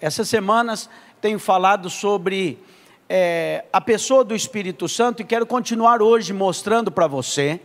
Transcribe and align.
Essas 0.00 0.30
semanas 0.30 0.88
tenho 1.20 1.38
falado 1.38 1.90
sobre 1.90 2.58
é, 3.06 3.64
a 3.70 3.80
pessoa 3.82 4.24
do 4.24 4.34
Espírito 4.34 4.88
Santo 4.88 5.20
e 5.20 5.24
quero 5.26 5.44
continuar 5.44 6.00
hoje 6.00 6.32
mostrando 6.32 6.90
para 6.90 7.06
você 7.06 7.60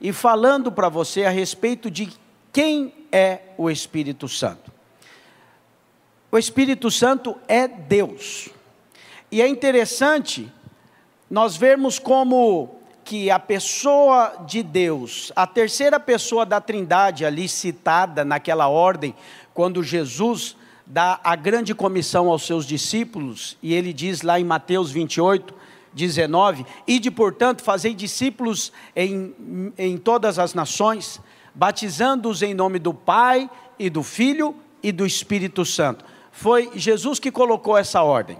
e 0.00 0.12
falando 0.12 0.70
para 0.70 0.88
você 0.88 1.24
a 1.24 1.30
respeito 1.30 1.90
de 1.90 2.12
quem 2.52 2.94
é 3.10 3.40
o 3.58 3.68
Espírito 3.68 4.28
Santo. 4.28 4.70
O 6.30 6.38
Espírito 6.38 6.92
Santo 6.92 7.36
é 7.48 7.66
Deus. 7.66 8.50
E 9.32 9.42
é 9.42 9.48
interessante 9.48 10.50
nós 11.28 11.56
vermos 11.56 11.98
como 11.98 12.76
que 13.04 13.32
a 13.32 13.38
pessoa 13.40 14.44
de 14.46 14.62
Deus, 14.62 15.32
a 15.34 15.44
terceira 15.44 15.98
pessoa 15.98 16.46
da 16.46 16.60
Trindade 16.60 17.24
ali 17.24 17.48
citada 17.48 18.24
naquela 18.24 18.68
ordem, 18.68 19.12
quando 19.52 19.82
Jesus 19.82 20.56
dá 20.90 21.20
a 21.22 21.36
grande 21.36 21.72
comissão 21.72 22.28
aos 22.28 22.42
seus 22.42 22.66
discípulos, 22.66 23.56
e 23.62 23.72
ele 23.72 23.92
diz 23.92 24.22
lá 24.22 24.40
em 24.40 24.44
Mateus 24.44 24.90
28, 24.90 25.54
19: 25.92 26.66
Ide, 26.84 27.12
portanto, 27.12 27.62
fazei 27.62 27.94
discípulos 27.94 28.72
em, 28.94 29.72
em 29.78 29.96
todas 29.96 30.36
as 30.36 30.52
nações, 30.52 31.20
batizando-os 31.54 32.42
em 32.42 32.54
nome 32.54 32.80
do 32.80 32.92
Pai 32.92 33.48
e 33.78 33.88
do 33.88 34.02
Filho 34.02 34.56
e 34.82 34.90
do 34.90 35.06
Espírito 35.06 35.64
Santo. 35.64 36.04
Foi 36.32 36.70
Jesus 36.74 37.20
que 37.20 37.30
colocou 37.30 37.78
essa 37.78 38.02
ordem: 38.02 38.36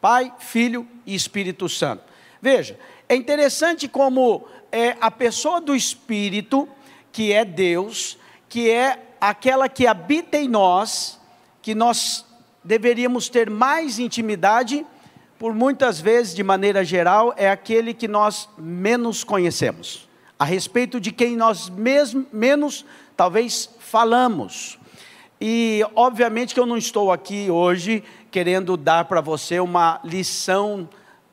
Pai, 0.00 0.32
Filho 0.40 0.84
e 1.06 1.14
Espírito 1.14 1.68
Santo. 1.68 2.02
Veja, 2.40 2.76
é 3.08 3.14
interessante 3.14 3.86
como 3.86 4.44
é 4.72 4.96
a 5.00 5.10
pessoa 5.10 5.60
do 5.60 5.72
Espírito, 5.72 6.68
que 7.12 7.32
é 7.32 7.44
Deus, 7.44 8.18
que 8.48 8.68
é 8.68 8.98
aquela 9.20 9.68
que 9.68 9.86
habita 9.86 10.36
em 10.36 10.48
nós, 10.48 11.21
que 11.62 11.74
nós 11.74 12.26
deveríamos 12.62 13.28
ter 13.28 13.48
mais 13.48 13.98
intimidade, 13.98 14.84
por 15.38 15.54
muitas 15.54 16.00
vezes, 16.00 16.34
de 16.34 16.42
maneira 16.42 16.84
geral, 16.84 17.32
é 17.36 17.48
aquele 17.48 17.94
que 17.94 18.06
nós 18.06 18.48
menos 18.58 19.24
conhecemos, 19.24 20.08
a 20.38 20.44
respeito 20.44 21.00
de 21.00 21.10
quem 21.10 21.36
nós 21.36 21.70
mesmo, 21.70 22.26
menos, 22.32 22.84
talvez, 23.16 23.70
falamos. 23.78 24.78
E, 25.40 25.84
obviamente, 25.94 26.54
que 26.54 26.60
eu 26.60 26.66
não 26.66 26.76
estou 26.76 27.10
aqui 27.10 27.50
hoje 27.50 28.04
querendo 28.30 28.76
dar 28.76 29.06
para 29.06 29.20
você 29.20 29.58
uma 29.58 30.00
lição 30.04 30.88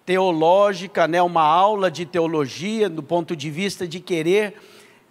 teológica, 0.06 1.08
né, 1.08 1.22
uma 1.22 1.44
aula 1.44 1.92
de 1.92 2.06
teologia, 2.06 2.90
do 2.90 3.04
ponto 3.04 3.36
de 3.36 3.52
vista 3.52 3.88
de 3.88 4.00
querer 4.00 4.56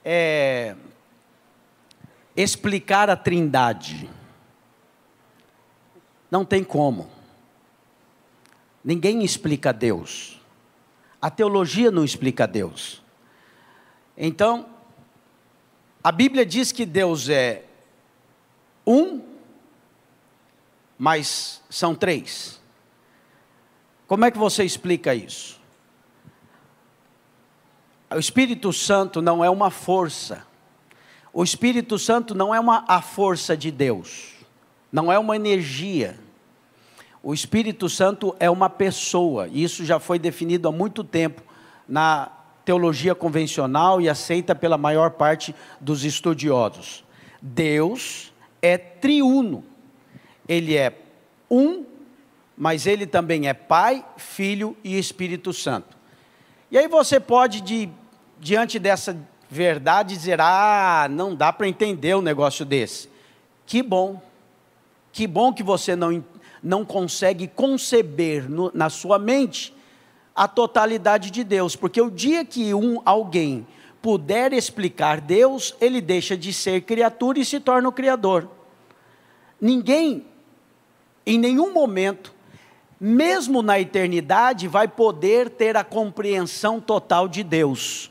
é, 0.04 0.74
explicar 2.36 3.08
a 3.08 3.14
trindade. 3.14 4.10
Não 6.30 6.44
tem 6.44 6.62
como. 6.62 7.10
Ninguém 8.84 9.24
explica 9.24 9.72
Deus. 9.72 10.40
A 11.20 11.30
teologia 11.30 11.90
não 11.90 12.04
explica 12.04 12.46
Deus. 12.46 13.02
Então, 14.16 14.68
a 16.02 16.12
Bíblia 16.12 16.44
diz 16.44 16.70
que 16.70 16.86
Deus 16.86 17.28
é 17.28 17.64
um, 18.86 19.22
mas 20.96 21.62
são 21.68 21.94
três. 21.94 22.60
Como 24.06 24.24
é 24.24 24.30
que 24.30 24.38
você 24.38 24.64
explica 24.64 25.14
isso? 25.14 25.60
O 28.10 28.18
Espírito 28.18 28.72
Santo 28.72 29.20
não 29.20 29.44
é 29.44 29.50
uma 29.50 29.70
força. 29.70 30.46
O 31.32 31.44
Espírito 31.44 31.98
Santo 31.98 32.34
não 32.34 32.54
é 32.54 32.60
uma 32.60 32.84
a 32.88 33.02
força 33.02 33.56
de 33.56 33.70
Deus 33.70 34.37
não 34.90 35.12
é 35.12 35.18
uma 35.18 35.36
energia. 35.36 36.18
O 37.22 37.34
Espírito 37.34 37.88
Santo 37.88 38.34
é 38.38 38.48
uma 38.48 38.70
pessoa, 38.70 39.48
e 39.48 39.62
isso 39.62 39.84
já 39.84 39.98
foi 39.98 40.18
definido 40.18 40.68
há 40.68 40.72
muito 40.72 41.02
tempo 41.02 41.42
na 41.88 42.30
teologia 42.64 43.14
convencional 43.14 44.00
e 44.00 44.08
aceita 44.08 44.54
pela 44.54 44.76
maior 44.76 45.12
parte 45.12 45.54
dos 45.80 46.04
estudiosos. 46.04 47.02
Deus 47.40 48.32
é 48.60 48.76
triuno. 48.76 49.64
Ele 50.46 50.76
é 50.76 50.92
um, 51.50 51.84
mas 52.56 52.86
ele 52.86 53.06
também 53.06 53.48
é 53.48 53.54
Pai, 53.54 54.04
Filho 54.16 54.76
e 54.84 54.98
Espírito 54.98 55.52
Santo. 55.52 55.96
E 56.70 56.76
aí 56.76 56.88
você 56.88 57.18
pode, 57.18 57.60
de, 57.62 57.88
diante 58.38 58.78
dessa 58.78 59.16
verdade, 59.48 60.14
dizer: 60.14 60.40
ah, 60.40 61.08
não 61.10 61.34
dá 61.34 61.52
para 61.52 61.68
entender 61.68 62.14
um 62.14 62.22
negócio 62.22 62.64
desse. 62.64 63.08
Que 63.64 63.82
bom. 63.82 64.20
Que 65.18 65.26
bom 65.26 65.52
que 65.52 65.64
você 65.64 65.96
não, 65.96 66.24
não 66.62 66.84
consegue 66.84 67.48
conceber 67.48 68.48
no, 68.48 68.70
na 68.72 68.88
sua 68.88 69.18
mente 69.18 69.74
a 70.32 70.46
totalidade 70.46 71.32
de 71.32 71.42
Deus, 71.42 71.74
porque 71.74 72.00
o 72.00 72.08
dia 72.08 72.44
que 72.44 72.72
um 72.72 73.02
alguém 73.04 73.66
puder 74.00 74.52
explicar 74.52 75.20
Deus, 75.20 75.74
ele 75.80 76.00
deixa 76.00 76.36
de 76.36 76.52
ser 76.52 76.82
criatura 76.82 77.40
e 77.40 77.44
se 77.44 77.58
torna 77.58 77.88
o 77.88 77.92
criador. 77.92 78.48
Ninguém, 79.60 80.24
em 81.26 81.36
nenhum 81.36 81.72
momento, 81.72 82.32
mesmo 83.00 83.60
na 83.60 83.80
eternidade, 83.80 84.68
vai 84.68 84.86
poder 84.86 85.50
ter 85.50 85.76
a 85.76 85.82
compreensão 85.82 86.80
total 86.80 87.26
de 87.26 87.42
Deus. 87.42 88.08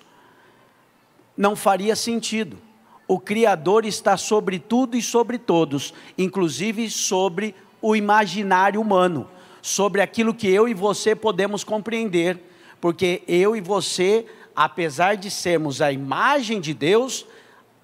Não 1.37 1.55
faria 1.55 1.95
sentido 1.95 2.66
o 3.07 3.19
Criador 3.19 3.85
está 3.85 4.17
sobre 4.17 4.59
tudo 4.59 4.97
e 4.97 5.01
sobre 5.01 5.37
todos, 5.37 5.93
inclusive 6.17 6.89
sobre 6.89 7.55
o 7.81 7.95
imaginário 7.95 8.81
humano, 8.81 9.29
sobre 9.61 10.01
aquilo 10.01 10.33
que 10.33 10.47
eu 10.47 10.67
e 10.67 10.73
você 10.73 11.15
podemos 11.15 11.63
compreender, 11.63 12.39
porque 12.81 13.23
eu 13.27 13.55
e 13.55 13.61
você, 13.61 14.25
apesar 14.55 15.15
de 15.15 15.31
sermos 15.31 15.81
a 15.81 15.91
imagem 15.91 16.59
de 16.59 16.73
Deus, 16.73 17.25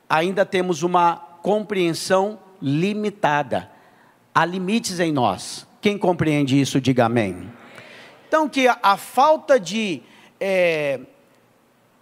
ainda 0.10 0.46
temos 0.46 0.84
uma 0.84 1.16
compreensão 1.42 2.40
limitada. 2.62 3.72
Há 4.36 4.46
limites 4.46 5.00
em 5.00 5.12
nós. 5.12 5.68
Quem 5.82 5.98
compreende 5.98 6.60
isso, 6.60 6.82
diga 6.82 7.06
amém. 7.06 7.52
Então, 8.28 8.50
que 8.50 8.68
a, 8.68 8.78
a 8.82 8.98
falta 8.98 9.60
de, 9.60 10.02
é, 10.40 11.00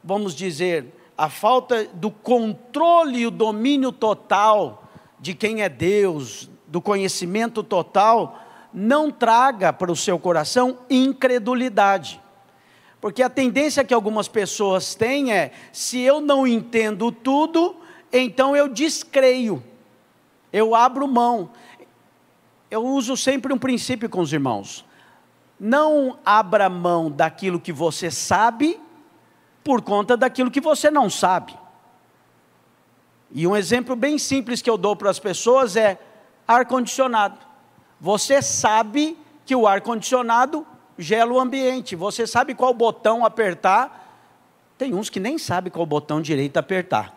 vamos 0.03 0.33
dizer, 0.33 0.85
a 1.17 1.29
falta 1.29 1.85
do 1.93 2.09
controle 2.09 3.19
e 3.19 3.27
o 3.27 3.31
domínio 3.31 3.91
total 3.91 4.83
de 5.19 5.33
quem 5.33 5.61
é 5.61 5.69
Deus, 5.69 6.49
do 6.67 6.81
conhecimento 6.81 7.61
total, 7.63 8.39
não 8.73 9.11
traga 9.11 9.71
para 9.71 9.91
o 9.91 9.95
seu 9.95 10.17
coração 10.17 10.79
incredulidade. 10.89 12.21
Porque 12.99 13.21
a 13.21 13.29
tendência 13.29 13.83
que 13.83 13.93
algumas 13.93 14.27
pessoas 14.27 14.95
têm 14.95 15.33
é: 15.33 15.51
se 15.71 15.99
eu 15.99 16.21
não 16.21 16.47
entendo 16.47 17.11
tudo, 17.11 17.75
então 18.11 18.55
eu 18.55 18.67
descreio, 18.67 19.61
eu 20.53 20.75
abro 20.75 21.07
mão. 21.07 21.51
Eu 22.69 22.85
uso 22.85 23.17
sempre 23.17 23.51
um 23.51 23.57
princípio 23.57 24.09
com 24.09 24.21
os 24.21 24.31
irmãos: 24.31 24.85
não 25.59 26.17
abra 26.25 26.69
mão 26.69 27.11
daquilo 27.11 27.59
que 27.59 27.73
você 27.73 28.09
sabe 28.09 28.79
por 29.63 29.81
conta 29.81 30.17
daquilo 30.17 30.51
que 30.51 30.61
você 30.61 30.89
não 30.89 31.09
sabe. 31.09 31.57
E 33.31 33.47
um 33.47 33.55
exemplo 33.55 33.95
bem 33.95 34.17
simples 34.17 34.61
que 34.61 34.69
eu 34.69 34.77
dou 34.77 34.95
para 34.95 35.09
as 35.09 35.19
pessoas 35.19 35.75
é 35.75 35.97
ar-condicionado. 36.47 37.37
Você 37.99 38.41
sabe 38.41 39.17
que 39.45 39.55
o 39.55 39.67
ar-condicionado 39.67 40.65
gela 40.97 41.33
o 41.33 41.39
ambiente, 41.39 41.95
você 41.95 42.27
sabe 42.27 42.53
qual 42.53 42.73
botão 42.73 43.25
apertar. 43.25 43.99
Tem 44.77 44.93
uns 44.93 45.09
que 45.09 45.19
nem 45.19 45.37
sabem 45.37 45.71
qual 45.71 45.85
botão 45.85 46.21
direito 46.21 46.57
apertar, 46.57 47.13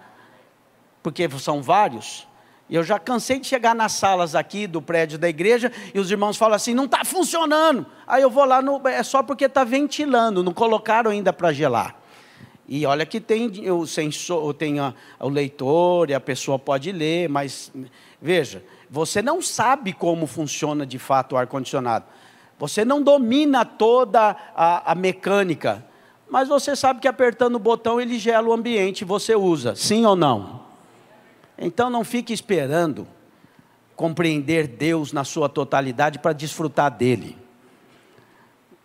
porque 1.03 1.28
são 1.38 1.62
vários. 1.62 2.27
Eu 2.69 2.83
já 2.83 2.99
cansei 2.99 3.38
de 3.38 3.47
chegar 3.47 3.75
nas 3.75 3.93
salas 3.93 4.34
aqui 4.34 4.66
do 4.66 4.81
prédio 4.81 5.19
da 5.19 5.28
igreja 5.28 5.71
e 5.93 5.99
os 5.99 6.10
irmãos 6.10 6.37
falam 6.37 6.56
assim: 6.56 6.75
não 6.75 6.87
está 6.87 7.04
funcionando. 7.04 7.86
Aí 8.07 8.22
eu 8.22 8.30
vou 8.30 8.45
lá, 8.45 8.63
no, 8.63 8.80
é 8.89 9.03
só 9.03 9.22
porque 9.22 9.45
está 9.45 9.65
ventilando, 9.65 10.42
não 10.42 10.53
colocaram 10.53 11.10
ainda 11.10 11.33
para 11.33 11.53
gelar. 11.53 12.03
E 12.66 12.87
olha 12.87 13.05
que 13.05 13.21
tem 13.21 13.71
o 13.71 13.87
sensor, 13.87 14.55
tem 14.55 14.81
a, 14.81 14.95
o 15.21 15.28
leitor 15.28 16.09
e 16.09 16.15
a 16.15 16.21
pessoa 16.21 16.59
pode 16.59 16.91
ler, 16.93 17.28
mas 17.28 17.71
veja, 18.21 18.65
você 18.89 19.21
não 19.21 19.43
sabe 19.43 19.93
como 19.93 20.27
funciona 20.27 20.87
de 20.87 20.99
fato 20.99 21.33
o 21.33 21.37
ar-condicionado. 21.37 22.07
Você 22.59 22.84
não 22.84 23.03
domina 23.03 23.65
toda 23.65 24.34
a, 24.55 24.93
a, 24.93 24.95
mecânica, 24.95 25.84
mas 26.31 26.49
você 26.49 26.75
sabe 26.75 27.01
que 27.01 27.09
apertando 27.09 27.57
o 27.57 27.59
botão 27.59 28.01
ele 28.01 28.19
gela 28.19 28.49
o 28.49 28.53
ambiente, 28.53 29.05
você 29.05 29.34
usa, 29.34 29.75
sim 29.75 30.07
ou 30.07 30.16
não? 30.16 30.63
Então 31.59 31.91
não 31.91 32.03
fique 32.03 32.33
esperando 32.33 33.07
compreender 33.95 34.66
Deus 34.66 35.13
na 35.13 35.25
sua 35.25 35.49
totalidade 35.49 36.19
para 36.19 36.33
desfrutar 36.33 36.91
dele. 36.91 37.43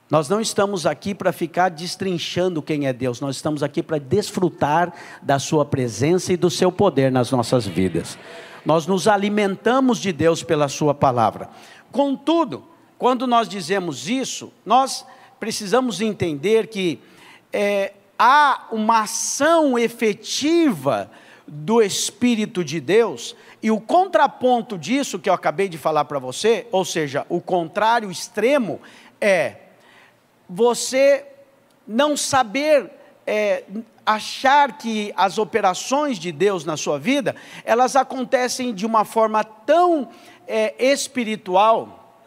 Nós 0.09 0.27
não 0.27 0.41
estamos 0.41 0.87
aqui 0.87 1.13
para 1.13 1.31
ficar 1.31 1.69
destrinchando 1.69 2.63
quem 2.63 2.87
é 2.87 2.93
Deus, 2.93 3.21
nós 3.21 3.35
estamos 3.35 3.61
aqui 3.61 3.83
para 3.83 3.99
desfrutar 3.99 4.91
da 5.21 5.37
Sua 5.37 5.63
presença 5.63 6.33
e 6.33 6.37
do 6.37 6.49
Seu 6.49 6.71
poder 6.71 7.11
nas 7.11 7.29
nossas 7.29 7.67
vidas. 7.67 8.17
Nós 8.65 8.87
nos 8.87 9.07
alimentamos 9.07 9.99
de 9.99 10.11
Deus 10.11 10.41
pela 10.41 10.67
Sua 10.67 10.95
palavra. 10.95 11.47
Contudo, 11.91 12.63
quando 12.97 13.27
nós 13.27 13.47
dizemos 13.47 14.09
isso, 14.09 14.51
nós 14.65 15.05
precisamos 15.39 16.01
entender 16.01 16.67
que 16.67 16.99
é, 17.53 17.93
há 18.17 18.65
uma 18.71 19.01
ação 19.01 19.77
efetiva 19.77 21.11
do 21.47 21.83
Espírito 21.83 22.63
de 22.63 22.79
Deus, 22.79 23.35
e 23.61 23.69
o 23.69 23.79
contraponto 23.79 24.75
disso 24.75 25.19
que 25.19 25.29
eu 25.29 25.33
acabei 25.35 25.69
de 25.69 25.77
falar 25.77 26.05
para 26.05 26.17
você, 26.17 26.65
ou 26.71 26.83
seja, 26.83 27.27
o 27.29 27.39
contrário 27.39 28.09
extremo, 28.09 28.79
é 29.21 29.68
você 30.49 31.25
não 31.87 32.17
saber 32.17 32.91
é, 33.25 33.63
achar 34.05 34.77
que 34.77 35.13
as 35.15 35.37
operações 35.37 36.17
de 36.17 36.31
Deus 36.31 36.65
na 36.65 36.75
sua 36.75 36.97
vida, 36.97 37.35
elas 37.63 37.95
acontecem 37.95 38.73
de 38.73 38.85
uma 38.85 39.05
forma 39.05 39.43
tão 39.43 40.09
é, 40.47 40.73
espiritual, 40.91 42.17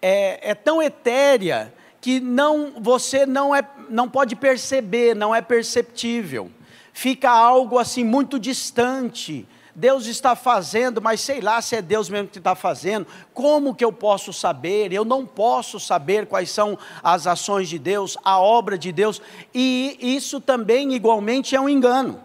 é, 0.00 0.50
é 0.50 0.54
tão 0.54 0.82
etérea 0.82 1.74
que 2.00 2.20
não 2.20 2.72
você 2.80 3.26
não 3.26 3.54
é 3.54 3.62
não 3.90 4.08
pode 4.08 4.34
perceber, 4.34 5.14
não 5.14 5.34
é 5.34 5.42
perceptível. 5.42 6.50
Fica 6.92 7.30
algo 7.30 7.78
assim 7.78 8.02
muito 8.02 8.38
distante. 8.38 9.46
Deus 9.78 10.06
está 10.06 10.34
fazendo, 10.34 11.00
mas 11.00 11.20
sei 11.20 11.40
lá 11.40 11.62
se 11.62 11.76
é 11.76 11.80
Deus 11.80 12.08
mesmo 12.08 12.26
que 12.26 12.38
está 12.38 12.56
fazendo. 12.56 13.06
Como 13.32 13.72
que 13.72 13.84
eu 13.84 13.92
posso 13.92 14.32
saber? 14.32 14.92
Eu 14.92 15.04
não 15.04 15.24
posso 15.24 15.78
saber 15.78 16.26
quais 16.26 16.50
são 16.50 16.76
as 17.00 17.28
ações 17.28 17.68
de 17.68 17.78
Deus, 17.78 18.18
a 18.24 18.40
obra 18.40 18.76
de 18.76 18.90
Deus. 18.90 19.22
E 19.54 19.96
isso 20.00 20.40
também, 20.40 20.94
igualmente, 20.94 21.54
é 21.54 21.60
um 21.60 21.68
engano. 21.68 22.20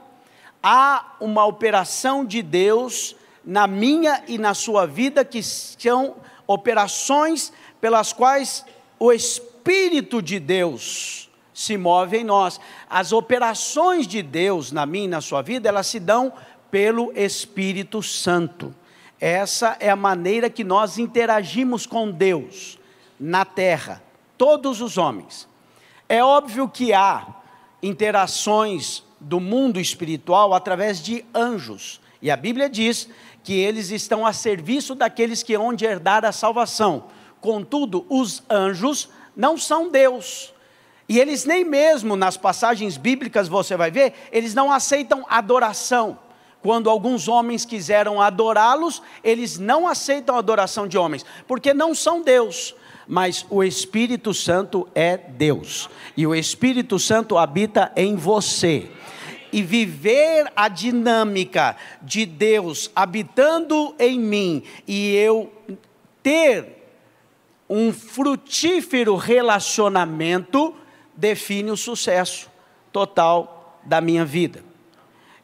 Há 0.64 1.14
uma 1.20 1.46
operação 1.46 2.26
de 2.26 2.42
Deus 2.42 3.16
na 3.46 3.68
minha 3.68 4.24
e 4.28 4.40
na 4.40 4.56
sua 4.56 4.88
vida 4.88 5.24
que 5.24 5.44
são 5.44 6.16
operações 6.48 7.54
pelas 7.80 8.12
quais 8.12 8.66
o 8.98 9.14
Espírito 9.14 10.24
de 10.24 10.40
Deus 10.40 11.30
se 11.54 11.78
move 11.78 12.18
em 12.18 12.24
nós. 12.24 12.60
As 12.90 13.12
operações 13.12 14.08
de 14.08 14.24
Deus 14.24 14.72
na 14.72 14.88
minha 14.88 15.06
e 15.06 15.10
na 15.10 15.22
sua 15.22 15.44
vida, 15.44 15.70
elas 15.70 15.86
se 15.86 16.00
dão 16.00 16.34
pelo 16.74 17.14
Espírito 17.16 18.02
Santo. 18.02 18.74
Essa 19.22 19.78
é 19.80 19.92
a 19.92 19.96
maneira 19.96 20.50
que 20.50 20.64
nós 20.64 20.98
interagimos 20.98 21.86
com 21.86 22.10
Deus 22.10 22.80
na 23.20 23.46
terra, 23.46 24.02
todos 24.36 24.82
os 24.82 24.98
homens. 24.98 25.48
É 26.10 26.24
óbvio 26.24 26.68
que 26.68 26.92
há 26.92 27.28
interações 27.84 29.04
do 29.20 29.40
mundo 29.40 29.80
espiritual 29.80 30.52
através 30.52 31.00
de 31.00 31.24
anjos, 31.32 32.02
e 32.20 32.32
a 32.32 32.36
Bíblia 32.36 32.68
diz 32.68 33.08
que 33.44 33.54
eles 33.54 33.92
estão 33.92 34.26
a 34.26 34.34
serviço 34.34 34.96
daqueles 34.96 35.44
que 35.44 35.54
hão 35.54 35.76
de 35.76 35.86
herdar 35.86 36.26
a 36.26 36.32
salvação. 36.32 37.04
Contudo, 37.40 38.04
os 38.10 38.42
anjos 38.50 39.10
não 39.38 39.60
são 39.60 39.92
Deus. 39.92 40.52
E 41.08 41.20
eles 41.20 41.46
nem 41.46 41.64
mesmo 41.64 42.16
nas 42.16 42.36
passagens 42.36 42.98
bíblicas 42.98 43.48
você 43.48 43.78
vai 43.78 43.92
ver, 43.92 44.16
eles 44.32 44.56
não 44.56 44.72
aceitam 44.72 45.24
adoração. 45.30 46.18
Quando 46.64 46.90
alguns 46.90 47.28
homens 47.28 47.66
quiseram 47.66 48.20
adorá-los, 48.20 49.04
eles 49.24 49.60
não 49.60 49.88
aceitam 49.88 50.36
a 50.36 50.40
adoração 50.40 50.88
de 50.88 50.98
homens, 50.98 51.26
porque 51.46 51.74
não 51.74 51.94
são 51.94 52.24
Deus 52.24 52.74
mas 53.08 53.46
o 53.50 53.64
Espírito 53.64 54.34
Santo 54.34 54.88
é 54.96 55.18
Deus, 55.18 55.90
e 56.16 56.26
o 56.26 56.34
Espírito 56.34 56.98
Santo 56.98 57.38
habita 57.38 57.92
em 57.96 58.16
você. 58.16 58.90
E 59.52 59.62
viver 59.62 60.52
a 60.56 60.68
dinâmica 60.68 61.76
de 62.02 62.26
Deus 62.26 62.90
habitando 62.96 63.94
em 64.00 64.20
mim 64.20 64.64
e 64.88 65.16
eu 65.16 65.54
ter 66.24 66.84
um 67.70 67.94
frutífero 67.94 69.16
relacionamento 69.16 70.74
define 71.16 71.70
o 71.70 71.78
sucesso 71.78 72.50
total 72.92 73.80
da 73.84 74.02
minha 74.02 74.26
vida. 74.26 74.64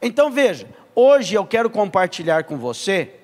Então 0.02 0.28
veja, 0.28 0.68
hoje 0.94 1.34
eu 1.34 1.46
quero 1.46 1.70
compartilhar 1.70 2.44
com 2.44 2.56
você 2.56 3.14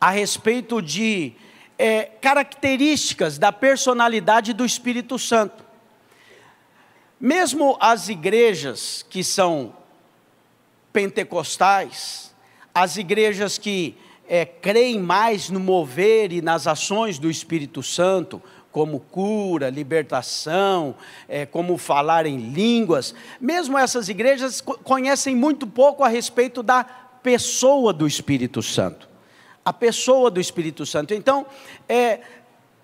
a 0.00 0.10
respeito 0.10 0.80
de 0.80 1.34
é, 1.78 2.04
características 2.04 3.38
da 3.38 3.52
personalidade 3.52 4.52
do 4.52 4.64
Espírito 4.64 5.18
Santo. 5.18 5.64
Mesmo 7.18 7.76
as 7.80 8.08
igrejas 8.08 9.04
que 9.08 9.22
são 9.22 9.74
pentecostais, 10.92 12.34
as 12.74 12.96
igrejas 12.96 13.58
que 13.58 13.96
é, 14.28 14.44
creem 14.46 14.98
mais 14.98 15.50
no 15.50 15.60
mover 15.60 16.32
e 16.32 16.40
nas 16.40 16.66
ações 16.66 17.18
do 17.18 17.28
Espírito 17.28 17.82
Santo, 17.82 18.42
como 18.72 19.00
cura, 19.00 19.68
libertação, 19.68 20.94
é, 21.28 21.44
como 21.44 21.76
falar 21.76 22.26
em 22.26 22.36
línguas, 22.36 23.14
mesmo 23.40 23.76
essas 23.76 24.08
igrejas 24.08 24.60
conhecem 24.60 25.34
muito 25.34 25.66
pouco 25.66 26.04
a 26.04 26.08
respeito 26.08 26.62
da 26.62 26.84
pessoa 26.84 27.92
do 27.92 28.06
Espírito 28.06 28.62
Santo. 28.62 29.08
A 29.64 29.72
pessoa 29.72 30.30
do 30.30 30.40
Espírito 30.40 30.86
Santo. 30.86 31.12
Então, 31.12 31.46
é, 31.88 32.20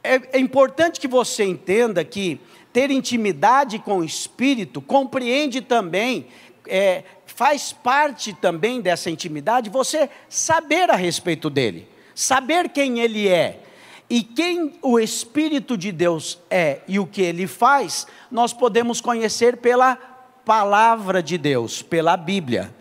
é, 0.02 0.20
é 0.32 0.38
importante 0.38 1.00
que 1.00 1.08
você 1.08 1.44
entenda 1.44 2.04
que 2.04 2.40
ter 2.72 2.90
intimidade 2.90 3.78
com 3.78 3.98
o 3.98 4.04
Espírito 4.04 4.82
compreende 4.82 5.60
também 5.60 6.26
é, 6.68 7.04
faz 7.24 7.72
parte 7.72 8.32
também 8.32 8.80
dessa 8.80 9.10
intimidade 9.10 9.70
você 9.70 10.08
saber 10.28 10.90
a 10.90 10.96
respeito 10.96 11.48
dele, 11.48 11.88
saber 12.14 12.68
quem 12.70 13.00
ele 13.00 13.28
é. 13.28 13.60
E 14.08 14.22
quem 14.22 14.74
o 14.82 14.98
Espírito 14.98 15.76
de 15.76 15.90
Deus 15.90 16.38
é 16.48 16.80
e 16.86 16.98
o 16.98 17.06
que 17.06 17.22
ele 17.22 17.46
faz, 17.46 18.06
nós 18.30 18.52
podemos 18.52 19.00
conhecer 19.00 19.56
pela 19.56 19.96
palavra 20.44 21.22
de 21.22 21.36
Deus, 21.36 21.82
pela 21.82 22.16
Bíblia. 22.16 22.72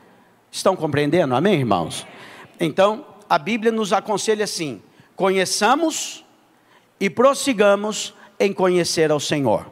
Estão 0.52 0.76
compreendendo? 0.76 1.34
Amém, 1.34 1.56
irmãos? 1.56 2.06
Então, 2.60 3.06
a 3.28 3.40
Bíblia 3.40 3.72
nos 3.72 3.92
aconselha 3.92 4.44
assim: 4.44 4.82
conheçamos 5.16 6.24
e 7.00 7.10
prossigamos 7.10 8.14
em 8.40 8.54
conhecer 8.54 9.12
ao 9.12 9.20
Senhor. 9.20 9.72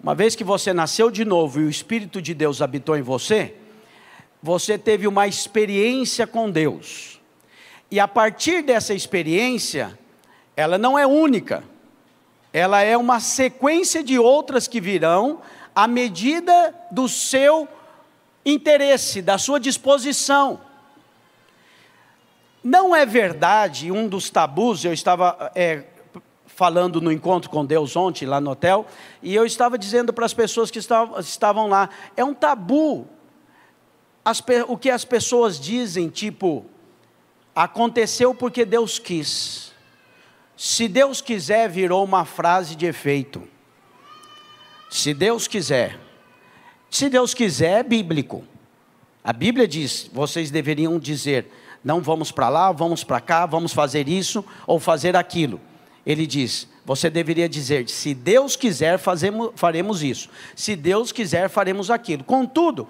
Uma 0.00 0.14
vez 0.14 0.36
que 0.36 0.44
você 0.44 0.72
nasceu 0.72 1.10
de 1.10 1.24
novo 1.24 1.60
e 1.60 1.64
o 1.64 1.70
Espírito 1.70 2.22
de 2.22 2.32
Deus 2.32 2.62
habitou 2.62 2.96
em 2.96 3.02
você, 3.02 3.56
você 4.40 4.78
teve 4.78 5.08
uma 5.08 5.26
experiência 5.26 6.26
com 6.26 6.48
Deus. 6.48 7.15
E 7.90 8.00
a 8.00 8.08
partir 8.08 8.62
dessa 8.62 8.92
experiência, 8.92 9.98
ela 10.56 10.76
não 10.76 10.98
é 10.98 11.06
única, 11.06 11.62
ela 12.52 12.80
é 12.80 12.96
uma 12.96 13.20
sequência 13.20 14.02
de 14.02 14.18
outras 14.18 14.66
que 14.66 14.80
virão 14.80 15.40
à 15.74 15.86
medida 15.86 16.74
do 16.90 17.08
seu 17.08 17.68
interesse, 18.44 19.20
da 19.20 19.38
sua 19.38 19.60
disposição. 19.60 20.60
Não 22.64 22.96
é 22.96 23.06
verdade, 23.06 23.92
um 23.92 24.08
dos 24.08 24.30
tabus, 24.30 24.84
eu 24.84 24.92
estava 24.92 25.52
é, 25.54 25.84
falando 26.46 27.00
no 27.00 27.12
encontro 27.12 27.50
com 27.50 27.64
Deus 27.64 27.94
ontem, 27.94 28.24
lá 28.24 28.40
no 28.40 28.50
hotel, 28.50 28.86
e 29.22 29.34
eu 29.34 29.44
estava 29.44 29.78
dizendo 29.78 30.12
para 30.12 30.26
as 30.26 30.34
pessoas 30.34 30.70
que 30.70 30.78
estavam, 30.78 31.68
lá: 31.68 31.90
é 32.16 32.24
um 32.24 32.34
tabu 32.34 33.06
as, 34.24 34.42
o 34.66 34.76
que 34.76 34.90
as 34.90 35.04
pessoas 35.04 35.60
dizem, 35.60 36.08
tipo, 36.08 36.66
aconteceu 37.56 38.34
porque 38.34 38.64
Deus 38.64 38.98
quis. 38.98 39.72
Se 40.56 40.86
Deus 40.86 41.20
quiser, 41.20 41.68
virou 41.68 42.04
uma 42.04 42.24
frase 42.24 42.76
de 42.76 42.86
efeito. 42.86 43.42
Se 44.90 45.14
Deus 45.14 45.48
quiser. 45.48 45.98
Se 46.90 47.08
Deus 47.08 47.32
quiser, 47.34 47.80
é 47.80 47.82
bíblico. 47.82 48.44
A 49.24 49.32
Bíblia 49.32 49.66
diz: 49.66 50.08
vocês 50.12 50.50
deveriam 50.50 50.98
dizer, 50.98 51.50
não 51.82 52.00
vamos 52.00 52.30
para 52.30 52.48
lá, 52.48 52.70
vamos 52.70 53.02
para 53.02 53.20
cá, 53.20 53.46
vamos 53.46 53.72
fazer 53.72 54.08
isso 54.08 54.44
ou 54.66 54.78
fazer 54.78 55.16
aquilo 55.16 55.60
ele 56.06 56.24
diz: 56.24 56.68
você 56.84 57.10
deveria 57.10 57.48
dizer, 57.48 57.88
se 57.88 58.14
Deus 58.14 58.54
quiser, 58.54 58.96
fazemos, 58.96 59.50
faremos 59.56 60.04
isso. 60.04 60.30
Se 60.54 60.76
Deus 60.76 61.10
quiser, 61.10 61.50
faremos 61.50 61.90
aquilo. 61.90 62.22
Contudo, 62.22 62.86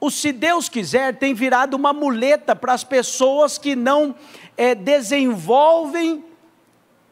o 0.00 0.10
se 0.10 0.32
Deus 0.32 0.68
quiser 0.68 1.16
tem 1.18 1.34
virado 1.34 1.74
uma 1.74 1.92
muleta 1.92 2.54
para 2.54 2.72
as 2.72 2.84
pessoas 2.84 3.58
que 3.58 3.74
não 3.74 4.14
é, 4.56 4.74
desenvolvem, 4.74 6.24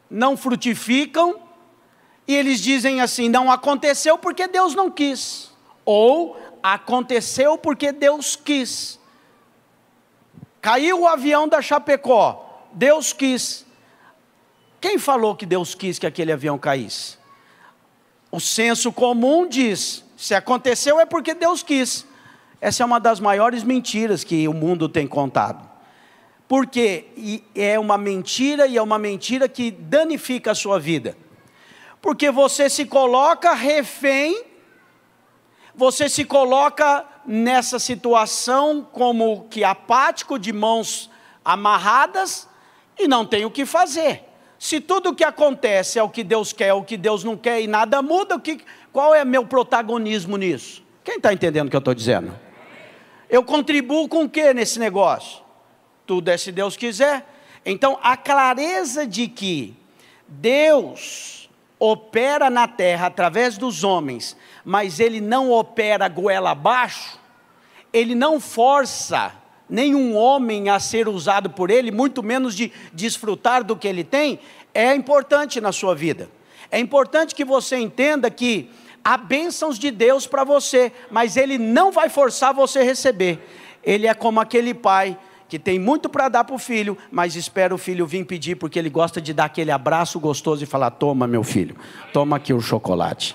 não 0.09 0.37
frutificam, 0.37 1.39
e 2.25 2.33
eles 2.33 2.61
dizem 2.61 3.01
assim: 3.01 3.27
não 3.29 3.51
aconteceu 3.51 4.17
porque 4.17 4.47
Deus 4.47 4.73
não 4.73 4.89
quis, 4.89 5.51
ou 5.83 6.37
aconteceu 6.63 7.57
porque 7.57 7.91
Deus 7.91 8.35
quis. 8.35 8.97
Caiu 10.61 11.01
o 11.01 11.07
avião 11.07 11.47
da 11.47 11.61
Chapecó, 11.61 12.65
Deus 12.71 13.11
quis. 13.11 13.65
Quem 14.79 14.97
falou 14.97 15.35
que 15.35 15.45
Deus 15.45 15.75
quis 15.75 15.99
que 15.99 16.05
aquele 16.05 16.31
avião 16.31 16.57
caísse? 16.57 17.17
O 18.31 18.39
senso 18.39 18.93
comum 18.93 19.45
diz: 19.45 20.05
se 20.15 20.33
aconteceu 20.33 21.01
é 21.01 21.05
porque 21.05 21.33
Deus 21.33 21.61
quis. 21.61 22.06
Essa 22.59 22.83
é 22.83 22.85
uma 22.85 22.99
das 22.99 23.19
maiores 23.19 23.63
mentiras 23.63 24.23
que 24.23 24.47
o 24.47 24.53
mundo 24.53 24.89
tem 24.89 25.07
contado. 25.07 25.67
Porque 26.47 27.05
é 27.53 27.77
uma 27.77 27.97
mentira 27.97 28.65
e 28.67 28.77
é 28.77 28.81
uma 28.81 28.97
mentira 28.97 29.47
que 29.47 29.69
danifica 29.69 30.51
a 30.51 30.55
sua 30.55 30.79
vida. 30.79 31.15
Porque 32.01 32.31
você 32.31 32.69
se 32.69 32.85
coloca 32.85 33.53
refém, 33.53 34.43
você 35.75 36.09
se 36.09 36.23
coloca 36.23 37.05
nessa 37.25 37.77
situação 37.77 38.87
como 38.91 39.45
que 39.49 39.63
apático, 39.63 40.39
de 40.39 40.53
mãos 40.53 41.09
amarradas, 41.43 42.47
e 42.97 43.07
não 43.07 43.25
tem 43.25 43.45
o 43.45 43.51
que 43.51 43.65
fazer. 43.65 44.23
Se 44.57 44.79
tudo 44.79 45.09
o 45.09 45.15
que 45.15 45.23
acontece 45.23 45.99
é 45.99 46.03
o 46.03 46.09
que 46.09 46.23
Deus 46.23 46.51
quer, 46.51 46.73
o 46.73 46.83
que 46.83 46.97
Deus 46.97 47.23
não 47.23 47.37
quer 47.37 47.61
e 47.61 47.67
nada 47.67 48.01
muda, 48.01 48.35
o 48.35 48.39
que, 48.39 48.59
qual 48.91 49.13
é 49.13 49.23
meu 49.23 49.45
protagonismo 49.45 50.35
nisso? 50.37 50.81
Quem 51.03 51.17
está 51.17 51.31
entendendo 51.31 51.67
o 51.67 51.69
que 51.69 51.75
eu 51.75 51.79
estou 51.79 51.93
dizendo? 51.93 52.46
Eu 53.29 53.43
contribuo 53.43 54.07
com 54.07 54.23
o 54.23 54.29
que 54.29 54.53
nesse 54.53 54.79
negócio? 54.79 55.43
Tudo 56.05 56.29
é 56.29 56.37
se 56.37 56.51
Deus 56.51 56.77
quiser. 56.77 57.25
Então, 57.65 57.99
a 58.01 58.15
clareza 58.15 59.05
de 59.05 59.27
que 59.27 59.75
Deus 60.27 61.49
opera 61.79 62.49
na 62.49 62.67
terra 62.67 63.07
através 63.07 63.57
dos 63.57 63.83
homens, 63.83 64.37
mas 64.63 64.99
Ele 64.99 65.19
não 65.19 65.51
opera 65.51 66.07
goela 66.07 66.51
abaixo, 66.51 67.19
Ele 67.91 68.15
não 68.15 68.39
força 68.39 69.33
nenhum 69.69 70.15
homem 70.15 70.69
a 70.69 70.79
ser 70.79 71.07
usado 71.07 71.49
por 71.49 71.69
ele, 71.69 71.91
muito 71.91 72.23
menos 72.23 72.55
de 72.55 72.71
desfrutar 72.93 73.63
do 73.63 73.75
que 73.75 73.87
ele 73.87 74.03
tem, 74.03 74.39
é 74.73 74.95
importante 74.95 75.59
na 75.59 75.71
sua 75.71 75.93
vida. 75.93 76.29
É 76.71 76.79
importante 76.79 77.35
que 77.35 77.45
você 77.45 77.77
entenda 77.77 78.29
que 78.29 78.69
há 79.07 79.15
bênçãos 79.15 79.79
de 79.79 79.89
Deus 79.89 80.27
para 80.27 80.43
você, 80.43 80.91
mas 81.09 81.37
ele 81.37 81.57
não 81.57 81.93
vai 81.93 82.09
forçar 82.09 82.53
você 82.53 82.79
a 82.79 82.83
receber. 82.83 83.39
Ele 83.81 84.05
é 84.05 84.13
como 84.13 84.41
aquele 84.41 84.73
pai 84.73 85.17
que 85.47 85.57
tem 85.57 85.79
muito 85.79 86.09
para 86.09 86.27
dar 86.27 86.43
para 86.43 86.53
o 86.53 86.59
filho, 86.59 86.97
mas 87.09 87.37
espera 87.37 87.73
o 87.73 87.77
filho 87.77 88.05
vir 88.05 88.25
pedir, 88.25 88.57
porque 88.57 88.77
ele 88.77 88.89
gosta 88.89 89.21
de 89.21 89.31
dar 89.31 89.45
aquele 89.45 89.71
abraço 89.71 90.19
gostoso 90.19 90.61
e 90.61 90.67
falar: 90.67 90.91
Toma, 90.91 91.25
meu 91.25 91.41
filho, 91.41 91.77
toma 92.11 92.35
aqui 92.35 92.53
o 92.53 92.59
chocolate. 92.59 93.33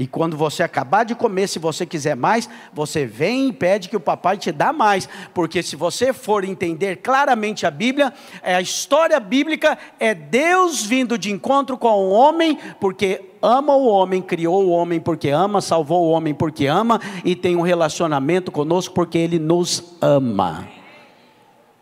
E 0.00 0.06
quando 0.06 0.34
você 0.34 0.62
acabar 0.62 1.04
de 1.04 1.14
comer, 1.14 1.46
se 1.46 1.58
você 1.58 1.84
quiser 1.84 2.16
mais, 2.16 2.48
você 2.72 3.04
vem 3.04 3.48
e 3.48 3.52
pede 3.52 3.86
que 3.86 3.96
o 3.96 4.00
papai 4.00 4.38
te 4.38 4.50
dá 4.50 4.72
mais, 4.72 5.06
porque 5.34 5.62
se 5.62 5.76
você 5.76 6.10
for 6.14 6.42
entender 6.42 6.96
claramente 7.02 7.66
a 7.66 7.70
Bíblia, 7.70 8.10
é 8.42 8.54
a 8.54 8.62
história 8.62 9.20
bíblica 9.20 9.76
é 9.98 10.14
Deus 10.14 10.86
vindo 10.86 11.18
de 11.18 11.30
encontro 11.30 11.76
com 11.76 11.90
o 11.90 12.12
homem, 12.12 12.58
porque 12.80 13.20
ama 13.42 13.76
o 13.76 13.86
homem, 13.86 14.22
criou 14.22 14.64
o 14.64 14.70
homem 14.70 14.98
porque 14.98 15.28
ama, 15.28 15.60
salvou 15.60 16.06
o 16.06 16.10
homem 16.12 16.32
porque 16.32 16.64
ama 16.64 16.98
e 17.22 17.36
tem 17.36 17.54
um 17.54 17.60
relacionamento 17.60 18.50
conosco 18.50 18.94
porque 18.94 19.18
ele 19.18 19.38
nos 19.38 19.98
ama. 20.00 20.66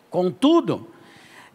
Contudo, 0.09 0.89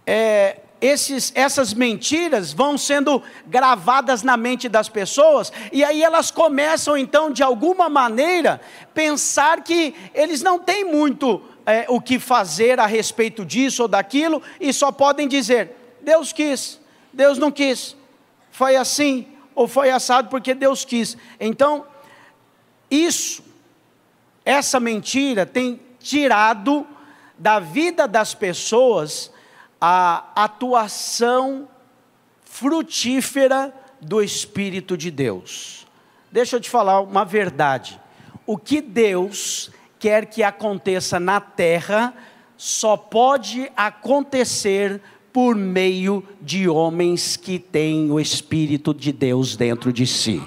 é, 0.06 0.61
esses, 0.84 1.32
essas 1.34 1.72
mentiras 1.72 2.52
vão 2.52 2.76
sendo 2.76 3.22
gravadas 3.46 4.22
na 4.22 4.36
mente 4.36 4.68
das 4.68 4.86
pessoas, 4.86 5.50
e 5.72 5.82
aí 5.82 6.02
elas 6.02 6.30
começam 6.30 6.94
então, 6.94 7.30
de 7.30 7.42
alguma 7.42 7.88
maneira, 7.88 8.60
pensar 8.92 9.62
que 9.62 9.94
eles 10.12 10.42
não 10.42 10.58
têm 10.58 10.84
muito 10.84 11.40
é, 11.64 11.86
o 11.88 12.02
que 12.02 12.18
fazer 12.18 12.78
a 12.78 12.84
respeito 12.84 13.46
disso 13.46 13.80
ou 13.80 13.88
daquilo, 13.88 14.42
e 14.60 14.74
só 14.74 14.92
podem 14.92 15.26
dizer: 15.26 15.70
Deus 16.02 16.34
quis, 16.34 16.78
Deus 17.10 17.38
não 17.38 17.50
quis, 17.50 17.96
foi 18.50 18.76
assim, 18.76 19.26
ou 19.54 19.66
foi 19.66 19.90
assado 19.90 20.28
porque 20.28 20.52
Deus 20.52 20.84
quis. 20.84 21.16
Então, 21.40 21.86
isso, 22.90 23.42
essa 24.44 24.78
mentira 24.78 25.46
tem 25.46 25.80
tirado 25.98 26.86
da 27.38 27.58
vida 27.58 28.06
das 28.06 28.34
pessoas 28.34 29.32
a 29.80 30.30
atuação 30.34 31.68
frutífera 32.44 33.74
do 34.00 34.22
Espírito 34.22 34.96
de 34.96 35.10
Deus. 35.10 35.86
Deixa 36.30 36.56
eu 36.56 36.60
te 36.60 36.70
falar 36.70 37.00
uma 37.00 37.24
verdade. 37.24 38.00
O 38.46 38.56
que 38.56 38.80
Deus 38.80 39.70
quer 39.98 40.26
que 40.26 40.42
aconteça 40.42 41.18
na 41.18 41.40
terra 41.40 42.14
só 42.56 42.96
pode 42.96 43.70
acontecer 43.76 45.00
por 45.32 45.56
meio 45.56 46.22
de 46.40 46.68
homens 46.68 47.36
que 47.36 47.58
têm 47.58 48.08
o 48.12 48.20
Espírito 48.20 48.94
de 48.94 49.10
Deus 49.10 49.56
dentro 49.56 49.92
de 49.92 50.06
si. 50.06 50.40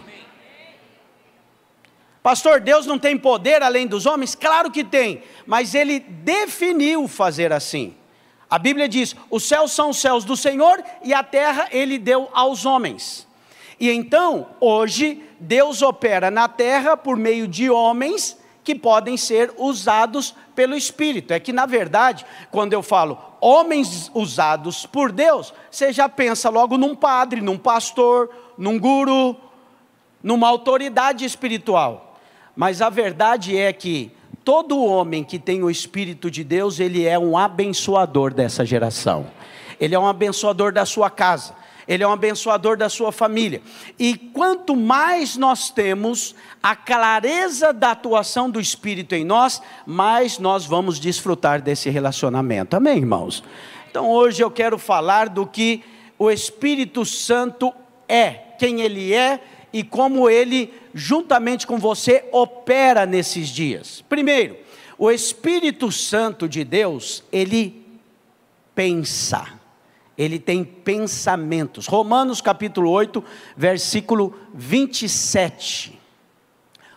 Pastor, 2.23 2.61
Deus 2.61 2.85
não 2.85 2.97
tem 2.97 3.17
poder 3.17 3.61
além 3.61 3.85
dos 3.85 4.05
homens? 4.05 4.33
Claro 4.33 4.71
que 4.71 4.85
tem, 4.85 5.23
mas 5.45 5.75
ele 5.75 5.99
definiu 5.99 7.05
fazer 7.05 7.51
assim. 7.51 7.96
A 8.49 8.57
Bíblia 8.57 8.87
diz: 8.87 9.15
os 9.29 9.43
céus 9.43 9.71
são 9.71 9.89
os 9.89 9.97
céus 9.97 10.23
do 10.23 10.37
Senhor 10.37 10.83
e 11.03 11.13
a 11.13 11.23
terra 11.23 11.67
ele 11.71 11.97
deu 11.97 12.29
aos 12.33 12.65
homens. 12.65 13.27
E 13.79 13.89
então, 13.91 14.47
hoje, 14.59 15.23
Deus 15.39 15.81
opera 15.81 16.31
na 16.31 16.47
terra 16.47 16.97
por 16.97 17.15
meio 17.15 17.47
de 17.47 17.69
homens 17.69 18.37
que 18.63 18.73
podem 18.73 19.15
ser 19.15 19.53
usados 19.57 20.35
pelo 20.55 20.75
Espírito. 20.75 21.31
É 21.31 21.39
que, 21.39 21.53
na 21.53 21.65
verdade, 21.65 22.25
quando 22.51 22.73
eu 22.73 22.81
falo 22.81 23.17
homens 23.39 24.11
usados 24.13 24.85
por 24.85 25.11
Deus, 25.11 25.53
você 25.69 25.93
já 25.93 26.09
pensa 26.09 26.49
logo 26.49 26.77
num 26.77 26.95
padre, 26.95 27.39
num 27.39 27.57
pastor, 27.57 28.29
num 28.57 28.79
guru, 28.79 29.37
numa 30.23 30.47
autoridade 30.47 31.23
espiritual. 31.23 32.19
Mas 32.55 32.81
a 32.81 32.89
verdade 32.89 33.55
é 33.55 33.71
que 33.71 34.11
todo 34.47 34.81
homem 34.81 35.25
que 35.25 35.37
tem 35.37 35.61
o 35.61 35.69
Espírito 35.69 36.31
de 36.31 36.41
Deus, 36.41 36.79
ele 36.79 37.05
é 37.05 37.19
um 37.19 37.37
abençoador 37.37 38.33
dessa 38.33 38.63
geração. 38.63 39.27
Ele 39.77 39.93
é 39.93 39.99
um 39.99 40.07
abençoador 40.07 40.71
da 40.71 40.85
sua 40.85 41.09
casa. 41.09 41.53
Ele 41.85 42.01
é 42.01 42.07
um 42.07 42.13
abençoador 42.13 42.77
da 42.77 42.87
sua 42.87 43.11
família. 43.11 43.61
E 43.99 44.15
quanto 44.15 44.73
mais 44.73 45.35
nós 45.35 45.69
temos 45.69 46.33
a 46.63 46.77
clareza 46.77 47.73
da 47.73 47.91
atuação 47.91 48.49
do 48.49 48.57
Espírito 48.57 49.13
em 49.13 49.25
nós, 49.25 49.61
mais 49.85 50.39
nós 50.39 50.65
vamos 50.65 50.97
desfrutar 50.97 51.61
desse 51.61 51.89
relacionamento. 51.89 52.73
Amém, 52.77 52.99
irmãos? 52.99 53.43
Então 53.91 54.09
hoje 54.09 54.41
eu 54.41 54.49
quero 54.49 54.77
falar 54.77 55.27
do 55.27 55.45
que 55.45 55.83
o 56.17 56.31
Espírito 56.31 57.03
Santo 57.03 57.73
é, 58.07 58.29
quem 58.57 58.79
ele 58.79 59.13
é 59.13 59.41
e 59.77 59.83
como 59.83 60.27
ele, 60.27 60.73
juntamente 60.91 61.67
com 61.67 61.77
você, 61.77 62.27
opera 62.31 63.05
nesses 63.05 63.49
dias. 63.49 64.03
Primeiro, 64.09 64.57
o 64.97 65.11
Espírito 65.11 65.91
Santo 65.91 66.49
de 66.49 66.63
Deus, 66.63 67.23
ele 67.31 67.85
pensa, 68.73 69.47
ele 70.17 70.39
tem 70.39 70.63
pensamentos. 70.63 71.85
Romanos 71.85 72.41
capítulo 72.41 72.89
8, 72.89 73.23
versículo 73.55 74.35
27. 74.51 75.99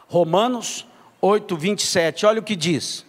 Romanos 0.09 0.87
8, 1.21 1.55
27, 1.55 2.25
olha 2.25 2.41
o 2.41 2.43
que 2.43 2.57
diz. 2.57 3.05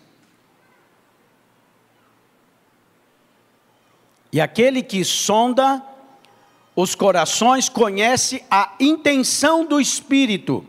E 4.33 4.41
aquele 4.41 4.83
que 4.83 5.05
sonda 5.05 5.81
os 6.75 6.95
corações 6.95 7.67
conhece 7.67 8.43
a 8.49 8.73
intenção 8.79 9.65
do 9.65 9.79
Espírito, 9.79 10.65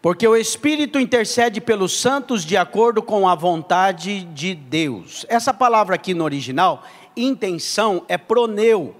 porque 0.00 0.26
o 0.28 0.36
Espírito 0.36 0.98
intercede 0.98 1.60
pelos 1.60 1.98
santos 1.98 2.44
de 2.44 2.56
acordo 2.56 3.02
com 3.02 3.28
a 3.28 3.34
vontade 3.34 4.22
de 4.24 4.54
Deus. 4.54 5.24
Essa 5.28 5.52
palavra 5.52 5.94
aqui 5.96 6.14
no 6.14 6.24
original, 6.24 6.84
intenção, 7.16 8.04
é 8.06 8.18
proneu. 8.18 8.94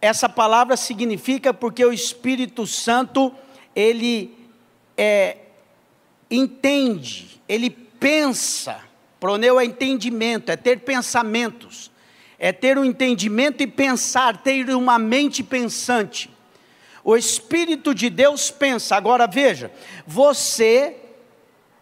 Essa 0.00 0.28
palavra 0.28 0.76
significa 0.76 1.54
porque 1.54 1.84
o 1.84 1.92
Espírito 1.92 2.66
Santo, 2.66 3.34
ele 3.74 4.36
é, 4.96 5.38
entende, 6.30 7.40
ele 7.48 7.70
pensa. 7.70 8.84
Proneu 9.18 9.58
é 9.58 9.64
entendimento, 9.64 10.52
é 10.52 10.56
ter 10.56 10.80
pensamentos 10.80 11.90
é 12.38 12.52
ter 12.52 12.78
um 12.78 12.84
entendimento 12.84 13.62
e 13.62 13.66
pensar, 13.66 14.42
ter 14.42 14.68
uma 14.70 14.98
mente 14.98 15.42
pensante. 15.42 16.30
O 17.02 17.16
Espírito 17.16 17.94
de 17.94 18.10
Deus 18.10 18.50
pensa. 18.50 18.96
Agora 18.96 19.26
veja, 19.26 19.70
você 20.06 20.96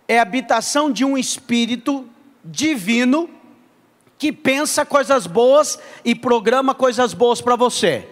é 0.07 0.19
habitação 0.19 0.93
de 0.93 1.05
um 1.05 1.17
Espírito 1.17 2.09
divino 2.45 3.29
que 4.19 4.33
pensa 4.33 4.85
coisas 4.87 5.27
boas 5.27 5.79
e 6.05 6.15
programa 6.15 6.75
coisas 6.75 7.15
boas 7.15 7.41
para 7.41 7.57
você. 7.57 8.09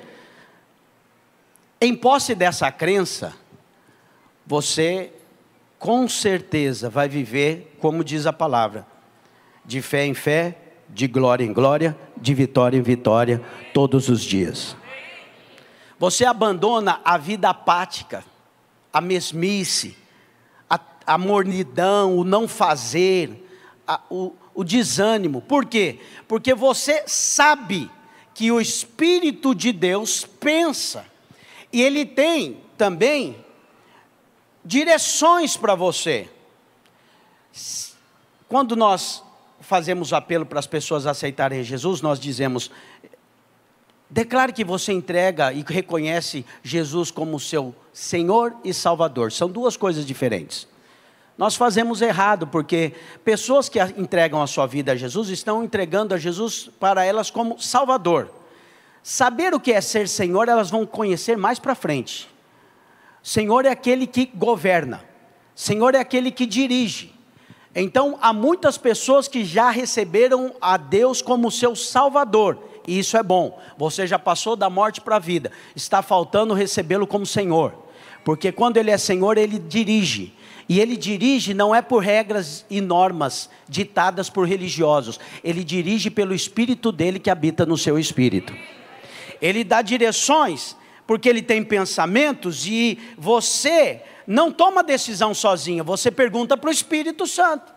Em 1.81 1.95
posse 1.95 2.35
dessa 2.35 2.71
crença, 2.71 3.35
você 4.47 5.13
com 5.79 6.09
certeza 6.09 6.89
vai 6.89 7.09
viver, 7.09 7.77
como 7.81 8.05
diz 8.05 8.27
a 8.27 8.33
palavra, 8.33 8.87
de 9.65 9.83
fé 9.83 10.07
em 10.07 10.15
fé, 10.15 10.57
de 10.93 11.07
glória 11.07 11.45
em 11.45 11.53
glória, 11.53 11.97
de 12.17 12.35
vitória 12.35 12.77
em 12.77 12.83
vitória, 12.83 13.43
todos 13.73 14.09
os 14.09 14.23
dias. 14.23 14.77
Você 15.99 16.25
abandona 16.25 17.01
a 17.05 17.17
vida 17.17 17.49
apática, 17.49 18.25
a 18.93 19.01
mesmice, 19.01 19.97
a, 20.69 20.79
a 21.07 21.17
mornidão, 21.17 22.19
o 22.19 22.25
não 22.25 22.47
fazer, 22.47 23.49
a, 23.87 24.01
o, 24.11 24.35
o 24.55 24.63
desânimo. 24.63 25.41
Por 25.41 25.65
quê? 25.65 25.99
Porque 26.29 26.55
você 26.55 27.05
sabe 27.07 27.91
que 28.35 28.51
o 28.53 28.61
Espírito 28.61 29.55
de 29.55 29.73
Deus 29.73 30.25
pensa, 30.25 31.07
e 31.73 31.81
ele 31.81 32.05
tem 32.05 32.61
também 32.77 33.37
direções 34.65 35.57
para 35.57 35.75
você. 35.75 36.29
Quando 38.49 38.77
nós 38.77 39.23
fazemos 39.73 40.13
apelo 40.13 40.45
para 40.45 40.59
as 40.59 40.67
pessoas 40.67 41.07
aceitarem 41.07 41.65
Jesus, 41.65 42.03
nós 42.03 42.21
dizemos: 42.21 42.71
declare 44.11 44.53
que 44.53 44.63
você 44.63 44.93
entrega 44.93 45.51
e 45.51 45.65
reconhece 45.67 46.45
Jesus 46.63 47.11
como 47.11 47.41
seu 47.41 47.75
Senhor 47.91 48.55
e 48.63 48.75
Salvador. 48.75 49.33
São 49.33 49.49
duas 49.49 49.75
coisas 49.75 50.05
diferentes. 50.05 50.69
Nós 51.39 51.57
fazemos 51.57 52.03
errado, 52.03 52.47
porque 52.47 52.93
pessoas 53.25 53.71
que 53.71 53.81
entregam 53.97 54.43
a 54.43 54.47
sua 54.47 54.67
vida 54.67 54.93
a 54.93 54.97
Jesus 54.97 55.31
estão 55.31 55.65
entregando 55.65 56.13
a 56.13 56.19
Jesus 56.19 56.69
para 56.79 57.03
elas 57.03 57.31
como 57.31 57.59
Salvador. 57.59 58.31
Saber 59.03 59.55
o 59.55 59.61
que 59.61 59.73
é 59.73 59.81
ser 59.81 60.07
Senhor, 60.07 60.51
elas 60.51 60.69
vão 60.69 60.85
conhecer 60.85 61.39
mais 61.39 61.59
para 61.59 61.75
frente. 61.75 62.29
Senhor 63.23 63.65
é 63.65 63.71
aquele 63.71 64.07
que 64.07 64.27
governa, 64.35 65.03
Senhor 65.55 65.95
é 65.95 65.99
aquele 65.99 66.31
que 66.31 66.45
dirige. 66.45 67.22
Então, 67.75 68.19
há 68.21 68.33
muitas 68.33 68.77
pessoas 68.77 69.29
que 69.29 69.45
já 69.45 69.71
receberam 69.71 70.55
a 70.61 70.77
Deus 70.77 71.23
como 71.23 71.51
seu 71.51 71.75
Salvador, 71.75 72.59
e 72.87 72.99
isso 72.99 73.17
é 73.17 73.23
bom. 73.23 73.59
Você 73.79 74.07
já 74.07 74.19
passou 74.19 74.57
da 74.57 74.69
morte 74.69 75.01
para 75.01 75.17
a 75.17 75.21
vida, 75.21 75.51
está 75.75 76.03
faltando 76.03 76.53
recebê-lo 76.53 77.07
como 77.07 77.25
Senhor, 77.25 77.73
porque 78.25 78.53
quando 78.53 78.77
Ele 78.77 78.91
é 78.91 78.99
Senhor, 78.99 79.39
Ele 79.39 79.59
dirige. 79.59 80.35
E 80.69 80.81
ele 80.81 80.97
dirige 80.97 81.53
não 81.53 81.75
é 81.75 81.83
por 81.83 82.03
regras 82.03 82.65
e 82.71 82.81
normas 82.81 83.51
ditadas 83.69 84.31
por 84.31 84.47
religiosos, 84.47 85.19
ele 85.43 85.65
dirige 85.65 86.09
pelo 86.09 86.35
espírito 86.35 86.93
dele 86.93 87.19
que 87.19 87.29
habita 87.29 87.67
no 87.67 87.77
seu 87.77 87.99
espírito. 87.99 88.55
Ele 89.41 89.65
dá 89.65 89.83
direções, 89.83 90.77
porque 91.13 91.29
ele 91.29 91.43
tem 91.43 91.63
pensamentos 91.63 92.67
e 92.67 92.99
você 93.19 94.01
não 94.27 94.51
toma 94.51 94.83
decisão 94.83 95.35
sozinha, 95.35 95.85
você 95.85 96.11
pergunta 96.11 96.57
para 96.57 96.71
o 96.71 96.73
Espírito 96.73 97.27
Santo. 97.27 97.71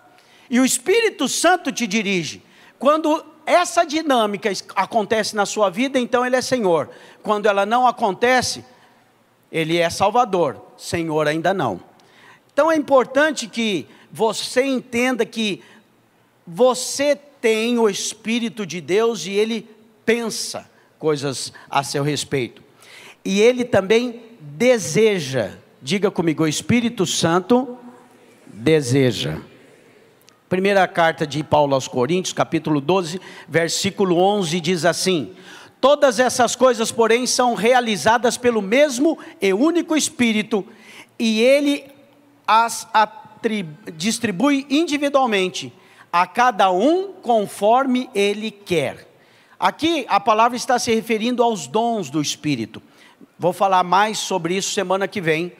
E 0.49 0.57
o 0.57 0.63
Espírito 0.63 1.27
Santo 1.27 1.69
te 1.69 1.85
dirige. 1.85 2.41
Quando 2.79 3.25
essa 3.45 3.83
dinâmica 3.83 4.49
acontece 4.73 5.35
na 5.35 5.45
sua 5.45 5.69
vida, 5.69 5.99
então 5.99 6.25
ele 6.25 6.37
é 6.37 6.41
Senhor. 6.41 6.89
Quando 7.21 7.47
ela 7.47 7.65
não 7.65 7.85
acontece, 7.85 8.63
ele 9.51 9.79
é 9.79 9.89
Salvador. 9.89 10.61
Senhor 10.77 11.27
ainda 11.27 11.53
não. 11.53 11.81
Então 12.53 12.71
é 12.71 12.77
importante 12.77 13.47
que 13.47 13.85
você 14.09 14.63
entenda 14.63 15.25
que 15.25 15.61
você 16.47 17.17
tem 17.41 17.77
o 17.77 17.89
Espírito 17.89 18.65
de 18.65 18.79
Deus 18.79 19.25
e 19.25 19.33
ele 19.33 19.69
pensa 20.05 20.71
coisas 20.97 21.51
a 21.69 21.83
seu 21.83 22.01
respeito. 22.01 22.63
E 23.25 23.41
ele 23.41 23.65
também 23.65 24.22
deseja, 24.39 25.53
diga 25.82 26.12
comigo, 26.12 26.44
o 26.44 26.48
Espírito 26.48 27.08
Santo 27.08 27.75
deseja. 28.46 29.39
Primeira 30.48 30.88
carta 30.88 31.25
de 31.25 31.44
Paulo 31.44 31.74
aos 31.74 31.88
Coríntios, 31.88 32.34
capítulo 32.34 32.79
12, 32.79 33.20
versículo 33.50 34.17
11, 34.17 34.62
diz 34.62 34.86
assim: 34.86 35.34
Todas 35.82 36.20
essas 36.20 36.55
coisas, 36.55 36.91
porém, 36.91 37.25
são 37.25 37.55
realizadas 37.55 38.38
pelo 38.38 38.62
mesmo 38.62 39.17
e 39.41 39.51
único 39.51 39.98
Espírito, 39.98 40.63
e 41.17 41.41
ele 41.41 41.84
as 42.48 42.88
distribui 43.96 44.67
individualmente, 44.70 45.74
a 46.13 46.27
cada 46.27 46.72
um 46.72 47.12
conforme 47.24 48.08
ele 48.13 48.51
quer. 48.51 49.08
Aqui 49.60 50.05
a 50.08 50.20
palavra 50.20 50.55
está 50.55 50.77
se 50.77 50.94
referindo 50.94 51.41
aos 51.41 51.65
dons 51.65 52.12
do 52.12 52.22
Espírito. 52.22 52.82
Vou 53.37 53.51
falar 53.51 53.83
mais 53.83 54.17
sobre 54.17 54.55
isso 54.55 54.71
semana 54.71 55.07
que 55.07 55.19
vem. 55.19 55.51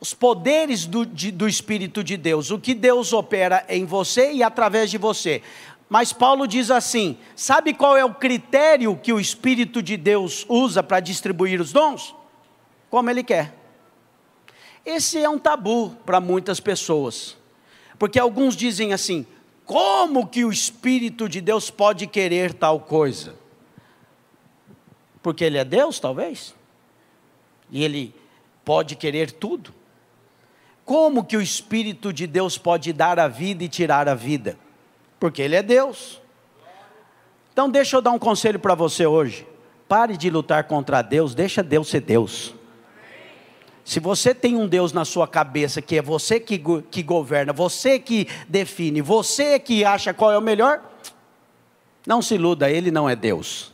Os 0.00 0.14
poderes 0.14 0.86
do, 0.86 1.06
de, 1.06 1.30
do 1.30 1.48
Espírito 1.48 2.02
de 2.02 2.16
Deus, 2.16 2.50
o 2.50 2.58
que 2.58 2.74
Deus 2.74 3.12
opera 3.12 3.64
em 3.68 3.84
você 3.84 4.32
e 4.32 4.42
através 4.42 4.90
de 4.90 4.98
você. 4.98 5.42
Mas 5.88 6.12
Paulo 6.12 6.46
diz 6.46 6.70
assim: 6.70 7.18
sabe 7.36 7.74
qual 7.74 7.96
é 7.96 8.04
o 8.04 8.14
critério 8.14 8.96
que 8.96 9.12
o 9.12 9.20
Espírito 9.20 9.82
de 9.82 9.96
Deus 9.96 10.46
usa 10.48 10.82
para 10.82 11.00
distribuir 11.00 11.60
os 11.60 11.72
dons? 11.72 12.14
Como 12.90 13.10
ele 13.10 13.22
quer. 13.22 13.54
Esse 14.84 15.18
é 15.18 15.28
um 15.28 15.38
tabu 15.38 15.90
para 16.04 16.20
muitas 16.20 16.58
pessoas, 16.58 17.36
porque 17.98 18.18
alguns 18.18 18.56
dizem 18.56 18.92
assim: 18.92 19.26
como 19.64 20.26
que 20.26 20.44
o 20.44 20.52
Espírito 20.52 21.28
de 21.28 21.40
Deus 21.40 21.70
pode 21.70 22.06
querer 22.06 22.52
tal 22.52 22.80
coisa? 22.80 23.34
Porque 25.22 25.44
Ele 25.44 25.58
é 25.58 25.64
Deus, 25.64 26.00
talvez, 26.00 26.54
e 27.72 27.82
Ele 27.82 28.14
pode 28.64 28.94
querer 28.94 29.32
tudo. 29.32 29.74
Como 30.84 31.24
que 31.24 31.36
o 31.36 31.42
Espírito 31.42 32.12
de 32.12 32.26
Deus 32.26 32.58
pode 32.58 32.92
dar 32.92 33.18
a 33.18 33.26
vida 33.26 33.64
e 33.64 33.68
tirar 33.68 34.08
a 34.08 34.14
vida? 34.14 34.58
Porque 35.18 35.40
Ele 35.40 35.56
é 35.56 35.62
Deus. 35.62 36.20
Então, 37.52 37.70
deixa 37.70 37.96
eu 37.96 38.02
dar 38.02 38.10
um 38.10 38.18
conselho 38.18 38.58
para 38.58 38.74
você 38.74 39.06
hoje. 39.06 39.46
Pare 39.88 40.16
de 40.16 40.28
lutar 40.28 40.64
contra 40.64 41.02
Deus, 41.02 41.34
deixa 41.34 41.62
Deus 41.62 41.88
ser 41.88 42.00
Deus. 42.00 42.54
Se 43.84 43.98
você 43.98 44.34
tem 44.34 44.56
um 44.56 44.68
Deus 44.68 44.92
na 44.92 45.04
sua 45.04 45.26
cabeça 45.26 45.82
que 45.82 45.96
é 45.96 46.02
você 46.02 46.38
que, 46.38 46.62
que 46.90 47.02
governa, 47.02 47.52
você 47.52 47.98
que 47.98 48.28
define, 48.48 49.02
você 49.02 49.58
que 49.58 49.84
acha 49.84 50.14
qual 50.14 50.30
é 50.30 50.38
o 50.38 50.42
melhor, 50.42 50.80
não 52.06 52.22
se 52.22 52.34
iluda, 52.34 52.70
ele 52.70 52.90
não 52.90 53.08
é 53.08 53.16
Deus. 53.16 53.72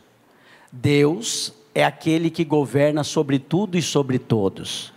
Deus 0.71 1.53
é 1.79 1.83
aquele 1.83 2.29
que 2.29 2.43
governa 2.43 3.03
sobre 3.03 3.39
tudo 3.39 3.77
e 3.77 3.81
sobre 3.81 4.19
todos. 4.19 4.93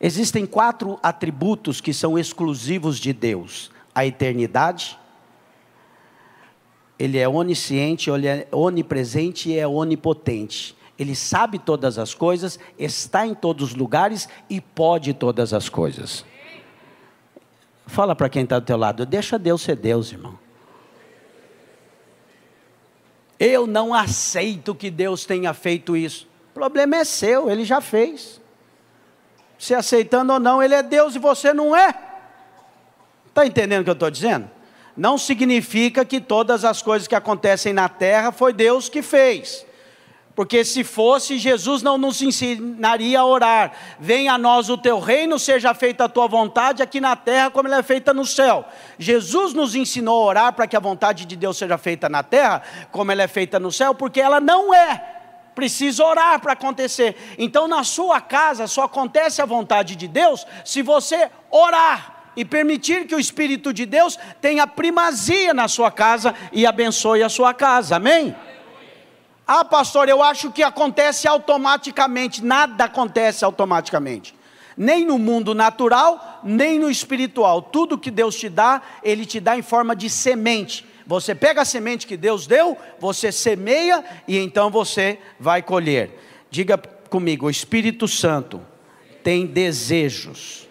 Existem 0.00 0.44
quatro 0.44 0.98
atributos 1.02 1.80
que 1.80 1.92
são 1.92 2.18
exclusivos 2.18 2.98
de 2.98 3.12
Deus: 3.12 3.70
a 3.94 4.04
eternidade, 4.04 4.98
ele 6.98 7.18
é 7.18 7.28
onisciente, 7.28 8.10
ele 8.10 8.26
é 8.26 8.46
onipresente 8.50 9.50
e 9.50 9.58
é 9.58 9.66
onipotente. 9.66 10.76
Ele 10.98 11.16
sabe 11.16 11.58
todas 11.58 11.98
as 11.98 12.14
coisas, 12.14 12.58
está 12.78 13.26
em 13.26 13.34
todos 13.34 13.70
os 13.70 13.74
lugares 13.74 14.28
e 14.48 14.60
pode 14.60 15.14
todas 15.14 15.52
as 15.52 15.68
coisas. 15.68 16.24
Fala 17.86 18.14
para 18.14 18.28
quem 18.28 18.44
está 18.44 18.58
do 18.58 18.66
teu 18.66 18.76
lado, 18.76 19.04
deixa 19.04 19.38
Deus 19.38 19.62
ser 19.62 19.76
Deus, 19.76 20.12
irmão. 20.12 20.38
Eu 23.44 23.66
não 23.66 23.92
aceito 23.92 24.72
que 24.72 24.88
Deus 24.88 25.24
tenha 25.24 25.52
feito 25.52 25.96
isso. 25.96 26.28
O 26.52 26.54
problema 26.54 26.94
é 26.94 27.04
seu, 27.04 27.50
ele 27.50 27.64
já 27.64 27.80
fez. 27.80 28.40
Se 29.58 29.74
aceitando 29.74 30.34
ou 30.34 30.38
não, 30.38 30.62
ele 30.62 30.76
é 30.76 30.82
Deus 30.82 31.16
e 31.16 31.18
você 31.18 31.52
não 31.52 31.74
é. 31.74 31.92
Está 33.26 33.44
entendendo 33.44 33.80
o 33.80 33.84
que 33.84 33.90
eu 33.90 33.94
estou 33.94 34.12
dizendo? 34.12 34.48
Não 34.96 35.18
significa 35.18 36.04
que 36.04 36.20
todas 36.20 36.64
as 36.64 36.82
coisas 36.82 37.08
que 37.08 37.16
acontecem 37.16 37.72
na 37.72 37.88
terra 37.88 38.30
foi 38.30 38.52
Deus 38.52 38.88
que 38.88 39.02
fez. 39.02 39.66
Porque 40.34 40.64
se 40.64 40.82
fosse, 40.82 41.36
Jesus 41.36 41.82
não 41.82 41.98
nos 41.98 42.22
ensinaria 42.22 43.20
a 43.20 43.24
orar. 43.24 43.72
Venha 44.00 44.32
a 44.32 44.38
nós 44.38 44.70
o 44.70 44.78
teu 44.78 44.98
reino, 44.98 45.38
seja 45.38 45.74
feita 45.74 46.04
a 46.04 46.08
tua 46.08 46.26
vontade 46.26 46.82
aqui 46.82 47.00
na 47.00 47.14
terra 47.14 47.50
como 47.50 47.68
ela 47.68 47.78
é 47.78 47.82
feita 47.82 48.14
no 48.14 48.24
céu. 48.24 48.64
Jesus 48.98 49.52
nos 49.52 49.74
ensinou 49.74 50.22
a 50.22 50.26
orar 50.26 50.52
para 50.54 50.66
que 50.66 50.76
a 50.76 50.80
vontade 50.80 51.26
de 51.26 51.36
Deus 51.36 51.58
seja 51.58 51.76
feita 51.76 52.08
na 52.08 52.22
terra 52.22 52.62
como 52.90 53.12
ela 53.12 53.22
é 53.22 53.28
feita 53.28 53.60
no 53.60 53.70
céu, 53.70 53.94
porque 53.94 54.20
ela 54.20 54.40
não 54.40 54.74
é. 54.74 55.18
Precisa 55.54 56.02
orar 56.02 56.40
para 56.40 56.54
acontecer. 56.54 57.14
Então, 57.36 57.68
na 57.68 57.84
sua 57.84 58.18
casa 58.18 58.66
só 58.66 58.84
acontece 58.84 59.42
a 59.42 59.46
vontade 59.46 59.96
de 59.96 60.08
Deus 60.08 60.46
se 60.64 60.80
você 60.80 61.30
orar 61.50 62.22
e 62.34 62.42
permitir 62.42 63.06
que 63.06 63.14
o 63.14 63.20
Espírito 63.20 63.70
de 63.70 63.84
Deus 63.84 64.18
tenha 64.40 64.66
primazia 64.66 65.52
na 65.52 65.68
sua 65.68 65.90
casa 65.90 66.34
e 66.50 66.64
abençoe 66.64 67.22
a 67.22 67.28
sua 67.28 67.52
casa. 67.52 67.96
Amém? 67.96 68.34
Ah, 69.46 69.64
pastor, 69.64 70.08
eu 70.08 70.22
acho 70.22 70.50
que 70.50 70.62
acontece 70.62 71.26
automaticamente. 71.26 72.44
Nada 72.44 72.84
acontece 72.84 73.44
automaticamente. 73.44 74.34
Nem 74.76 75.04
no 75.04 75.18
mundo 75.18 75.54
natural, 75.54 76.40
nem 76.42 76.78
no 76.78 76.90
espiritual. 76.90 77.60
Tudo 77.60 77.98
que 77.98 78.10
Deus 78.10 78.36
te 78.36 78.48
dá, 78.48 78.80
Ele 79.02 79.26
te 79.26 79.40
dá 79.40 79.56
em 79.56 79.62
forma 79.62 79.94
de 79.94 80.08
semente. 80.08 80.86
Você 81.06 81.34
pega 81.34 81.62
a 81.62 81.64
semente 81.64 82.06
que 82.06 82.16
Deus 82.16 82.46
deu, 82.46 82.76
você 82.98 83.32
semeia 83.32 84.04
e 84.26 84.38
então 84.38 84.70
você 84.70 85.18
vai 85.38 85.60
colher. 85.60 86.18
Diga 86.50 86.78
comigo: 87.10 87.46
o 87.46 87.50
Espírito 87.50 88.06
Santo 88.06 88.60
tem 89.22 89.46
desejos. 89.46 90.68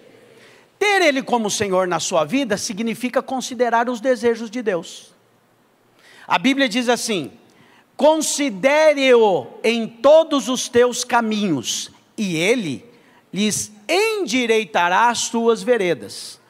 Ter 0.80 1.02
Ele 1.04 1.22
como 1.22 1.50
Senhor 1.50 1.88
na 1.88 2.00
sua 2.00 2.24
vida 2.26 2.58
significa 2.58 3.22
considerar 3.22 3.88
os 3.90 4.02
desejos 4.02 4.50
de 4.50 4.64
Deus. 4.64 5.14
A 6.28 6.40
Bíblia 6.40 6.68
diz 6.68 6.90
assim: 6.90 7.32
considere-o 8.02 9.46
em 9.64 9.86
todos 9.86 10.50
os 10.50 10.68
teus 10.68 11.04
caminhos, 11.04 11.92
e 12.18 12.36
ele 12.36 12.84
lhes 13.32 13.72
endireitará 13.88 15.10
as 15.10 15.30
tuas 15.30 15.62
veredas. 15.62 16.42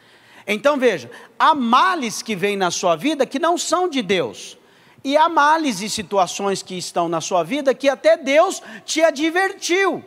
Então 0.48 0.78
veja, 0.78 1.12
há 1.38 1.54
males 1.54 2.22
que 2.22 2.38
vêm 2.38 2.56
na 2.56 2.72
sua 2.72 2.96
vida 2.96 3.26
que 3.26 3.38
não 3.38 3.58
são 3.58 3.90
de 3.90 4.02
Deus. 4.02 4.58
E 5.04 5.18
há 5.18 5.28
males 5.28 5.82
e 5.82 5.90
situações 5.90 6.64
que 6.64 6.78
estão 6.78 7.10
na 7.10 7.20
sua 7.20 7.44
vida 7.44 7.74
que 7.74 7.90
até 7.90 8.16
Deus 8.16 8.64
te 8.86 9.04
advertiu. 9.04 10.02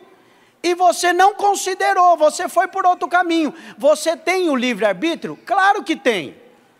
E 0.63 0.73
você 0.73 1.13
não 1.13 1.35
considerou, 1.35 2.17
você 2.17 2.49
foi 2.49 2.67
por 2.67 2.87
outro 2.87 3.07
caminho. 3.07 3.53
Você 3.77 4.17
tem 4.17 4.49
o 4.49 4.55
livre-arbítrio? 4.55 5.37
Claro 5.45 5.83
que 5.83 5.95
tem. 5.95 6.35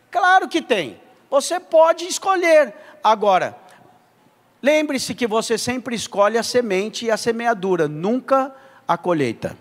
Claro 0.10 0.48
que 0.48 0.60
tem. 0.60 1.00
Você 1.30 1.60
pode 1.60 2.08
escolher. 2.08 2.74
Agora, 3.04 3.56
lembre-se 4.66 5.14
que 5.14 5.28
você 5.28 5.60
sempre 5.60 5.96
escolhe 5.96 6.40
a 6.40 6.44
semente 6.44 7.06
e 7.06 7.12
a 7.12 7.18
semeadura, 7.18 7.88
nunca 7.88 8.52
a 8.88 8.98
colheita. 8.98 9.56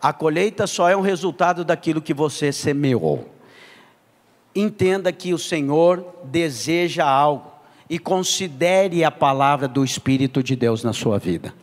A 0.00 0.12
colheita 0.12 0.66
só 0.66 0.90
é 0.90 0.96
um 0.96 1.00
resultado 1.00 1.64
daquilo 1.64 2.02
que 2.02 2.12
você 2.12 2.52
semeou. 2.52 3.30
Entenda 4.54 5.10
que 5.10 5.32
o 5.32 5.38
Senhor 5.38 6.04
deseja 6.24 7.06
algo 7.06 7.50
e 7.88 7.98
considere 7.98 9.02
a 9.04 9.10
palavra 9.10 9.66
do 9.66 9.82
Espírito 9.82 10.42
de 10.42 10.54
Deus 10.54 10.84
na 10.84 10.92
sua 10.92 11.18
vida. 11.18 11.54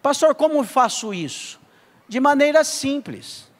Pastor, 0.00 0.34
como 0.34 0.64
faço 0.64 1.12
isso? 1.12 1.60
De 2.08 2.20
maneira 2.20 2.64
simples. 2.64 3.52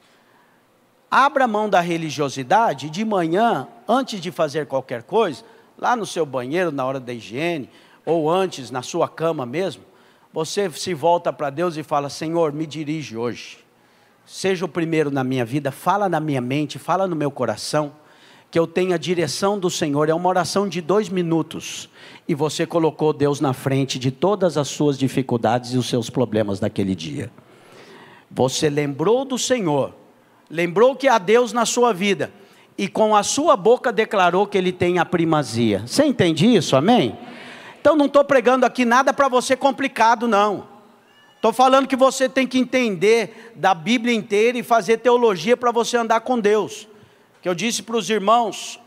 Abra 1.10 1.46
mão 1.46 1.68
da 1.68 1.80
religiosidade 1.80 2.88
de 2.88 3.04
manhã, 3.04 3.68
antes 3.86 4.22
de 4.22 4.30
fazer 4.30 4.66
qualquer 4.66 5.02
coisa, 5.02 5.44
lá 5.76 5.94
no 5.94 6.06
seu 6.06 6.24
banheiro, 6.24 6.72
na 6.72 6.84
hora 6.84 6.98
da 6.98 7.12
higiene, 7.12 7.68
ou 8.04 8.30
antes, 8.30 8.70
na 8.70 8.82
sua 8.82 9.08
cama 9.08 9.46
mesmo, 9.46 9.82
você 10.32 10.70
se 10.70 10.92
volta 10.94 11.32
para 11.32 11.50
Deus 11.50 11.76
e 11.76 11.82
fala: 11.82 12.08
Senhor, 12.08 12.52
me 12.52 12.66
dirige 12.66 13.16
hoje. 13.16 13.58
Seja 14.26 14.64
o 14.64 14.68
primeiro 14.68 15.10
na 15.10 15.22
minha 15.22 15.44
vida, 15.44 15.70
fala 15.70 16.08
na 16.08 16.18
minha 16.18 16.40
mente, 16.40 16.78
fala 16.78 17.06
no 17.06 17.14
meu 17.14 17.30
coração 17.30 17.92
que 18.54 18.58
eu 18.58 18.68
tenha 18.68 18.94
a 18.94 18.98
direção 18.98 19.58
do 19.58 19.68
Senhor. 19.68 20.08
É 20.08 20.14
uma 20.14 20.28
oração 20.28 20.68
de 20.68 20.80
dois 20.80 21.08
minutos. 21.08 21.88
E 22.28 22.36
você 22.36 22.64
colocou 22.64 23.12
Deus 23.12 23.40
na 23.40 23.52
frente 23.52 23.98
de 23.98 24.12
todas 24.12 24.56
as 24.56 24.68
suas 24.68 24.96
dificuldades 24.96 25.74
e 25.74 25.76
os 25.76 25.88
seus 25.88 26.08
problemas 26.08 26.60
daquele 26.60 26.94
dia. 26.94 27.32
Você 28.30 28.70
lembrou 28.70 29.24
do 29.24 29.36
Senhor, 29.36 29.92
lembrou 30.48 30.94
que 30.94 31.08
há 31.08 31.18
Deus 31.18 31.52
na 31.52 31.66
sua 31.66 31.92
vida, 31.92 32.32
e 32.78 32.86
com 32.86 33.16
a 33.16 33.24
sua 33.24 33.56
boca 33.56 33.92
declarou 33.92 34.46
que 34.46 34.56
Ele 34.56 34.70
tem 34.70 35.00
a 35.00 35.04
primazia. 35.04 35.82
Você 35.84 36.04
entende 36.04 36.46
isso? 36.46 36.76
Amém? 36.76 37.18
Então 37.84 37.94
não 37.94 38.06
estou 38.06 38.24
pregando 38.24 38.64
aqui 38.64 38.86
nada 38.86 39.12
para 39.12 39.28
você 39.28 39.54
complicado, 39.54 40.26
não. 40.26 40.66
Estou 41.36 41.52
falando 41.52 41.86
que 41.86 41.94
você 41.94 42.30
tem 42.30 42.46
que 42.46 42.58
entender 42.58 43.52
da 43.54 43.74
Bíblia 43.74 44.14
inteira 44.14 44.56
e 44.56 44.62
fazer 44.62 44.96
teologia 44.96 45.54
para 45.54 45.70
você 45.70 45.98
andar 45.98 46.20
com 46.20 46.40
Deus 46.40 46.88
que 47.44 47.48
eu 47.50 47.54
disse 47.54 47.82
para 47.82 47.98
os 47.98 48.08
irmãos 48.08 48.80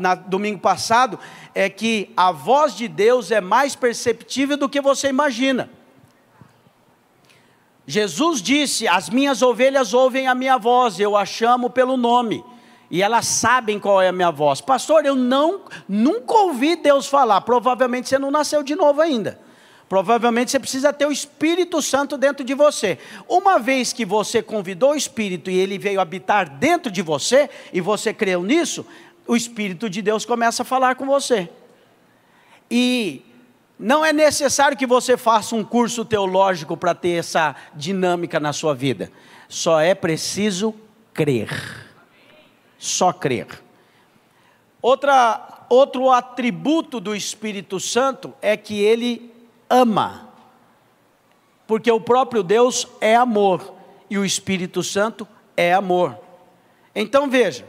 na 0.00 0.16
domingo 0.16 0.58
passado, 0.58 1.16
é 1.54 1.70
que 1.70 2.10
a 2.16 2.32
voz 2.32 2.74
de 2.74 2.88
Deus 2.88 3.30
é 3.30 3.40
mais 3.40 3.76
perceptível 3.76 4.56
do 4.56 4.68
que 4.68 4.80
você 4.80 5.06
imagina. 5.06 5.70
Jesus 7.86 8.42
disse: 8.42 8.88
As 8.88 9.08
minhas 9.08 9.42
ovelhas 9.42 9.94
ouvem 9.94 10.26
a 10.26 10.34
minha 10.34 10.58
voz, 10.58 10.98
eu 10.98 11.16
a 11.16 11.24
chamo 11.24 11.70
pelo 11.70 11.96
nome, 11.96 12.44
e 12.90 13.02
elas 13.02 13.26
sabem 13.26 13.78
qual 13.78 14.02
é 14.02 14.08
a 14.08 14.12
minha 14.12 14.30
voz. 14.30 14.60
Pastor, 14.60 15.06
eu 15.06 15.14
não 15.14 15.62
nunca 15.88 16.34
ouvi 16.34 16.74
Deus 16.76 17.06
falar, 17.06 17.40
provavelmente 17.42 18.08
você 18.08 18.18
não 18.18 18.30
nasceu 18.30 18.62
de 18.62 18.74
novo 18.74 19.00
ainda. 19.00 19.38
Provavelmente 19.88 20.50
você 20.50 20.60
precisa 20.60 20.92
ter 20.92 21.06
o 21.06 21.12
Espírito 21.12 21.82
Santo 21.82 22.16
dentro 22.16 22.44
de 22.44 22.54
você. 22.54 22.98
Uma 23.28 23.58
vez 23.58 23.92
que 23.92 24.04
você 24.04 24.40
convidou 24.40 24.92
o 24.92 24.96
Espírito 24.96 25.50
e 25.50 25.58
ele 25.58 25.78
veio 25.78 26.00
habitar 26.00 26.48
dentro 26.48 26.92
de 26.92 27.02
você, 27.02 27.50
e 27.72 27.80
você 27.80 28.14
creu 28.14 28.42
nisso, 28.42 28.86
o 29.26 29.34
Espírito 29.34 29.90
de 29.90 30.00
Deus 30.00 30.24
começa 30.24 30.62
a 30.62 30.64
falar 30.64 30.94
com 30.94 31.06
você. 31.06 31.48
E 32.70 33.22
não 33.76 34.04
é 34.04 34.12
necessário 34.12 34.76
que 34.76 34.86
você 34.86 35.16
faça 35.16 35.56
um 35.56 35.64
curso 35.64 36.04
teológico 36.04 36.76
para 36.76 36.94
ter 36.94 37.18
essa 37.18 37.56
dinâmica 37.74 38.38
na 38.38 38.52
sua 38.52 38.74
vida. 38.74 39.10
Só 39.48 39.80
é 39.80 39.92
preciso 39.92 40.72
crer. 41.12 41.89
Só 42.80 43.12
crer. 43.12 43.46
Outra, 44.80 45.66
outro 45.68 46.10
atributo 46.10 46.98
do 46.98 47.14
Espírito 47.14 47.78
Santo 47.78 48.32
é 48.40 48.56
que 48.56 48.80
ele 48.80 49.30
ama, 49.68 50.30
porque 51.66 51.92
o 51.92 52.00
próprio 52.00 52.42
Deus 52.42 52.88
é 52.98 53.14
amor 53.14 53.74
e 54.08 54.16
o 54.16 54.24
Espírito 54.24 54.82
Santo 54.82 55.28
é 55.54 55.74
amor. 55.74 56.18
Então 56.94 57.28
veja, 57.28 57.66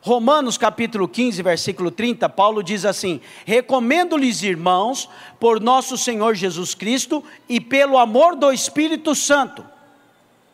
Romanos 0.00 0.56
capítulo 0.56 1.08
15, 1.08 1.42
versículo 1.42 1.90
30, 1.90 2.28
Paulo 2.28 2.62
diz 2.62 2.84
assim: 2.84 3.20
Recomendo-lhes, 3.44 4.44
irmãos, 4.44 5.08
por 5.40 5.60
nosso 5.60 5.98
Senhor 5.98 6.36
Jesus 6.36 6.72
Cristo 6.72 7.24
e 7.48 7.60
pelo 7.60 7.98
amor 7.98 8.36
do 8.36 8.52
Espírito 8.52 9.12
Santo, 9.16 9.64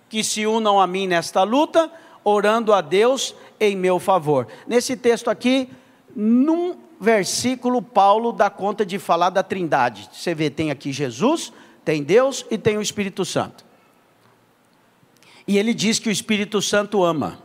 que 0.09 0.25
se 0.25 0.47
unam 0.47 0.81
a 0.81 0.87
mim 0.87 1.07
nesta 1.07 1.43
luta, 1.43 1.93
orando 2.25 2.73
a 2.73 2.81
Deus 2.81 3.35
em 3.59 3.77
meu 3.77 3.99
favor. 3.99 4.47
Nesse 4.67 4.97
texto 4.97 5.29
aqui, 5.29 5.71
num 6.15 6.77
versículo, 7.01 7.81
Paulo 7.81 8.33
dá 8.33 8.51
conta 8.51 8.85
de 8.85 8.99
falar 8.99 9.31
da 9.31 9.43
trindade. 9.43 10.09
Você 10.13 10.35
vê, 10.35 10.51
tem 10.51 10.71
aqui 10.71 10.93
Jesus, 10.93 11.53
tem 11.85 12.03
Deus 12.03 12.45
e 12.51 12.59
tem 12.59 12.77
o 12.77 12.83
Espírito 12.83 13.25
Santo. 13.25 13.65
E 15.47 15.57
ele 15.57 15.73
diz 15.73 15.99
que 15.99 16.09
o 16.09 16.13
Espírito 16.13 16.61
Santo 16.61 17.03
ama. 17.03 17.39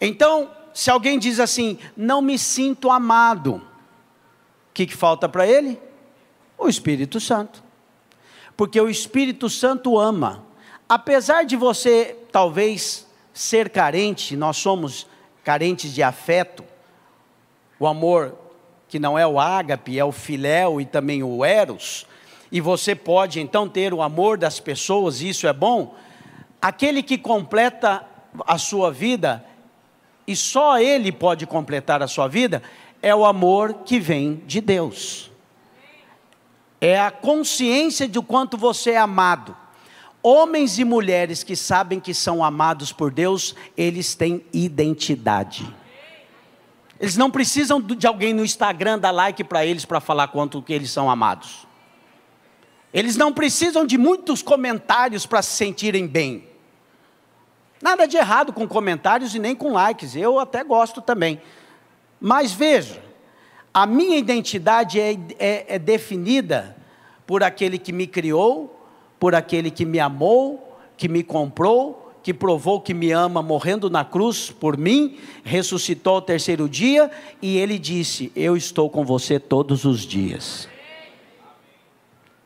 Então, 0.00 0.50
se 0.74 0.90
alguém 0.90 1.18
diz 1.18 1.38
assim, 1.38 1.78
não 1.96 2.20
me 2.20 2.38
sinto 2.38 2.90
amado, 2.90 3.56
o 3.56 4.74
que, 4.74 4.86
que 4.86 4.96
falta 4.96 5.28
para 5.28 5.46
ele? 5.46 5.80
O 6.58 6.68
Espírito 6.68 7.20
Santo. 7.20 7.62
Porque 8.56 8.80
o 8.80 8.88
Espírito 8.88 9.48
Santo 9.48 9.98
ama. 9.98 10.45
Apesar 10.88 11.44
de 11.44 11.56
você 11.56 12.16
talvez 12.30 13.06
ser 13.34 13.70
carente, 13.70 14.36
nós 14.36 14.56
somos 14.56 15.06
carentes 15.42 15.92
de 15.92 16.02
afeto, 16.02 16.64
o 17.78 17.86
amor 17.86 18.36
que 18.88 18.98
não 18.98 19.18
é 19.18 19.26
o 19.26 19.40
ágape, 19.40 19.98
é 19.98 20.04
o 20.04 20.12
filéu 20.12 20.80
e 20.80 20.86
também 20.86 21.24
o 21.24 21.44
eros, 21.44 22.06
e 22.52 22.60
você 22.60 22.94
pode 22.94 23.40
então 23.40 23.68
ter 23.68 23.92
o 23.92 24.00
amor 24.00 24.38
das 24.38 24.60
pessoas, 24.60 25.20
isso 25.20 25.48
é 25.48 25.52
bom. 25.52 25.94
Aquele 26.62 27.02
que 27.02 27.18
completa 27.18 28.06
a 28.46 28.56
sua 28.56 28.92
vida, 28.92 29.44
e 30.24 30.36
só 30.36 30.78
ele 30.78 31.10
pode 31.10 31.46
completar 31.46 32.00
a 32.00 32.06
sua 32.06 32.28
vida, 32.28 32.62
é 33.02 33.14
o 33.14 33.26
amor 33.26 33.82
que 33.84 33.98
vem 33.98 34.42
de 34.46 34.60
Deus. 34.60 35.30
É 36.80 36.98
a 36.98 37.10
consciência 37.10 38.06
de 38.06 38.20
quanto 38.20 38.56
você 38.56 38.92
é 38.92 38.98
amado. 38.98 39.56
Homens 40.28 40.76
e 40.76 40.84
mulheres 40.84 41.44
que 41.44 41.54
sabem 41.54 42.00
que 42.00 42.12
são 42.12 42.42
amados 42.42 42.90
por 42.90 43.12
Deus, 43.12 43.54
eles 43.76 44.16
têm 44.16 44.44
identidade. 44.52 45.72
Eles 46.98 47.16
não 47.16 47.30
precisam 47.30 47.80
de 47.80 48.08
alguém 48.08 48.34
no 48.34 48.44
Instagram 48.44 48.98
dar 48.98 49.12
like 49.12 49.44
para 49.44 49.64
eles 49.64 49.84
para 49.84 50.00
falar 50.00 50.26
quanto 50.26 50.60
que 50.60 50.72
eles 50.72 50.90
são 50.90 51.08
amados. 51.08 51.64
Eles 52.92 53.16
não 53.16 53.32
precisam 53.32 53.86
de 53.86 53.96
muitos 53.96 54.42
comentários 54.42 55.24
para 55.26 55.42
se 55.42 55.54
sentirem 55.56 56.08
bem. 56.08 56.48
Nada 57.80 58.04
de 58.08 58.16
errado 58.16 58.52
com 58.52 58.66
comentários 58.66 59.32
e 59.32 59.38
nem 59.38 59.54
com 59.54 59.74
likes, 59.74 60.16
eu 60.16 60.40
até 60.40 60.64
gosto 60.64 61.00
também. 61.00 61.40
Mas 62.20 62.50
veja, 62.50 63.00
a 63.72 63.86
minha 63.86 64.18
identidade 64.18 65.00
é, 65.00 65.16
é, 65.38 65.76
é 65.76 65.78
definida 65.78 66.76
por 67.24 67.44
aquele 67.44 67.78
que 67.78 67.92
me 67.92 68.08
criou, 68.08 68.75
por 69.18 69.34
aquele 69.34 69.70
que 69.70 69.84
me 69.84 69.98
amou, 70.00 70.78
que 70.96 71.08
me 71.08 71.22
comprou 71.22 72.06
que 72.26 72.34
provou 72.34 72.80
que 72.80 72.92
me 72.92 73.12
ama, 73.12 73.40
morrendo 73.40 73.88
na 73.88 74.04
cruz 74.04 74.50
por 74.50 74.76
mim, 74.76 75.16
ressuscitou 75.44 76.16
ao 76.16 76.20
terceiro 76.20 76.68
dia, 76.68 77.08
e 77.40 77.56
ele 77.56 77.78
disse: 77.78 78.32
Eu 78.34 78.56
estou 78.56 78.90
com 78.90 79.04
você 79.04 79.38
todos 79.38 79.84
os 79.84 80.00
dias. 80.00 80.68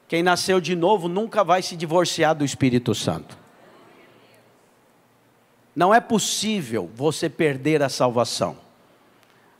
Quem 0.07 0.23
nasceu 0.23 0.61
de 0.61 0.77
novo 0.77 1.09
nunca 1.09 1.43
vai 1.43 1.63
se 1.63 1.77
divorciar 1.77 2.35
do 2.35 2.45
Espírito 2.45 2.95
Santo. 2.95 3.39
Não 5.75 5.95
é 5.95 6.01
possível 6.01 6.91
você 6.95 7.31
perder 7.31 7.83
a 7.83 7.89
salvação. 7.89 8.59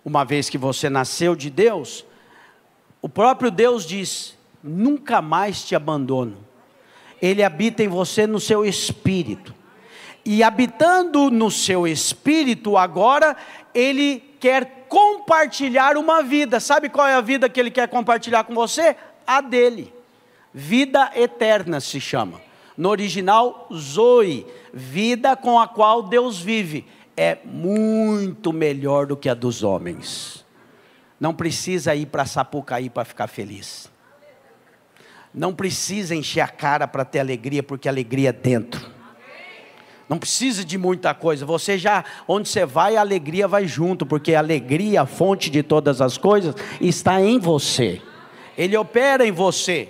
Uma 0.05 0.23
vez 0.23 0.51
que 0.51 0.59
você 0.59 0.91
nasceu 0.91 1.35
de 1.35 1.49
Deus, 1.49 2.05
o 3.01 3.09
próprio 3.09 3.51
Deus 3.51 3.87
diz: 3.87 4.37
nunca 4.63 5.23
mais 5.23 5.65
te 5.65 5.75
abandono. 5.75 6.50
Ele 7.21 7.43
habita 7.43 7.83
em 7.83 7.89
você 7.89 8.27
no 8.27 8.41
seu 8.41 8.65
espírito 8.65 9.55
e 10.25 10.43
habitando 10.43 11.31
no 11.31 11.51
seu 11.51 11.87
espírito 11.87 12.77
agora, 12.77 13.37
ele 13.75 14.23
quer 14.39 14.87
compartilhar 14.89 15.97
uma 15.97 16.23
vida. 16.23 16.61
Sabe 16.61 16.89
qual 16.89 17.07
é 17.07 17.15
a 17.15 17.21
vida 17.21 17.49
que 17.49 17.59
ele 17.59 17.71
quer 17.71 17.89
compartilhar 17.89 18.45
com 18.45 18.55
você? 18.55 18.97
A 19.27 19.41
dele. 19.41 19.93
Vida 20.53 21.11
eterna 21.15 21.81
se 21.81 22.01
chama. 22.01 22.41
No 22.77 22.89
original, 22.91 23.69
Zoe, 23.73 24.47
vida 24.73 25.37
com 25.37 25.59
a 25.59 25.69
qual 25.69 26.03
Deus 26.03 26.39
vive. 26.39 26.87
é 27.17 27.39
muito 27.45 28.51
melhor 28.51 29.05
do 29.05 29.17
que 29.17 29.29
a 29.29 29.35
dos 29.35 29.63
homens. 29.63 30.45
Não 31.19 31.35
precisa 31.35 31.95
ir 31.95 32.07
para 32.07 32.25
Sapucaí 32.25 32.89
para 32.89 33.05
ficar 33.05 33.27
feliz. 33.27 33.90
Não 35.33 35.55
precisa 35.55 36.15
encher 36.15 36.41
a 36.41 36.49
cara 36.49 36.89
para 36.89 37.05
ter 37.05 37.21
alegria, 37.21 37.63
porque 37.63 37.89
alegria 37.89 38.31
é 38.31 38.33
dentro. 38.33 38.91
Não 40.09 40.19
precisa 40.19 40.65
de 40.65 40.77
muita 40.77 41.15
coisa. 41.15 41.47
Você 41.47 41.79
já, 41.79 42.05
onde 42.27 42.49
você 42.49 42.67
vai, 42.67 42.97
a 42.97 43.01
alegria 43.01 43.47
vai 43.47 43.69
junto, 43.69 44.05
porque 44.05 44.35
a 44.35 44.41
alegria, 44.41 45.03
a 45.03 45.07
fonte 45.07 45.49
de 45.49 45.63
todas 45.63 46.01
as 46.01 46.19
coisas, 46.19 46.53
está 46.81 47.21
em 47.21 47.39
você. 47.39 48.03
Ele 48.59 48.77
opera 48.77 49.25
em 49.25 49.31
você. 49.31 49.89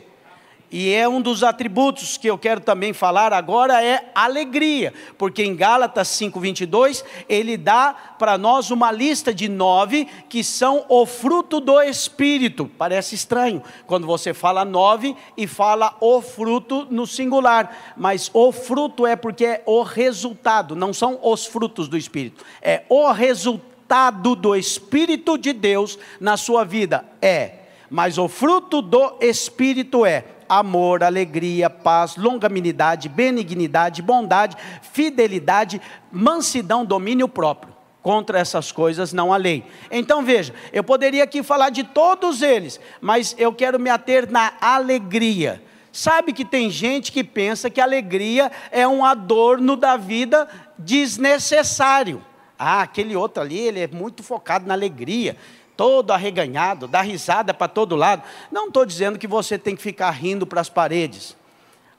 E 0.73 0.95
é 0.95 1.09
um 1.09 1.21
dos 1.21 1.43
atributos 1.43 2.17
que 2.17 2.29
eu 2.29 2.39
quero 2.39 2.61
também 2.61 2.93
falar 2.93 3.33
agora 3.33 3.83
é 3.83 4.09
alegria, 4.15 4.95
porque 5.19 5.43
em 5.43 5.57
Gálatas 5.57 6.07
5:22 6.09 7.05
ele 7.29 7.57
dá 7.57 7.93
para 7.93 8.39
nós 8.39 8.71
uma 8.71 8.93
lista 8.93 9.35
de 9.35 9.49
nove 9.49 10.07
que 10.29 10.45
são 10.45 10.85
o 10.89 11.05
fruto 11.05 11.59
do 11.59 11.83
espírito. 11.83 12.71
Parece 12.79 13.17
estranho 13.17 13.61
quando 13.85 14.07
você 14.07 14.33
fala 14.33 14.65
nove 14.65 15.17
e 15.37 15.45
fala 15.49 15.97
o 16.01 16.23
fruto 16.23 16.87
no 16.89 17.05
singular, 17.05 17.95
mas 17.97 18.31
o 18.33 18.53
fruto 18.53 19.05
é 19.05 19.17
porque 19.17 19.45
é 19.45 19.63
o 19.67 19.83
resultado, 19.83 20.77
não 20.77 20.93
são 20.93 21.19
os 21.21 21.47
frutos 21.47 21.89
do 21.89 21.97
espírito, 21.97 22.45
é 22.63 22.85
o 22.89 23.11
resultado 23.11 24.37
do 24.37 24.55
espírito 24.55 25.37
de 25.37 25.53
Deus 25.53 25.99
na 26.21 26.37
sua 26.37 26.65
vida 26.65 27.05
é. 27.21 27.55
Mas 27.91 28.19
o 28.19 28.29
fruto 28.29 28.81
do 28.81 29.17
espírito 29.21 30.07
é 30.07 30.25
amor, 30.51 31.05
alegria, 31.05 31.71
paz, 31.71 32.17
longanimidade, 32.17 33.09
benignidade, 33.09 34.03
bondade, 34.03 34.57
fidelidade, 34.93 35.81
mansidão, 36.11 36.85
domínio 36.85 37.29
próprio. 37.29 37.73
Contra 38.03 38.39
essas 38.39 38.73
coisas 38.73 39.13
não 39.13 39.33
há 39.33 39.37
lei. 39.37 39.63
Então 39.91 40.25
veja, 40.25 40.53
eu 40.73 40.83
poderia 40.83 41.23
aqui 41.23 41.43
falar 41.43 41.71
de 41.71 41.85
todos 41.85 42.43
eles, 42.43 42.81
mas 43.01 43.37
eu 43.39 43.53
quero 43.53 43.79
me 43.79 43.91
ater 43.91 44.29
na 44.29 44.55
alegria. 44.61 45.63
Sabe 45.93 46.33
que 46.33 46.45
tem 46.45 46.69
gente 46.71 47.13
que 47.13 47.23
pensa 47.23 47.71
que 47.71 47.81
alegria 47.81 48.51
é 48.73 48.89
um 48.89 49.05
adorno 49.05 49.77
da 49.77 49.97
vida 49.97 50.49
desnecessário. 50.79 52.25
Ah, 52.59 52.83
aquele 52.83 53.15
outro 53.15 53.43
ali, 53.43 53.59
ele 53.59 53.81
é 53.81 53.89
muito 53.89 54.23
focado 54.23 54.67
na 54.67 54.75
alegria 54.75 55.37
todo 55.81 56.11
arreganhado, 56.11 56.87
dá 56.87 57.01
risada 57.01 57.55
para 57.55 57.67
todo 57.67 57.97
lado. 57.97 58.23
Não 58.53 58.67
estou 58.67 58.85
dizendo 58.85 59.19
que 59.19 59.27
você 59.27 59.57
tem 59.57 59.75
que 59.75 59.81
ficar 59.81 60.11
rindo 60.11 60.47
para 60.47 60.61
as 60.61 60.69
paredes. 60.69 61.35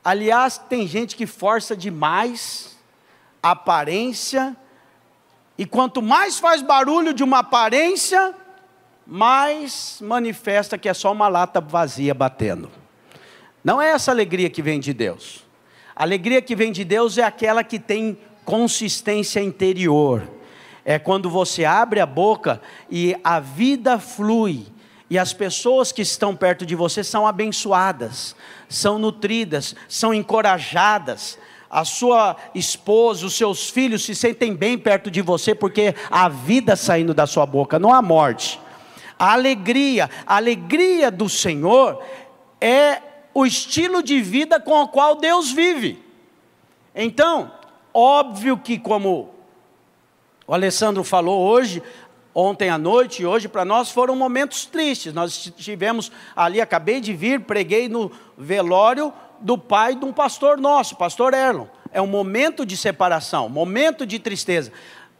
Aliás, 0.04 0.60
tem 0.60 0.88
gente 0.88 1.16
que 1.16 1.26
força 1.26 1.76
demais 1.76 2.78
a 3.42 3.52
aparência, 3.52 4.56
e 5.58 5.66
quanto 5.66 6.00
mais 6.00 6.38
faz 6.38 6.62
barulho 6.62 7.12
de 7.12 7.24
uma 7.24 7.40
aparência, 7.40 8.36
mais 9.08 9.98
manifesta 10.00 10.78
que 10.78 10.88
é 10.88 10.94
só 10.94 11.12
uma 11.12 11.28
lata 11.28 11.60
vazia 11.60 12.14
batendo. 12.14 12.70
Não 13.64 13.82
é 13.82 13.90
essa 13.90 14.12
alegria 14.12 14.52
que 14.52 14.62
vem 14.62 14.80
de 14.80 14.94
Deus. 14.94 15.44
A 15.96 16.04
alegria 16.04 16.40
que 16.40 16.56
vem 16.56 16.72
de 16.72 16.86
Deus 16.86 17.18
é 17.18 17.24
aquela 17.24 17.64
que 17.64 17.80
tem 17.80 18.16
consistência 18.46 19.40
interior 19.40 20.22
é 20.84 20.98
quando 20.98 21.30
você 21.30 21.66
abre 21.66 22.00
a 22.00 22.06
boca 22.06 22.62
e 22.90 23.16
a 23.24 23.40
vida 23.40 24.00
flui, 24.00 24.66
e 25.10 25.20
as 25.20 25.34
pessoas 25.34 25.92
que 25.92 26.02
estão 26.02 26.36
perto 26.36 26.66
de 26.66 26.74
você 26.74 27.04
são 27.04 27.28
abençoadas, 27.28 28.34
são 28.70 28.98
nutridas, 28.98 29.76
são 29.90 30.14
encorajadas. 30.14 31.38
A 31.70 31.84
sua 31.84 32.38
esposa, 32.56 33.26
os 33.26 33.36
seus 33.36 33.70
filhos 33.70 34.06
se 34.06 34.16
sentem 34.16 34.56
bem 34.56 34.78
perto 34.78 35.12
de 35.12 35.22
você 35.22 35.54
porque 35.54 35.96
a 36.10 36.30
vida 36.30 36.78
saindo 36.78 37.14
da 37.14 37.28
sua 37.28 37.46
boca, 37.46 37.78
não 37.78 37.94
a 37.94 38.02
morte. 38.02 38.58
A 39.20 39.34
alegria, 39.34 40.10
a 40.26 40.38
alegria 40.38 41.12
do 41.12 41.28
Senhor 41.28 42.02
é 42.60 43.02
o 43.34 43.46
estilo 43.46 44.02
de 44.02 44.22
vida 44.22 44.60
com 44.60 44.82
o 44.82 44.88
qual 44.88 45.16
Deus 45.16 45.52
vive. 45.52 46.02
Então, 46.96 47.52
óbvio 47.94 48.58
que 48.58 48.80
como 48.80 49.30
o 50.52 50.54
Alessandro 50.54 51.02
falou 51.02 51.48
hoje, 51.48 51.82
ontem 52.36 52.70
à 52.70 52.78
noite 52.78 53.22
e 53.22 53.26
hoje 53.26 53.48
para 53.48 53.64
nós 53.64 53.90
foram 53.90 54.18
momentos 54.18 54.66
tristes. 54.66 55.14
Nós 55.14 55.32
estivemos 55.58 56.12
ali, 56.36 56.60
acabei 56.60 57.00
de 57.00 57.14
vir, 57.14 57.40
preguei 57.40 57.88
no 57.88 58.12
velório 58.38 59.14
do 59.40 59.58
pai 59.58 59.96
de 59.96 60.04
um 60.04 60.12
pastor 60.12 60.58
nosso, 60.58 60.98
pastor 60.98 61.34
Erlon. 61.34 61.68
É 61.94 62.02
um 62.02 62.08
momento 62.08 62.66
de 62.66 62.76
separação, 62.76 63.48
momento 63.48 64.06
de 64.06 64.20
tristeza. 64.20 64.74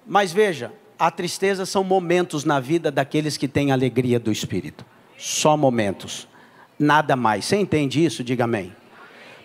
Mas 0.06 0.34
veja, 0.34 0.74
a 1.00 1.10
tristeza 1.10 1.66
são 1.66 1.82
momentos 1.82 2.44
na 2.44 2.60
vida 2.60 2.92
daqueles 2.92 3.38
que 3.38 3.48
têm 3.48 3.72
alegria 3.72 4.20
do 4.20 4.34
espírito. 4.34 4.86
Só 5.18 5.56
momentos. 5.56 6.28
Nada 6.78 7.16
mais. 7.16 7.46
Você 7.46 7.56
entende 7.56 8.04
isso? 8.04 8.22
Diga 8.22 8.44
amém. 8.44 8.76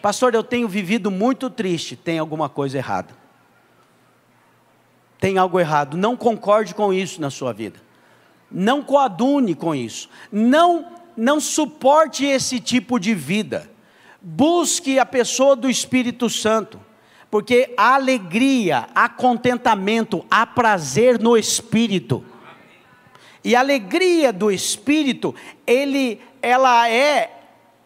Pastor, 0.02 0.34
eu 0.34 0.42
tenho 0.42 0.66
vivido 0.66 1.12
muito 1.12 1.48
triste. 1.48 1.94
Tem 1.94 2.18
alguma 2.18 2.48
coisa 2.48 2.76
errada 2.76 3.25
tem 5.18 5.38
algo 5.38 5.58
errado. 5.58 5.96
Não 5.96 6.16
concorde 6.16 6.74
com 6.74 6.92
isso 6.92 7.20
na 7.20 7.30
sua 7.30 7.52
vida. 7.52 7.80
Não 8.50 8.82
coadune 8.82 9.54
com 9.54 9.74
isso. 9.74 10.08
Não 10.30 10.96
não 11.16 11.40
suporte 11.40 12.24
esse 12.24 12.60
tipo 12.60 12.98
de 13.00 13.14
vida. 13.14 13.70
Busque 14.20 14.98
a 14.98 15.06
pessoa 15.06 15.56
do 15.56 15.70
Espírito 15.70 16.28
Santo, 16.28 16.80
porque 17.30 17.72
há 17.76 17.94
alegria, 17.94 18.88
há 18.94 19.08
contentamento, 19.08 20.24
há 20.30 20.44
prazer 20.44 21.18
no 21.18 21.36
espírito. 21.36 22.24
E 23.42 23.54
a 23.54 23.60
alegria 23.60 24.32
do 24.32 24.50
espírito, 24.50 25.34
ele 25.66 26.20
ela 26.42 26.88
é 26.88 27.32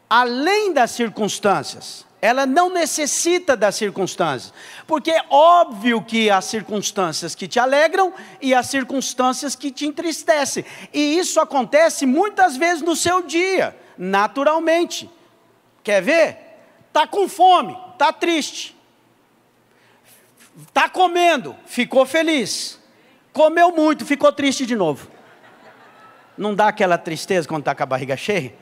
além 0.08 0.72
das 0.72 0.90
circunstâncias 0.90 2.06
ela 2.20 2.44
não 2.44 2.68
necessita 2.68 3.56
das 3.56 3.76
circunstâncias, 3.76 4.52
porque 4.86 5.10
é 5.10 5.24
óbvio 5.30 6.02
que 6.02 6.28
há 6.28 6.40
circunstâncias 6.40 7.34
que 7.34 7.48
te 7.48 7.58
alegram 7.58 8.12
e 8.40 8.54
há 8.54 8.62
circunstâncias 8.62 9.56
que 9.56 9.70
te 9.70 9.86
entristecem, 9.86 10.64
e 10.92 11.18
isso 11.18 11.40
acontece 11.40 12.04
muitas 12.04 12.56
vezes 12.56 12.82
no 12.82 12.94
seu 12.94 13.22
dia, 13.22 13.76
naturalmente. 13.96 15.10
Quer 15.82 16.02
ver? 16.02 16.36
Está 16.88 17.06
com 17.06 17.28
fome, 17.28 17.76
está 17.92 18.12
triste, 18.12 18.76
está 20.68 20.88
comendo, 20.88 21.56
ficou 21.64 22.04
feliz, 22.04 22.78
comeu 23.32 23.70
muito, 23.72 24.04
ficou 24.04 24.32
triste 24.32 24.66
de 24.66 24.76
novo. 24.76 25.08
Não 26.36 26.54
dá 26.54 26.68
aquela 26.68 26.98
tristeza 26.98 27.46
quando 27.46 27.60
está 27.62 27.74
com 27.74 27.82
a 27.82 27.86
barriga 27.86 28.16
cheia? 28.16 28.54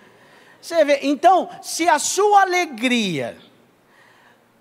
Você 0.60 0.84
vê, 0.84 0.98
então, 1.02 1.48
se 1.62 1.88
a 1.88 1.98
sua 1.98 2.42
alegria 2.42 3.36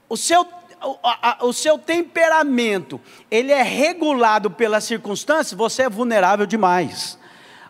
o 0.09 0.15
seu, 0.15 0.41
o, 0.41 0.97
a, 1.03 1.39
o 1.41 1.53
seu 1.53 1.77
temperamento, 1.77 2.99
ele 3.29 3.51
é 3.51 3.61
regulado 3.61 4.49
pelas 4.49 4.83
circunstâncias, 4.83 5.57
você 5.57 5.83
é 5.83 5.89
vulnerável 5.89 6.45
demais. 6.45 7.17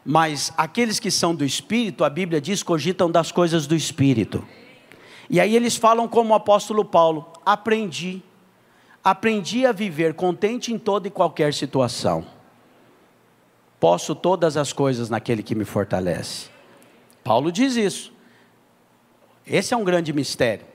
Mas 0.05 0.53
aqueles 0.55 0.99
que 0.99 1.11
são 1.11 1.35
do 1.35 1.43
Espírito, 1.43 2.03
a 2.03 2.09
Bíblia 2.09 2.39
diz, 2.39 2.63
cogitam 2.63 3.11
das 3.11 3.31
coisas 3.31 3.67
do 3.67 3.75
Espírito. 3.75 4.47
E 5.29 5.39
aí 5.39 5.55
eles 5.55 5.75
falam 5.75 6.07
como 6.07 6.31
o 6.31 6.35
apóstolo 6.35 6.85
Paulo: 6.85 7.31
aprendi, 7.45 8.23
aprendi 9.03 9.65
a 9.65 9.71
viver 9.71 10.13
contente 10.13 10.71
em 10.71 10.79
toda 10.79 11.07
e 11.07 11.11
qualquer 11.11 11.53
situação. 11.53 12.25
Posso 13.79 14.15
todas 14.15 14.57
as 14.57 14.71
coisas 14.71 15.09
naquele 15.09 15.43
que 15.43 15.53
me 15.53 15.65
fortalece. 15.65 16.49
Paulo 17.23 17.51
diz 17.51 17.75
isso. 17.75 18.13
Esse 19.45 19.73
é 19.73 19.77
um 19.77 19.83
grande 19.83 20.13
mistério. 20.13 20.65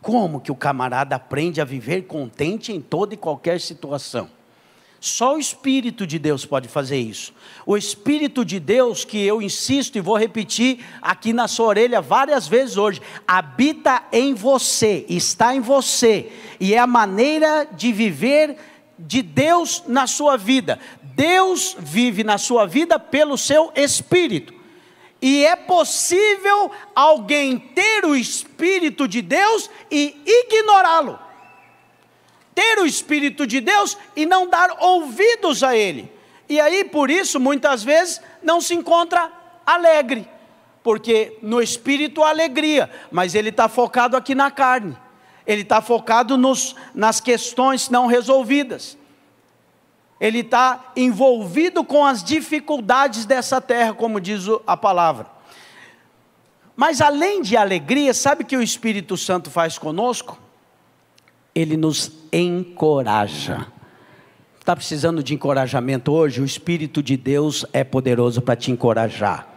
Como 0.00 0.40
que 0.40 0.52
o 0.52 0.56
camarada 0.56 1.16
aprende 1.16 1.60
a 1.60 1.64
viver 1.64 2.02
contente 2.02 2.72
em 2.72 2.80
toda 2.80 3.14
e 3.14 3.16
qualquer 3.16 3.60
situação? 3.60 4.28
Só 5.00 5.36
o 5.36 5.38
Espírito 5.38 6.04
de 6.06 6.18
Deus 6.18 6.44
pode 6.44 6.66
fazer 6.66 6.98
isso. 6.98 7.32
O 7.64 7.76
Espírito 7.76 8.44
de 8.44 8.58
Deus, 8.58 9.04
que 9.04 9.24
eu 9.24 9.40
insisto 9.40 9.96
e 9.96 10.00
vou 10.00 10.16
repetir 10.16 10.84
aqui 11.00 11.32
na 11.32 11.46
sua 11.46 11.66
orelha 11.66 12.00
várias 12.00 12.48
vezes 12.48 12.76
hoje, 12.76 13.00
habita 13.26 14.02
em 14.10 14.34
você, 14.34 15.06
está 15.08 15.54
em 15.54 15.60
você, 15.60 16.32
e 16.58 16.74
é 16.74 16.78
a 16.78 16.86
maneira 16.86 17.64
de 17.64 17.92
viver 17.92 18.56
de 18.98 19.22
Deus 19.22 19.84
na 19.86 20.08
sua 20.08 20.36
vida. 20.36 20.80
Deus 21.14 21.76
vive 21.78 22.24
na 22.24 22.36
sua 22.36 22.66
vida 22.66 22.98
pelo 22.98 23.38
seu 23.38 23.70
Espírito. 23.76 24.57
E 25.20 25.44
é 25.44 25.56
possível 25.56 26.70
alguém 26.94 27.58
ter 27.58 28.04
o 28.04 28.14
Espírito 28.14 29.08
de 29.08 29.20
Deus 29.20 29.68
e 29.90 30.16
ignorá-lo. 30.24 31.18
Ter 32.54 32.78
o 32.78 32.86
Espírito 32.86 33.46
de 33.46 33.60
Deus 33.60 33.96
e 34.14 34.24
não 34.26 34.48
dar 34.48 34.76
ouvidos 34.80 35.62
a 35.62 35.76
Ele. 35.76 36.10
E 36.48 36.60
aí, 36.60 36.84
por 36.84 37.10
isso, 37.10 37.38
muitas 37.38 37.82
vezes, 37.82 38.20
não 38.42 38.60
se 38.60 38.74
encontra 38.74 39.30
alegre. 39.66 40.28
Porque 40.82 41.36
no 41.42 41.60
Espírito 41.60 42.22
há 42.22 42.30
alegria, 42.30 42.90
mas 43.10 43.34
ele 43.34 43.50
está 43.50 43.68
focado 43.68 44.16
aqui 44.16 44.34
na 44.34 44.50
carne. 44.50 44.96
Ele 45.46 45.62
está 45.62 45.82
focado 45.82 46.38
nos, 46.38 46.74
nas 46.94 47.20
questões 47.20 47.90
não 47.90 48.06
resolvidas. 48.06 48.96
Ele 50.20 50.40
está 50.40 50.92
envolvido 50.96 51.84
com 51.84 52.04
as 52.04 52.24
dificuldades 52.24 53.24
dessa 53.24 53.60
terra, 53.60 53.92
como 53.92 54.20
diz 54.20 54.44
a 54.66 54.76
palavra. 54.76 55.26
Mas 56.74 57.00
além 57.00 57.42
de 57.42 57.56
alegria, 57.56 58.12
sabe 58.12 58.42
o 58.42 58.46
que 58.46 58.56
o 58.56 58.62
Espírito 58.62 59.16
Santo 59.16 59.50
faz 59.50 59.78
conosco? 59.78 60.38
Ele 61.54 61.76
nos 61.76 62.12
encoraja. 62.32 63.66
Está 64.58 64.76
precisando 64.76 65.22
de 65.22 65.34
encorajamento 65.34 66.12
hoje? 66.12 66.40
O 66.40 66.44
Espírito 66.44 67.02
de 67.02 67.16
Deus 67.16 67.64
é 67.72 67.82
poderoso 67.82 68.42
para 68.42 68.54
te 68.54 68.70
encorajar, 68.70 69.48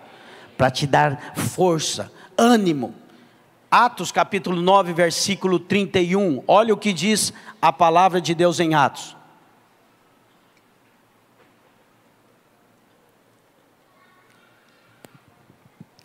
para 0.57 0.71
te 0.71 0.87
dar 0.87 1.33
força, 1.35 2.11
ânimo. 2.37 2.95
Atos 3.69 4.11
capítulo 4.11 4.61
9, 4.61 4.93
versículo 4.93 5.59
31. 5.59 6.43
Olha 6.47 6.73
o 6.73 6.77
que 6.77 6.93
diz 6.93 7.33
a 7.61 7.71
palavra 7.71 8.19
de 8.19 8.33
Deus 8.33 8.59
em 8.59 8.73
Atos. 8.73 9.15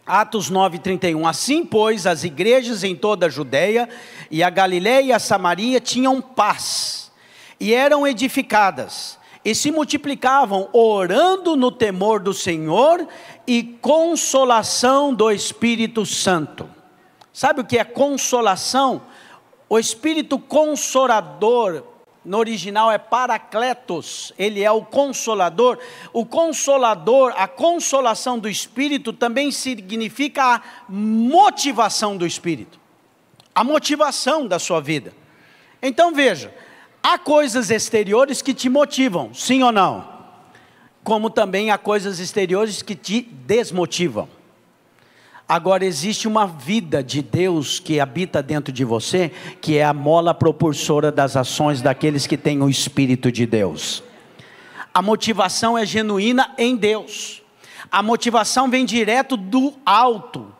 Atos 0.06 0.48
9:31. 0.50 1.26
Assim, 1.26 1.64
pois, 1.64 2.06
as 2.06 2.22
igrejas 2.22 2.84
em 2.84 2.94
toda 2.94 3.26
a 3.26 3.28
Judéia 3.28 3.88
e 4.30 4.42
a 4.42 4.48
Galiléia 4.48 5.06
e 5.06 5.12
a 5.12 5.18
Samaria 5.18 5.80
tinham 5.80 6.22
paz 6.22 7.10
e 7.58 7.74
eram 7.74 8.06
edificadas 8.06 9.18
e 9.44 9.54
se 9.54 9.70
multiplicavam, 9.70 10.68
orando 10.72 11.56
no 11.56 11.70
temor 11.72 12.20
do 12.20 12.32
Senhor 12.32 13.06
e 13.46 13.62
consolação 13.62 15.14
do 15.14 15.30
Espírito 15.30 16.04
Santo. 16.04 16.68
Sabe 17.32 17.60
o 17.60 17.64
que 17.64 17.78
é 17.78 17.84
consolação? 17.84 19.02
O 19.68 19.78
Espírito 19.78 20.38
Consolador 20.38 21.95
no 22.26 22.38
original 22.38 22.90
é 22.90 22.98
Paracletos, 22.98 24.32
ele 24.36 24.62
é 24.62 24.70
o 24.70 24.82
consolador. 24.82 25.78
O 26.12 26.26
consolador, 26.26 27.32
a 27.36 27.46
consolação 27.46 28.36
do 28.36 28.48
Espírito 28.48 29.12
também 29.12 29.52
significa 29.52 30.56
a 30.56 30.62
motivação 30.88 32.16
do 32.16 32.26
Espírito, 32.26 32.80
a 33.54 33.62
motivação 33.62 34.44
da 34.44 34.58
sua 34.58 34.80
vida. 34.80 35.14
Então 35.80 36.12
veja, 36.12 36.52
há 37.00 37.16
coisas 37.16 37.70
exteriores 37.70 38.42
que 38.42 38.52
te 38.52 38.68
motivam, 38.68 39.32
sim 39.32 39.62
ou 39.62 39.70
não? 39.70 40.16
Como 41.04 41.30
também 41.30 41.70
há 41.70 41.78
coisas 41.78 42.18
exteriores 42.18 42.82
que 42.82 42.96
te 42.96 43.22
desmotivam. 43.22 44.28
Agora 45.48 45.84
existe 45.84 46.26
uma 46.26 46.44
vida 46.44 47.04
de 47.04 47.22
Deus 47.22 47.78
que 47.78 48.00
habita 48.00 48.42
dentro 48.42 48.72
de 48.72 48.84
você, 48.84 49.30
que 49.60 49.78
é 49.78 49.84
a 49.84 49.92
mola 49.92 50.34
propulsora 50.34 51.12
das 51.12 51.36
ações 51.36 51.80
daqueles 51.80 52.26
que 52.26 52.36
têm 52.36 52.60
o 52.62 52.68
Espírito 52.68 53.30
de 53.30 53.46
Deus. 53.46 54.02
A 54.92 55.00
motivação 55.00 55.78
é 55.78 55.86
genuína 55.86 56.52
em 56.58 56.74
Deus. 56.74 57.42
A 57.92 58.02
motivação 58.02 58.68
vem 58.68 58.84
direto 58.84 59.36
do 59.36 59.74
alto. 59.86 60.52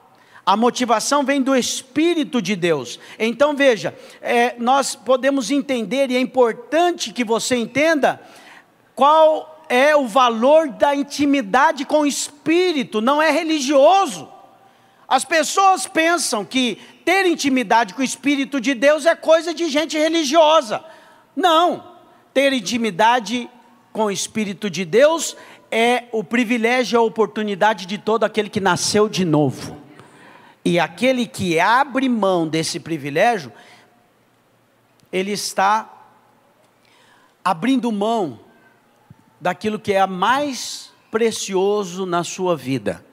A 0.44 0.56
motivação 0.56 1.24
vem 1.24 1.42
do 1.42 1.56
Espírito 1.56 2.40
de 2.40 2.54
Deus. 2.54 3.00
Então 3.18 3.56
veja, 3.56 3.92
é, 4.22 4.54
nós 4.56 4.94
podemos 4.94 5.50
entender, 5.50 6.12
e 6.12 6.16
é 6.16 6.20
importante 6.20 7.12
que 7.12 7.24
você 7.24 7.56
entenda, 7.56 8.20
qual 8.94 9.64
é 9.68 9.96
o 9.96 10.06
valor 10.06 10.68
da 10.68 10.94
intimidade 10.94 11.84
com 11.84 12.02
o 12.02 12.06
Espírito, 12.06 13.00
não 13.00 13.20
é 13.20 13.32
religioso. 13.32 14.35
As 15.08 15.24
pessoas 15.24 15.86
pensam 15.86 16.44
que 16.44 16.76
ter 17.04 17.26
intimidade 17.26 17.94
com 17.94 18.00
o 18.00 18.04
Espírito 18.04 18.60
de 18.60 18.74
Deus 18.74 19.06
é 19.06 19.14
coisa 19.14 19.54
de 19.54 19.68
gente 19.68 19.96
religiosa. 19.96 20.84
Não. 21.34 21.94
Ter 22.34 22.52
intimidade 22.52 23.48
com 23.92 24.06
o 24.06 24.10
Espírito 24.10 24.68
de 24.68 24.84
Deus 24.84 25.36
é 25.70 26.04
o 26.10 26.24
privilégio 26.24 26.96
e 26.96 26.98
a 26.98 27.02
oportunidade 27.02 27.86
de 27.86 27.98
todo 27.98 28.24
aquele 28.24 28.50
que 28.50 28.60
nasceu 28.60 29.08
de 29.08 29.24
novo. 29.24 29.76
E 30.64 30.80
aquele 30.80 31.26
que 31.26 31.60
abre 31.60 32.08
mão 32.08 32.48
desse 32.48 32.80
privilégio, 32.80 33.52
ele 35.12 35.30
está 35.30 35.88
abrindo 37.44 37.92
mão 37.92 38.40
daquilo 39.40 39.78
que 39.78 39.92
é 39.92 40.04
mais 40.04 40.90
precioso 41.12 42.04
na 42.04 42.24
sua 42.24 42.56
vida 42.56 43.05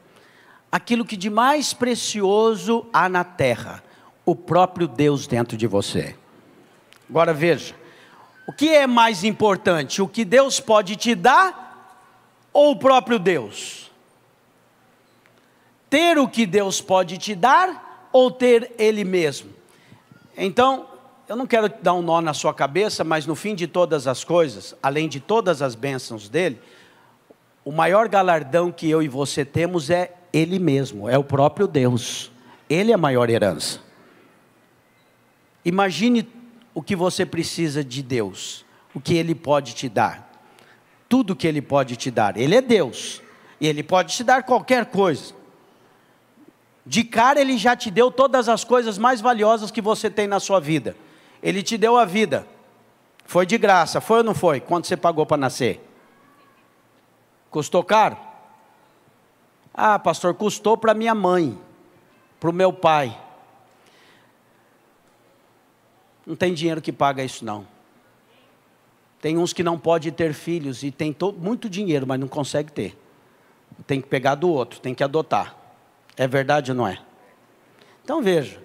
aquilo 0.73 1.05
que 1.05 1.15
de 1.15 1.29
mais 1.29 1.71
precioso 1.71 2.88
há 2.91 3.07
na 3.07 3.23
terra, 3.23 3.83
o 4.25 4.36
próprio 4.36 4.88
Deus 4.88 5.27
dentro 5.27 5.55
de 5.55 5.67
você. 5.67 6.15
Agora 7.07 7.31
veja, 7.31 7.75
o 8.47 8.51
que 8.51 8.69
é 8.69 8.88
mais 8.88 9.23
importante, 9.23 10.01
o 10.01 10.07
que 10.07 10.25
Deus 10.25 10.59
pode 10.59 10.95
te 10.95 11.13
dar 11.13 12.01
ou 12.51 12.71
o 12.71 12.75
próprio 12.75 13.19
Deus? 13.19 13.91
Ter 15.91 16.17
o 16.17 16.27
que 16.27 16.43
Deus 16.43 16.81
pode 16.81 17.19
te 17.19 17.36
dar 17.36 18.09
ou 18.12 18.31
ter 18.31 18.73
Ele 18.79 19.03
mesmo? 19.03 19.51
Então, 20.36 20.88
eu 21.29 21.36
não 21.36 21.45
quero 21.45 21.69
dar 21.83 21.93
um 21.93 22.01
nó 22.01 22.19
na 22.19 22.33
sua 22.33 22.51
cabeça, 22.51 23.03
mas 23.03 23.27
no 23.27 23.36
fim 23.36 23.53
de 23.53 23.67
todas 23.67 24.07
as 24.07 24.23
coisas, 24.23 24.73
além 24.81 25.07
de 25.07 25.19
todas 25.19 25.62
as 25.62 25.75
bênçãos 25.75 26.27
dele, 26.27 26.59
o 27.63 27.71
maior 27.71 28.09
galardão 28.09 28.71
que 28.71 28.89
eu 28.89 29.03
e 29.03 29.07
você 29.07 29.45
temos 29.45 29.91
é 29.91 30.15
ele 30.34 30.58
mesmo, 30.58 31.08
é 31.08 31.17
o 31.17 31.24
próprio 31.24 31.67
Deus. 31.67 32.32
Ele 32.67 32.91
é 32.91 32.96
a 32.96 32.98
maior 32.98 33.30
herança. 33.30 33.80
Imagine 35.63 36.28
o 36.74 36.82
que 36.82 36.96
você 36.96 37.26
precisa 37.26 37.84
de 37.84 38.02
Deus, 38.02 38.65
o 38.96 39.00
que 39.00 39.13
Ele 39.15 39.36
pode 39.36 39.76
te 39.76 39.88
dar. 39.88 40.30
Tudo 41.08 41.36
que 41.36 41.48
Ele 41.48 41.62
pode 41.62 41.96
te 41.96 42.10
dar. 42.10 42.36
Ele 42.36 42.56
é 42.56 42.62
Deus. 42.62 43.22
E 43.62 43.67
Ele 43.67 43.84
pode 43.84 44.15
te 44.15 44.24
dar 44.24 44.43
qualquer 44.43 44.88
coisa. 44.88 45.36
De 46.84 47.04
cara, 47.04 47.39
Ele 47.39 47.58
já 47.58 47.76
te 47.76 47.91
deu 47.91 48.10
todas 48.10 48.50
as 48.50 48.63
coisas 48.63 48.98
mais 48.98 49.22
valiosas 49.22 49.69
que 49.69 49.82
você 49.82 50.10
tem 50.10 50.28
na 50.28 50.39
sua 50.39 50.60
vida. 50.60 50.98
Ele 51.41 51.62
te 51.62 51.78
deu 51.78 51.96
a 51.96 52.06
vida. 52.06 52.48
Foi 53.26 53.46
de 53.46 53.58
graça, 53.58 54.02
foi 54.02 54.17
ou 54.17 54.24
não 54.24 54.34
foi? 54.34 54.60
Quanto 54.60 54.88
você 54.88 54.98
pagou 54.98 55.26
para 55.26 55.38
nascer? 55.38 55.88
Custou 57.52 57.84
caro? 57.84 58.17
Ah, 59.73 59.97
pastor, 59.97 60.36
custou 60.36 60.77
para 60.77 60.93
minha 60.93 61.15
mãe, 61.15 61.59
para 62.39 62.49
o 62.49 62.53
meu 62.53 62.71
pai. 62.71 63.19
Não 66.25 66.36
tem 66.36 66.53
dinheiro 66.53 66.81
que 66.81 66.91
paga 66.91 67.23
isso 67.23 67.43
não. 67.43 67.67
Tem 69.19 69.38
uns 69.38 69.53
que 69.53 69.63
não 69.63 69.79
pode 69.79 70.12
ter 70.12 70.33
filhos 70.33 70.83
e 70.83 70.91
tem 70.91 71.15
muito 71.38 71.69
dinheiro, 71.69 72.05
mas 72.05 72.19
não 72.19 72.27
consegue 72.27 72.71
ter. 72.71 72.97
Tem 73.88 73.99
que 73.99 74.07
pegar 74.07 74.36
do 74.36 74.49
outro, 74.49 74.79
tem 74.79 74.93
que 74.93 75.03
adotar. 75.03 75.55
É 76.15 76.27
verdade 76.27 76.71
ou 76.71 76.77
não 76.77 76.88
é? 76.88 77.01
Então 78.03 78.21
veja, 78.21 78.62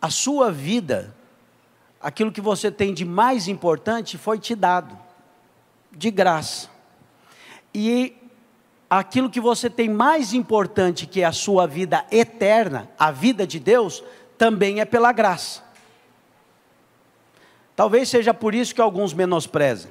a 0.00 0.10
sua 0.10 0.52
vida, 0.52 1.16
aquilo 2.00 2.30
que 2.30 2.40
você 2.40 2.70
tem 2.70 2.94
de 2.94 3.04
mais 3.04 3.48
importante 3.48 4.18
foi 4.18 4.38
te 4.38 4.54
dado, 4.54 4.96
de 5.90 6.10
graça. 6.10 6.68
E 7.74 8.14
aquilo 8.98 9.30
que 9.30 9.40
você 9.40 9.70
tem 9.70 9.88
mais 9.88 10.34
importante, 10.34 11.06
que 11.06 11.22
é 11.22 11.24
a 11.24 11.32
sua 11.32 11.66
vida 11.66 12.04
eterna, 12.10 12.90
a 12.98 13.10
vida 13.10 13.46
de 13.46 13.58
Deus, 13.58 14.04
também 14.36 14.80
é 14.80 14.84
pela 14.84 15.12
graça. 15.12 15.62
Talvez 17.74 18.10
seja 18.10 18.34
por 18.34 18.54
isso 18.54 18.74
que 18.74 18.82
alguns 18.82 19.14
menosprezam. 19.14 19.90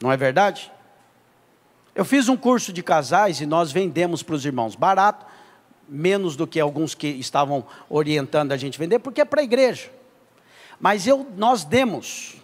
Não 0.00 0.10
é 0.10 0.16
verdade? 0.16 0.72
Eu 1.94 2.04
fiz 2.04 2.28
um 2.28 2.36
curso 2.36 2.72
de 2.72 2.82
casais 2.82 3.40
e 3.40 3.46
nós 3.46 3.70
vendemos 3.70 4.24
para 4.24 4.34
os 4.34 4.44
irmãos 4.44 4.74
barato, 4.74 5.24
menos 5.88 6.34
do 6.34 6.48
que 6.48 6.58
alguns 6.58 6.96
que 6.96 7.06
estavam 7.06 7.64
orientando 7.88 8.50
a 8.50 8.56
gente 8.56 8.76
vender, 8.76 8.98
porque 8.98 9.20
é 9.20 9.24
para 9.24 9.40
a 9.40 9.44
igreja. 9.44 9.88
Mas 10.80 11.06
eu, 11.06 11.24
nós 11.36 11.62
demos, 11.62 12.34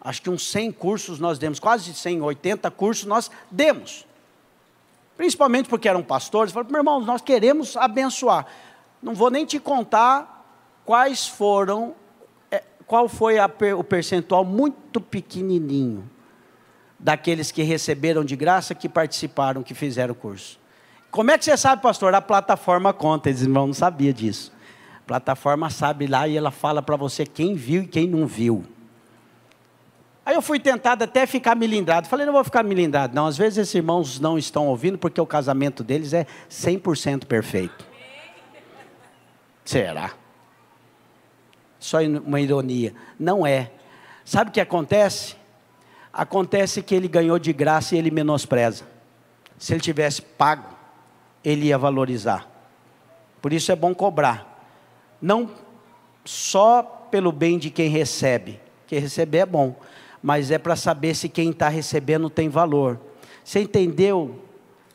acho 0.00 0.22
que 0.22 0.30
uns 0.30 0.48
100 0.48 0.70
cursos 0.70 1.18
nós 1.18 1.40
demos, 1.40 1.58
quase 1.58 1.92
100, 1.92 2.22
80 2.22 2.70
cursos 2.70 3.04
nós 3.04 3.28
demos 3.50 4.06
principalmente 5.16 5.68
porque 5.68 5.88
eram 5.88 6.02
pastores, 6.02 6.52
falaram, 6.52 6.70
meu 6.70 6.80
irmão, 6.80 7.00
nós 7.00 7.20
queremos 7.20 7.76
abençoar. 7.76 8.46
Não 9.02 9.14
vou 9.14 9.30
nem 9.30 9.44
te 9.44 9.58
contar 9.58 10.46
quais 10.84 11.26
foram, 11.26 11.94
é, 12.50 12.62
qual 12.86 13.08
foi 13.08 13.38
a, 13.38 13.50
o 13.76 13.84
percentual 13.84 14.44
muito 14.44 15.00
pequenininho 15.00 16.08
daqueles 16.98 17.50
que 17.50 17.62
receberam 17.62 18.24
de 18.24 18.36
graça, 18.36 18.74
que 18.74 18.88
participaram, 18.88 19.62
que 19.62 19.74
fizeram 19.74 20.12
o 20.12 20.16
curso. 20.16 20.60
Como 21.10 21.30
é 21.30 21.36
que 21.36 21.44
você 21.44 21.56
sabe, 21.56 21.82
pastor? 21.82 22.14
A 22.14 22.22
plataforma 22.22 22.92
conta, 22.92 23.28
eles 23.28 23.42
irmãos 23.42 23.66
não 23.66 23.74
sabia 23.74 24.14
disso. 24.14 24.52
A 24.98 25.06
plataforma 25.06 25.68
sabe 25.68 26.06
lá 26.06 26.28
e 26.28 26.36
ela 26.36 26.50
fala 26.50 26.80
para 26.80 26.96
você 26.96 27.26
quem 27.26 27.54
viu 27.54 27.82
e 27.82 27.86
quem 27.86 28.06
não 28.06 28.26
viu. 28.26 28.64
Aí 30.24 30.34
eu 30.36 30.42
fui 30.42 30.60
tentado 30.60 31.02
até 31.02 31.26
ficar 31.26 31.56
milindrado. 31.56 32.06
Falei, 32.06 32.24
não 32.24 32.32
vou 32.32 32.44
ficar 32.44 32.62
milindrado. 32.62 33.14
Não, 33.14 33.26
às 33.26 33.36
vezes 33.36 33.58
esses 33.58 33.74
irmãos 33.74 34.20
não 34.20 34.38
estão 34.38 34.68
ouvindo 34.68 34.96
porque 34.96 35.20
o 35.20 35.26
casamento 35.26 35.82
deles 35.82 36.12
é 36.12 36.26
100% 36.48 37.26
perfeito. 37.26 37.84
Será? 39.64 40.12
Só 41.78 41.98
uma 42.00 42.40
ironia. 42.40 42.94
Não 43.18 43.46
é. 43.46 43.72
Sabe 44.24 44.50
o 44.50 44.52
que 44.52 44.60
acontece? 44.60 45.34
Acontece 46.12 46.82
que 46.82 46.94
ele 46.94 47.08
ganhou 47.08 47.38
de 47.38 47.52
graça 47.52 47.96
e 47.96 47.98
ele 47.98 48.10
menospreza. 48.10 48.84
Se 49.58 49.72
ele 49.72 49.80
tivesse 49.80 50.22
pago, 50.22 50.68
ele 51.42 51.66
ia 51.66 51.78
valorizar. 51.78 52.48
Por 53.40 53.52
isso 53.52 53.72
é 53.72 53.76
bom 53.76 53.92
cobrar. 53.92 54.64
Não 55.20 55.50
só 56.24 56.82
pelo 57.10 57.32
bem 57.32 57.58
de 57.58 57.70
quem 57.70 57.88
recebe, 57.88 58.60
que 58.86 58.98
receber 58.98 59.38
é 59.38 59.46
bom, 59.46 59.74
mas 60.22 60.50
é 60.50 60.58
para 60.58 60.76
saber 60.76 61.14
se 61.14 61.28
quem 61.28 61.50
está 61.50 61.68
recebendo 61.68 62.30
tem 62.30 62.48
valor. 62.48 63.00
Você 63.42 63.60
entendeu 63.60 64.38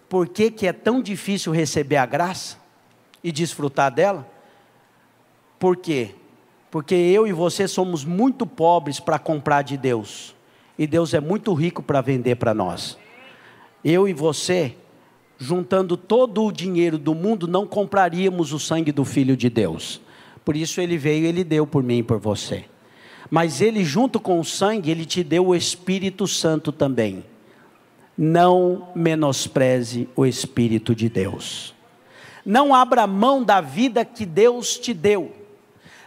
por 0.07 0.27
que, 0.29 0.49
que 0.49 0.65
é 0.65 0.71
tão 0.71 1.01
difícil 1.01 1.51
receber 1.51 1.97
a 1.97 2.05
graça 2.05 2.57
e 3.23 3.31
desfrutar 3.31 3.93
dela? 3.93 4.25
Por 5.59 5.75
quê? 5.75 6.11
Porque 6.71 6.95
eu 6.95 7.27
e 7.27 7.33
você 7.33 7.67
somos 7.67 8.05
muito 8.05 8.45
pobres 8.45 8.99
para 8.99 9.19
comprar 9.19 9.63
de 9.63 9.75
Deus, 9.77 10.35
e 10.77 10.85
Deus 10.85 11.13
é 11.13 11.19
muito 11.19 11.53
rico 11.53 11.81
para 11.81 12.01
vender 12.01 12.35
para 12.35 12.53
nós. 12.53 12.97
Eu 13.83 14.07
e 14.07 14.13
você, 14.13 14.75
juntando 15.37 15.97
todo 15.97 16.43
o 16.43 16.51
dinheiro 16.51 16.97
do 16.97 17.15
mundo, 17.15 17.47
não 17.47 17.65
compraríamos 17.65 18.53
o 18.53 18.59
sangue 18.59 18.91
do 18.91 19.03
Filho 19.03 19.35
de 19.35 19.49
Deus. 19.49 20.01
Por 20.45 20.55
isso 20.55 20.79
ele 20.79 20.97
veio 20.97 21.25
e 21.25 21.27
ele 21.27 21.43
deu 21.43 21.65
por 21.65 21.83
mim 21.83 21.97
e 21.97 22.03
por 22.03 22.19
você. 22.19 22.65
Mas 23.29 23.61
ele, 23.61 23.83
junto 23.83 24.19
com 24.19 24.39
o 24.39 24.45
sangue, 24.45 24.89
ele 24.89 25.05
te 25.05 25.23
deu 25.23 25.47
o 25.47 25.55
Espírito 25.55 26.27
Santo 26.27 26.71
também. 26.71 27.23
Não 28.17 28.89
menospreze 28.95 30.09
o 30.15 30.25
Espírito 30.25 30.95
de 30.95 31.09
Deus. 31.09 31.73
Não 32.45 32.73
abra 32.73 33.05
mão 33.05 33.43
da 33.43 33.59
vida 33.59 34.05
que 34.05 34.25
Deus 34.25 34.77
te 34.77 34.93
deu. 34.93 35.35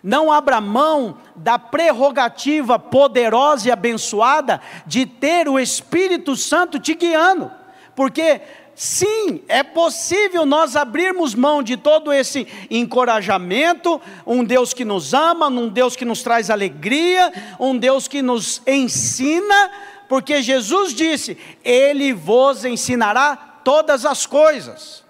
Não 0.03 0.33
abra 0.33 0.61
mão 0.61 1.19
da 1.37 1.59
prerrogativa 1.59 2.79
poderosa 2.79 3.69
e 3.69 3.71
abençoada 3.71 4.61
de 4.87 5.05
ter 5.05 5.49
o 5.49 5.59
Espírito 5.59 6.35
Santo 6.35 6.81
te 6.81 6.95
guiando. 6.95 7.51
Porque 7.95 8.41
Sim, 8.83 9.43
é 9.47 9.63
possível 9.63 10.47
nós 10.47 10.75
abrirmos 10.75 11.35
mão 11.35 11.63
de 11.63 11.77
todo 11.77 12.11
esse 12.11 12.49
encorajamento, 12.71 14.01
um 14.27 14.43
Deus 14.43 14.73
que 14.73 14.87
nos 14.87 15.13
ama, 15.13 15.49
um 15.49 15.69
Deus 15.69 15.95
que 15.95 16.05
nos 16.07 16.23
traz 16.23 16.49
alegria, 16.49 17.31
um 17.61 17.77
Deus 17.77 18.09
que 18.09 18.23
nos 18.23 18.63
ensina, 18.67 19.71
porque 20.09 20.41
Jesus 20.41 20.95
disse: 20.95 21.37
Ele 21.63 22.15
vos 22.15 22.65
ensinará 22.65 23.37
todas 23.63 24.07
as 24.07 24.25
coisas. 24.25 25.05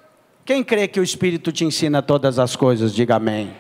Quem 0.45 0.65
crê 0.65 0.89
que 0.89 0.99
o 0.99 1.05
Espírito 1.05 1.53
te 1.53 1.65
ensina 1.65 2.03
todas 2.03 2.41
as 2.41 2.57
coisas, 2.57 2.93
diga 2.93 3.15
amém. 3.15 3.55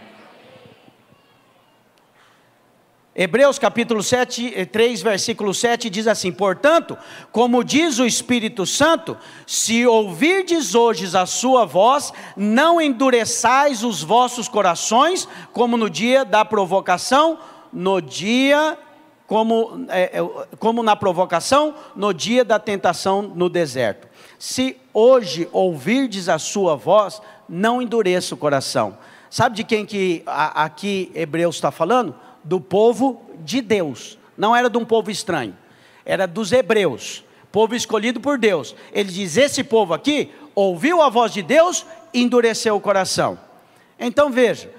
Hebreus 3.22 3.58
capítulo 3.58 4.02
7, 4.02 4.64
3, 4.72 5.00
eh, 5.00 5.04
versículo 5.04 5.52
7 5.52 5.90
diz 5.90 6.06
assim: 6.06 6.32
Portanto, 6.32 6.96
como 7.30 7.62
diz 7.62 7.98
o 7.98 8.06
Espírito 8.06 8.64
Santo, 8.64 9.14
se 9.46 9.86
ouvirdes 9.86 10.74
hoje 10.74 11.14
a 11.14 11.26
sua 11.26 11.66
voz, 11.66 12.14
não 12.34 12.80
endureçais 12.80 13.84
os 13.84 14.02
vossos 14.02 14.48
corações, 14.48 15.28
como 15.52 15.76
no 15.76 15.90
dia 15.90 16.24
da 16.24 16.46
provocação, 16.46 17.38
no 17.70 18.00
dia, 18.00 18.78
como, 19.26 19.84
é, 19.90 20.12
como 20.58 20.82
na 20.82 20.96
provocação, 20.96 21.74
no 21.94 22.14
dia 22.14 22.42
da 22.42 22.58
tentação 22.58 23.20
no 23.20 23.50
deserto. 23.50 24.08
Se 24.38 24.78
hoje 24.94 25.46
ouvirdes 25.52 26.26
a 26.30 26.38
sua 26.38 26.74
voz, 26.74 27.20
não 27.46 27.82
endureça 27.82 28.34
o 28.34 28.38
coração. 28.38 28.96
Sabe 29.28 29.56
de 29.56 29.64
quem 29.64 29.84
que 29.84 30.22
aqui 30.26 31.12
Hebreus 31.14 31.56
está 31.56 31.70
falando? 31.70 32.14
Do 32.45 32.61
povo 32.61 33.22
de 33.45 33.61
Deus, 33.61 34.18
não 34.36 34.55
era 34.55 34.68
de 34.70 34.78
um 34.78 34.84
povo 34.84 35.11
estranho, 35.11 35.57
era 36.05 36.26
dos 36.26 36.53
hebreus, 36.53 37.24
povo 37.53 37.74
escolhido 37.74 38.20
por 38.20 38.38
Deus. 38.38 38.74
Ele 38.93 39.11
diz: 39.11 39.36
Esse 39.36 39.62
povo 39.62 39.95
aqui 39.95 40.30
ouviu 40.55 41.01
a 41.03 41.09
voz 41.09 41.32
de 41.32 41.43
Deus 41.43 41.86
e 42.12 42.22
endureceu 42.22 42.76
o 42.76 42.80
coração. 42.80 43.38
Então 43.99 44.30
veja, 44.30 44.70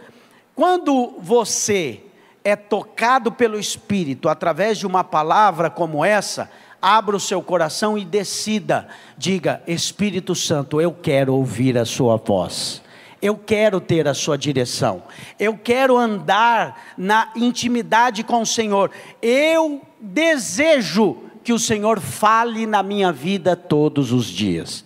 quando 0.55 1.16
você 1.20 2.01
é 2.43 2.55
tocado 2.55 3.32
pelo 3.32 3.59
Espírito 3.59 4.28
através 4.28 4.78
de 4.78 4.88
uma 4.88 5.03
palavra 5.03 5.70
como 5.70 6.03
essa, 6.03 6.49
abra 6.82 7.16
o 7.16 7.20
seu 7.20 7.41
coração 7.41 7.97
e 7.97 8.03
decida, 8.03 8.88
diga: 9.18 9.62
Espírito 9.68 10.34
Santo, 10.34 10.82
eu 10.82 10.91
quero 10.91 11.36
ouvir 11.36 11.78
a 11.78 11.86
Sua 11.86 12.18
voz. 12.18 12.80
Eu 13.22 13.38
quero 13.38 13.80
ter 13.80 14.07
a 14.07 14.13
sua 14.13 14.38
direção. 14.38 15.03
Eu 15.38 15.57
quero 15.57 15.97
andar 15.97 16.93
na 16.97 17.32
intimidade 17.36 18.24
com 18.24 18.41
o 18.41 18.45
Senhor. 18.45 18.89
Eu 19.22 19.82
desejo 19.99 21.17
que 21.43 21.53
o 21.53 21.59
Senhor 21.59 21.99
fale 21.99 22.65
na 22.65 22.82
minha 22.82 23.11
vida 23.11 23.55
todos 23.55 24.11
os 24.11 24.26
dias. 24.26 24.84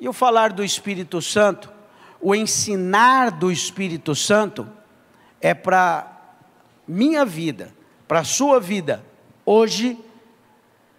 E 0.00 0.08
o 0.08 0.12
falar 0.12 0.52
do 0.52 0.64
Espírito 0.64 1.22
Santo, 1.22 1.70
o 2.20 2.34
ensinar 2.34 3.30
do 3.30 3.50
Espírito 3.50 4.14
Santo, 4.14 4.68
é 5.40 5.54
para 5.54 6.12
minha 6.86 7.24
vida, 7.24 7.72
para 8.06 8.20
a 8.20 8.24
sua 8.24 8.60
vida, 8.60 9.04
hoje, 9.44 9.98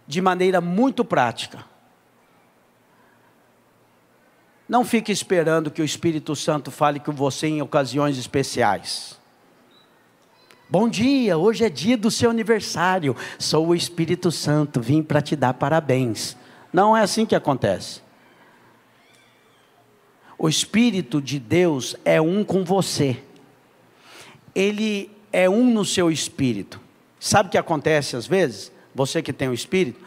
de 0.08 0.22
maneira 0.22 0.62
muito 0.62 1.04
prática. 1.04 1.66
Não 4.68 4.84
fique 4.84 5.12
esperando 5.12 5.72
que 5.72 5.82
o 5.82 5.86
Espírito 5.86 6.36
Santo 6.36 6.72
fale 6.72 7.00
com 7.00 7.14
você 7.14 7.48
em 7.48 7.62
ocasiões 7.62 8.18
especiais. 8.18 9.18
Bom 10.70 10.90
dia, 10.90 11.38
hoje 11.38 11.64
é 11.64 11.70
dia 11.70 11.96
do 11.96 12.12
seu 12.12 12.30
aniversário. 12.30 13.16
Sou 13.40 13.68
o 13.68 13.76
Espírito 13.76 14.30
Santo, 14.30 14.82
vim 14.82 15.02
para 15.02 15.22
te 15.22 15.36
dar 15.36 15.54
parabéns. 15.54 16.36
Não 16.74 16.96
é 16.96 17.02
assim 17.02 17.26
que 17.26 17.36
acontece. 17.36 18.02
O 20.38 20.50
Espírito 20.50 21.22
de 21.22 21.40
Deus 21.40 21.96
é 22.04 22.20
um 22.20 22.44
com 22.44 22.66
você. 22.66 23.24
Ele 24.54 25.10
é 25.32 25.50
um 25.50 25.72
no 25.72 25.86
seu 25.86 26.12
espírito. 26.12 26.82
Sabe 27.20 27.48
o 27.48 27.52
que 27.52 27.58
acontece 27.58 28.18
às 28.18 28.28
vezes? 28.28 28.72
Você 28.94 29.22
que 29.22 29.32
tem 29.32 29.48
o 29.48 29.54
espírito, 29.54 30.00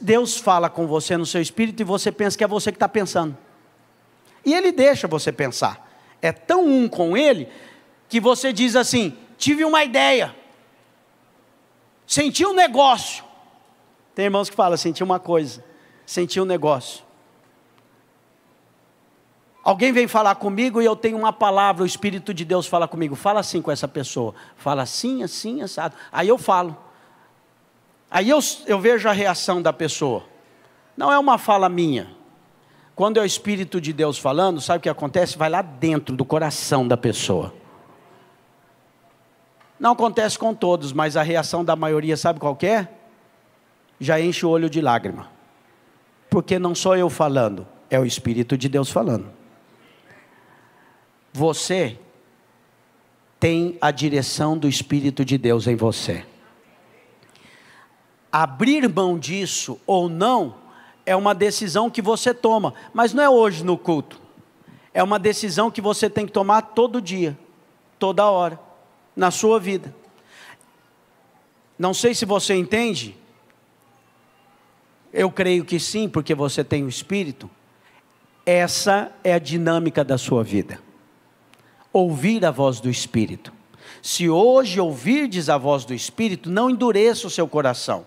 Deus 0.00 0.36
fala 0.36 0.68
com 0.68 0.86
você 0.86 1.16
no 1.16 1.24
seu 1.24 1.40
espírito 1.40 1.80
e 1.80 1.84
você 1.84 2.12
pensa 2.12 2.36
que 2.36 2.44
é 2.44 2.48
você 2.48 2.70
que 2.70 2.76
está 2.76 2.88
pensando. 2.88 3.36
E 4.44 4.54
Ele 4.54 4.70
deixa 4.70 5.08
você 5.08 5.32
pensar. 5.32 5.88
É 6.20 6.30
tão 6.30 6.66
um 6.66 6.88
com 6.88 7.16
Ele 7.16 7.48
que 8.08 8.20
você 8.20 8.52
diz 8.52 8.76
assim: 8.76 9.16
tive 9.38 9.64
uma 9.64 9.82
ideia, 9.82 10.34
senti 12.06 12.44
um 12.44 12.52
negócio. 12.52 13.24
Tem 14.14 14.26
irmãos 14.26 14.50
que 14.50 14.56
falam: 14.56 14.76
senti 14.76 15.02
uma 15.02 15.18
coisa, 15.18 15.64
senti 16.04 16.38
um 16.38 16.44
negócio. 16.44 17.02
Alguém 19.62 19.92
vem 19.92 20.08
falar 20.08 20.34
comigo 20.36 20.80
e 20.80 20.84
eu 20.84 20.96
tenho 20.96 21.18
uma 21.18 21.32
palavra, 21.32 21.82
o 21.82 21.86
Espírito 21.86 22.32
de 22.32 22.44
Deus 22.44 22.66
fala 22.66 22.88
comigo, 22.88 23.14
fala 23.14 23.40
assim 23.40 23.60
com 23.60 23.70
essa 23.70 23.86
pessoa, 23.86 24.34
fala 24.56 24.82
assim, 24.82 25.22
assim, 25.22 25.62
assado. 25.62 25.94
Aí 26.12 26.28
eu 26.28 26.36
falo. 26.38 26.89
Aí 28.10 28.28
eu, 28.28 28.40
eu 28.66 28.80
vejo 28.80 29.08
a 29.08 29.12
reação 29.12 29.62
da 29.62 29.72
pessoa. 29.72 30.24
Não 30.96 31.12
é 31.12 31.18
uma 31.18 31.38
fala 31.38 31.68
minha. 31.68 32.10
Quando 32.96 33.18
é 33.18 33.22
o 33.22 33.24
Espírito 33.24 33.80
de 33.80 33.92
Deus 33.92 34.18
falando, 34.18 34.60
sabe 34.60 34.78
o 34.78 34.82
que 34.82 34.88
acontece? 34.88 35.38
Vai 35.38 35.48
lá 35.48 35.62
dentro 35.62 36.16
do 36.16 36.24
coração 36.24 36.86
da 36.86 36.96
pessoa. 36.96 37.54
Não 39.78 39.92
acontece 39.92 40.38
com 40.38 40.52
todos, 40.52 40.92
mas 40.92 41.16
a 41.16 41.22
reação 41.22 41.64
da 41.64 41.76
maioria, 41.76 42.16
sabe 42.16 42.40
qual 42.40 42.58
é? 42.62 42.88
Já 43.98 44.20
enche 44.20 44.44
o 44.44 44.50
olho 44.50 44.68
de 44.68 44.80
lágrima. 44.80 45.30
Porque 46.28 46.58
não 46.58 46.74
sou 46.74 46.96
eu 46.96 47.08
falando, 47.08 47.66
é 47.88 47.98
o 47.98 48.04
Espírito 48.04 48.58
de 48.58 48.68
Deus 48.68 48.90
falando. 48.90 49.30
Você 51.32 51.98
tem 53.38 53.78
a 53.80 53.90
direção 53.90 54.58
do 54.58 54.68
Espírito 54.68 55.24
de 55.24 55.38
Deus 55.38 55.66
em 55.66 55.76
você 55.76 56.26
abrir 58.32 58.88
mão 58.88 59.18
disso 59.18 59.80
ou 59.86 60.08
não, 60.08 60.54
é 61.04 61.16
uma 61.16 61.34
decisão 61.34 61.90
que 61.90 62.02
você 62.02 62.32
toma, 62.32 62.74
mas 62.92 63.12
não 63.12 63.22
é 63.22 63.28
hoje 63.28 63.64
no 63.64 63.76
culto. 63.76 64.20
É 64.92 65.02
uma 65.02 65.18
decisão 65.18 65.70
que 65.70 65.80
você 65.80 66.10
tem 66.10 66.26
que 66.26 66.32
tomar 66.32 66.62
todo 66.62 67.00
dia, 67.00 67.38
toda 67.98 68.30
hora, 68.30 68.60
na 69.14 69.30
sua 69.30 69.58
vida. 69.58 69.94
Não 71.78 71.94
sei 71.94 72.14
se 72.14 72.24
você 72.24 72.54
entende, 72.54 73.16
eu 75.12 75.30
creio 75.30 75.64
que 75.64 75.80
sim, 75.80 76.08
porque 76.08 76.34
você 76.34 76.62
tem 76.62 76.84
o 76.84 76.88
Espírito. 76.88 77.50
Essa 78.44 79.12
é 79.24 79.34
a 79.34 79.38
dinâmica 79.38 80.04
da 80.04 80.18
sua 80.18 80.42
vida. 80.44 80.80
Ouvir 81.92 82.44
a 82.44 82.50
voz 82.50 82.80
do 82.80 82.88
Espírito. 82.90 83.52
Se 84.02 84.28
hoje 84.28 84.80
ouvirdes 84.80 85.48
a 85.48 85.58
voz 85.58 85.84
do 85.84 85.92
Espírito, 85.92 86.48
não 86.48 86.70
endureça 86.70 87.26
o 87.26 87.30
seu 87.30 87.48
coração. 87.48 88.06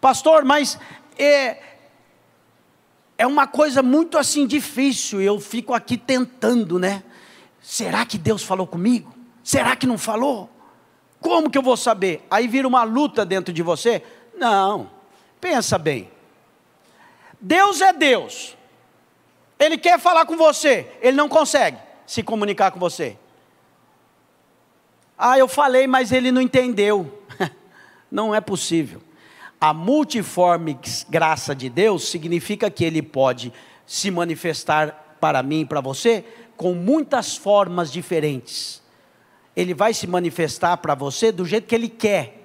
Pastor, 0.00 0.44
mas 0.44 0.78
é, 1.18 1.58
é 3.16 3.26
uma 3.26 3.46
coisa 3.46 3.82
muito 3.82 4.16
assim 4.16 4.46
difícil, 4.46 5.20
eu 5.20 5.40
fico 5.40 5.74
aqui 5.74 5.96
tentando, 5.96 6.78
né? 6.78 7.02
Será 7.60 8.06
que 8.06 8.16
Deus 8.16 8.42
falou 8.42 8.66
comigo? 8.66 9.12
Será 9.42 9.74
que 9.74 9.86
não 9.86 9.98
falou? 9.98 10.48
Como 11.20 11.50
que 11.50 11.58
eu 11.58 11.62
vou 11.62 11.76
saber? 11.76 12.24
Aí 12.30 12.46
vira 12.46 12.68
uma 12.68 12.84
luta 12.84 13.24
dentro 13.26 13.52
de 13.52 13.62
você? 13.62 14.02
Não, 14.36 14.90
Pensa 15.40 15.78
bem. 15.78 16.10
Deus 17.40 17.80
é 17.80 17.92
Deus. 17.92 18.56
Ele 19.58 19.78
quer 19.78 19.98
falar 19.98 20.26
com 20.26 20.36
você, 20.36 20.90
ele 21.00 21.16
não 21.16 21.28
consegue 21.28 21.78
se 22.06 22.22
comunicar 22.22 22.70
com 22.70 22.78
você. 22.78 23.16
Ah, 25.16 25.38
eu 25.38 25.48
falei, 25.48 25.86
mas 25.86 26.12
ele 26.12 26.30
não 26.30 26.40
entendeu. 26.40 27.22
não 28.10 28.34
é 28.34 28.40
possível. 28.40 29.02
A 29.60 29.72
multiforme 29.72 30.78
graça 31.08 31.54
de 31.54 31.68
Deus 31.68 32.08
significa 32.08 32.70
que 32.70 32.84
ele 32.84 33.02
pode 33.02 33.52
se 33.84 34.10
manifestar 34.10 35.16
para 35.20 35.42
mim 35.42 35.62
e 35.62 35.66
para 35.66 35.80
você 35.80 36.24
com 36.56 36.74
muitas 36.74 37.36
formas 37.36 37.90
diferentes. 37.90 38.82
Ele 39.56 39.74
vai 39.74 39.94
se 39.94 40.06
manifestar 40.06 40.76
para 40.76 40.94
você 40.94 41.32
do 41.32 41.44
jeito 41.44 41.66
que 41.66 41.74
ele 41.74 41.88
quer, 41.88 42.44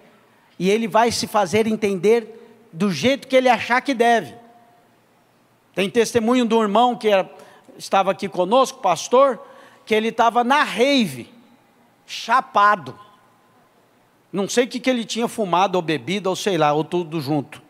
e 0.58 0.70
ele 0.70 0.88
vai 0.88 1.12
se 1.12 1.28
fazer 1.28 1.68
entender 1.68 2.40
do 2.72 2.92
jeito 2.92 3.28
que 3.28 3.36
ele 3.36 3.50
achar 3.50 3.82
que 3.82 3.94
deve. 3.94 4.36
Tem 5.76 5.90
testemunho 5.90 6.46
de 6.46 6.54
um 6.54 6.62
irmão 6.62 6.96
que 6.96 7.08
era, 7.08 7.30
estava 7.78 8.12
aqui 8.12 8.30
conosco, 8.30 8.80
pastor, 8.80 9.40
que 9.86 9.94
ele 9.94 10.10
estava 10.10 10.44
na 10.44 10.64
rave, 10.64 11.30
chapado. 12.06 12.98
Não 14.34 14.50
sei 14.50 14.66
o 14.66 14.68
que, 14.68 14.80
que 14.80 14.90
ele 14.90 15.06
tinha 15.06 15.28
fumado 15.28 15.78
ou 15.78 15.82
bebido, 15.82 16.28
ou 16.28 16.36
sei 16.36 16.58
lá, 16.58 16.74
ou 16.74 16.84
tudo 16.84 17.22
junto. 17.22 17.62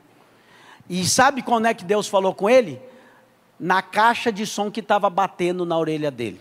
E 0.90 1.04
sabe 1.06 1.42
quando 1.42 1.66
é 1.66 1.74
que 1.74 1.84
Deus 1.84 2.08
falou 2.08 2.34
com 2.34 2.50
ele? 2.50 2.82
Na 3.60 3.82
caixa 3.82 4.32
de 4.32 4.46
som 4.46 4.72
que 4.72 4.80
estava 4.80 5.10
batendo 5.10 5.66
na 5.66 5.78
orelha 5.78 6.10
dele. 6.10 6.40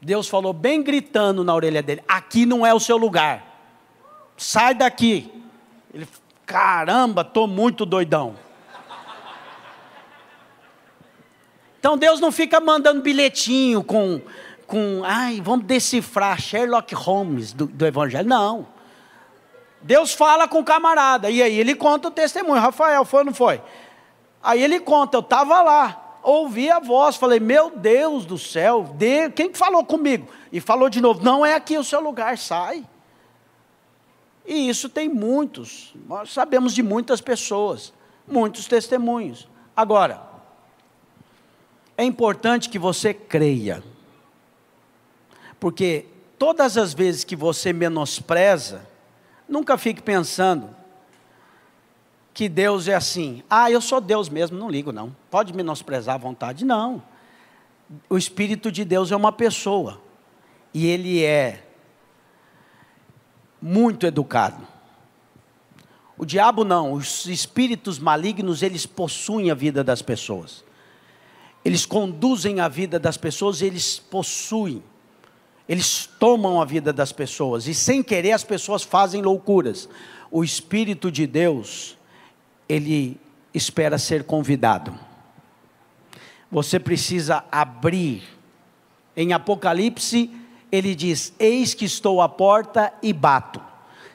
Deus 0.00 0.28
falou 0.28 0.52
bem 0.52 0.84
gritando 0.84 1.42
na 1.42 1.52
orelha 1.52 1.82
dele: 1.82 2.00
Aqui 2.06 2.46
não 2.46 2.64
é 2.64 2.72
o 2.72 2.78
seu 2.78 2.96
lugar. 2.96 3.44
Sai 4.36 4.72
daqui. 4.72 5.32
Ele, 5.92 6.06
caramba, 6.46 7.22
estou 7.22 7.48
muito 7.48 7.84
doidão. 7.84 8.36
Então 11.80 11.96
Deus 11.96 12.20
não 12.20 12.30
fica 12.30 12.60
mandando 12.60 13.02
bilhetinho 13.02 13.82
com, 13.82 14.20
com 14.68 15.02
ai, 15.02 15.40
vamos 15.42 15.64
decifrar 15.64 16.38
Sherlock 16.38 16.94
Holmes 16.94 17.52
do, 17.52 17.66
do 17.66 17.86
Evangelho. 17.86 18.28
Não. 18.28 18.68
Deus 19.80 20.12
fala 20.12 20.46
com 20.46 20.60
o 20.60 20.64
camarada, 20.64 21.30
e 21.30 21.42
aí 21.42 21.58
ele 21.58 21.74
conta 21.74 22.08
o 22.08 22.10
testemunho. 22.10 22.60
Rafael, 22.60 23.04
foi 23.04 23.20
ou 23.20 23.24
não 23.24 23.34
foi? 23.34 23.62
Aí 24.42 24.62
ele 24.62 24.78
conta, 24.78 25.16
eu 25.16 25.20
estava 25.20 25.62
lá, 25.62 26.18
ouvi 26.22 26.70
a 26.70 26.78
voz, 26.78 27.16
falei, 27.16 27.40
meu 27.40 27.70
Deus 27.70 28.26
do 28.26 28.38
céu, 28.38 28.94
Deus, 28.94 29.32
quem 29.34 29.52
falou 29.54 29.84
comigo? 29.84 30.28
E 30.52 30.60
falou 30.60 30.90
de 30.90 31.00
novo, 31.00 31.24
não 31.24 31.44
é 31.44 31.54
aqui 31.54 31.78
o 31.78 31.84
seu 31.84 32.00
lugar, 32.00 32.36
sai. 32.36 32.84
E 34.46 34.68
isso 34.68 34.88
tem 34.88 35.08
muitos, 35.08 35.94
nós 36.06 36.32
sabemos 36.32 36.74
de 36.74 36.82
muitas 36.82 37.20
pessoas, 37.20 37.92
muitos 38.26 38.66
testemunhos. 38.66 39.48
Agora, 39.76 40.22
é 41.96 42.04
importante 42.04 42.68
que 42.68 42.78
você 42.78 43.12
creia, 43.12 43.82
porque 45.58 46.06
todas 46.38 46.76
as 46.76 46.94
vezes 46.94 47.24
que 47.24 47.36
você 47.36 47.72
menospreza, 47.72 48.86
nunca 49.48 49.76
fique 49.76 50.02
pensando 50.02 50.76
que 52.32 52.48
Deus 52.48 52.86
é 52.86 52.94
assim, 52.94 53.42
ah, 53.50 53.70
eu 53.70 53.80
sou 53.80 54.00
Deus 54.00 54.28
mesmo, 54.28 54.56
não 54.56 54.70
ligo 54.70 54.92
não, 54.92 55.14
pode 55.30 55.52
menosprezar 55.52 56.14
à 56.14 56.18
vontade, 56.18 56.64
não. 56.64 57.02
O 58.08 58.16
Espírito 58.16 58.70
de 58.70 58.84
Deus 58.84 59.10
é 59.10 59.16
uma 59.16 59.32
pessoa, 59.32 60.00
e 60.72 60.86
ele 60.86 61.24
é 61.24 61.64
muito 63.60 64.06
educado. 64.06 64.66
O 66.16 66.24
diabo 66.24 66.64
não, 66.64 66.92
os 66.92 67.26
espíritos 67.26 67.98
malignos, 67.98 68.62
eles 68.62 68.84
possuem 68.84 69.50
a 69.50 69.54
vida 69.54 69.84
das 69.84 70.02
pessoas. 70.02 70.64
Eles 71.64 71.86
conduzem 71.86 72.60
a 72.60 72.68
vida 72.68 72.98
das 72.98 73.16
pessoas, 73.16 73.62
eles 73.62 73.98
possuem, 73.98 74.82
eles 75.68 76.08
tomam 76.18 76.60
a 76.60 76.64
vida 76.64 76.92
das 76.92 77.12
pessoas, 77.12 77.66
e 77.66 77.74
sem 77.74 78.02
querer 78.02 78.32
as 78.32 78.42
pessoas 78.42 78.82
fazem 78.82 79.20
loucuras. 79.20 79.88
O 80.30 80.42
Espírito 80.42 81.12
de 81.12 81.26
Deus, 81.26 81.96
ele 82.68 83.20
espera 83.52 83.98
ser 83.98 84.24
convidado. 84.24 84.94
Você 86.50 86.80
precisa 86.80 87.44
abrir. 87.52 88.22
Em 89.14 89.32
Apocalipse, 89.32 90.30
ele 90.72 90.94
diz: 90.94 91.34
Eis 91.38 91.74
que 91.74 91.84
estou 91.84 92.22
à 92.22 92.28
porta 92.28 92.92
e 93.02 93.12
bato. 93.12 93.60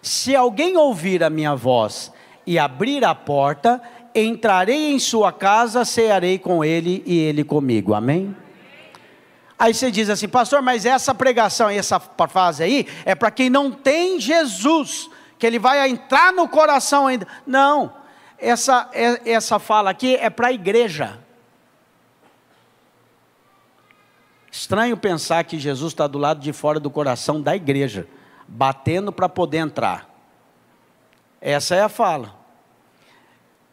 Se 0.02 0.36
alguém 0.36 0.76
ouvir 0.76 1.24
a 1.24 1.30
minha 1.30 1.56
voz 1.56 2.12
e 2.48 2.58
abrir 2.58 3.06
a 3.06 3.14
porta, 3.14 3.82
entrarei 4.16 4.92
em 4.92 5.00
sua 5.00 5.32
casa, 5.32 5.86
cearei 5.86 6.40
com 6.40 6.64
ele 6.64 7.04
e 7.06 7.18
ele 7.18 7.44
comigo. 7.44 7.94
Amém? 7.94 8.36
Aí 9.64 9.74
você 9.74 9.90
diz 9.90 10.10
assim, 10.10 10.28
pastor, 10.28 10.62
mas 10.62 10.86
essa 10.86 11.16
pregação 11.16 11.72
e 11.72 11.78
essa 11.78 11.98
frase 11.98 12.62
aí 12.62 12.86
é 13.06 13.16
para 13.16 13.32
quem 13.32 13.50
não 13.50 13.72
tem 13.72 14.20
Jesus, 14.20 15.10
que 15.40 15.48
ele 15.48 15.58
vai 15.58 15.88
entrar 15.88 16.34
no 16.34 16.50
coração 16.50 17.08
ainda. 17.08 17.26
Não, 17.48 17.94
essa, 18.38 18.90
é, 18.92 19.32
essa 19.32 19.60
fala 19.60 19.90
aqui 19.90 20.18
é 20.18 20.30
para 20.30 20.50
a 20.50 20.52
igreja. 20.52 21.18
Estranho 24.52 24.98
pensar 24.98 25.42
que 25.46 25.58
Jesus 25.58 25.94
está 25.94 26.08
do 26.08 26.18
lado 26.18 26.42
de 26.42 26.52
fora 26.52 26.78
do 26.78 26.90
coração 26.90 27.42
da 27.42 27.56
igreja, 27.56 28.06
batendo 28.46 29.14
para 29.14 29.30
poder 29.30 29.60
entrar. 29.60 30.14
Essa 31.40 31.74
é 31.74 31.82
a 31.82 31.88
fala. 31.88 32.36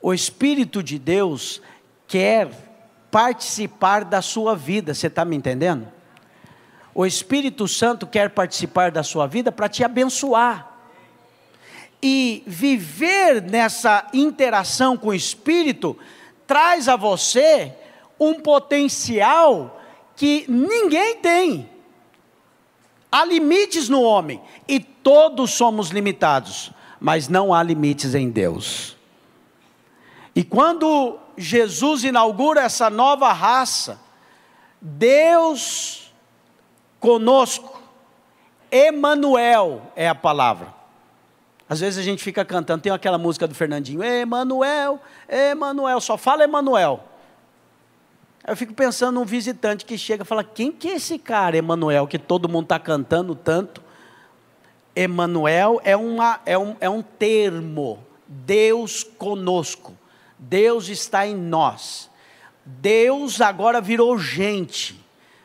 O 0.00 0.14
Espírito 0.14 0.84
de 0.84 1.00
Deus 1.00 1.60
quer 2.06 2.69
participar 3.10 4.04
da 4.04 4.22
sua 4.22 4.54
vida, 4.54 4.94
você 4.94 5.08
está 5.08 5.24
me 5.24 5.36
entendendo? 5.36 5.88
O 6.94 7.06
Espírito 7.06 7.66
Santo 7.66 8.06
quer 8.06 8.30
participar 8.30 8.90
da 8.90 9.02
sua 9.02 9.26
vida 9.26 9.50
para 9.50 9.68
te 9.68 9.84
abençoar. 9.84 10.68
E 12.02 12.42
viver 12.46 13.42
nessa 13.42 14.06
interação 14.12 14.96
com 14.96 15.08
o 15.08 15.14
Espírito 15.14 15.96
traz 16.46 16.88
a 16.88 16.96
você 16.96 17.74
um 18.18 18.34
potencial 18.34 19.80
que 20.16 20.44
ninguém 20.48 21.16
tem. 21.16 21.68
Há 23.10 23.24
limites 23.24 23.88
no 23.88 24.02
homem 24.02 24.40
e 24.68 24.78
todos 24.78 25.50
somos 25.52 25.90
limitados, 25.90 26.70
mas 27.00 27.28
não 27.28 27.52
há 27.52 27.62
limites 27.62 28.14
em 28.14 28.30
Deus. 28.30 28.96
E 30.40 30.42
quando 30.42 31.18
Jesus 31.36 32.02
inaugura 32.02 32.62
essa 32.62 32.88
nova 32.88 33.30
raça, 33.30 34.00
Deus 34.80 36.14
conosco, 36.98 37.78
Emanuel 38.70 39.92
é 39.94 40.08
a 40.08 40.14
palavra. 40.14 40.68
Às 41.68 41.80
vezes 41.80 41.98
a 41.98 42.02
gente 42.02 42.24
fica 42.24 42.42
cantando, 42.42 42.80
tem 42.80 42.90
aquela 42.90 43.18
música 43.18 43.46
do 43.46 43.54
Fernandinho, 43.54 44.02
Emanuel, 44.02 44.98
Emanuel, 45.28 46.00
só 46.00 46.16
fala 46.16 46.44
Emanuel. 46.44 47.04
Eu 48.48 48.56
fico 48.56 48.72
pensando 48.72 49.16
num 49.16 49.26
visitante 49.26 49.84
que 49.84 49.98
chega 49.98 50.22
e 50.22 50.26
fala: 50.26 50.42
quem 50.42 50.72
que 50.72 50.88
é 50.88 50.94
esse 50.94 51.18
cara, 51.18 51.58
Emanuel, 51.58 52.06
que 52.06 52.18
todo 52.18 52.48
mundo 52.48 52.64
está 52.64 52.78
cantando 52.78 53.34
tanto? 53.34 53.82
Emanuel 54.96 55.82
é, 55.84 55.94
uma, 55.94 56.40
é, 56.46 56.56
um, 56.56 56.76
é 56.80 56.88
um 56.88 57.02
termo, 57.02 57.98
Deus 58.26 59.04
conosco. 59.04 59.99
Deus 60.40 60.88
está 60.88 61.26
em 61.26 61.36
nós. 61.36 62.10
Deus 62.64 63.40
agora 63.40 63.80
virou 63.80 64.18
gente. 64.18 64.98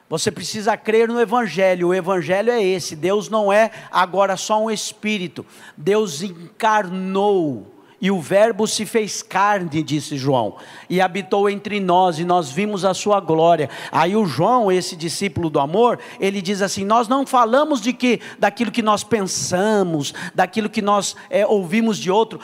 Você 0.10 0.32
precisa 0.32 0.78
crer 0.78 1.10
no 1.10 1.20
Evangelho. 1.20 1.90
O 1.90 1.94
Evangelho 1.94 2.52
é 2.52 2.64
esse. 2.64 2.96
Deus 2.96 3.30
não 3.30 3.52
é 3.52 3.72
agora 3.92 4.38
só 4.38 4.64
um 4.64 4.72
espírito. 4.72 5.46
Deus 5.76 6.22
encarnou 6.22 7.75
e 8.06 8.12
o 8.12 8.22
Verbo 8.22 8.68
se 8.68 8.86
fez 8.86 9.24
carne, 9.24 9.82
disse 9.82 10.16
João, 10.16 10.58
e 10.88 11.02
habitou 11.02 11.50
entre 11.50 11.80
nós, 11.80 12.20
e 12.20 12.24
nós 12.24 12.52
vimos 12.52 12.86
a 12.86 12.94
sua 12.94 13.20
glória. 13.20 13.68
Aí 13.92 14.16
o 14.16 14.28
João, 14.28 14.72
esse 14.72 14.96
discípulo 14.96 15.50
do 15.50 15.60
amor, 15.60 15.98
ele 16.20 16.40
diz 16.40 16.62
assim: 16.62 16.86
Nós 16.86 17.08
não 17.08 17.26
falamos 17.26 17.82
de 17.82 17.92
que 17.94 18.22
daquilo 18.38 18.70
que 18.70 18.84
nós 18.84 19.04
pensamos, 19.04 20.14
daquilo 20.36 20.70
que 20.70 20.84
nós 20.84 21.16
é, 21.32 21.48
ouvimos 21.48 21.98
de 21.98 22.12
outro. 22.12 22.40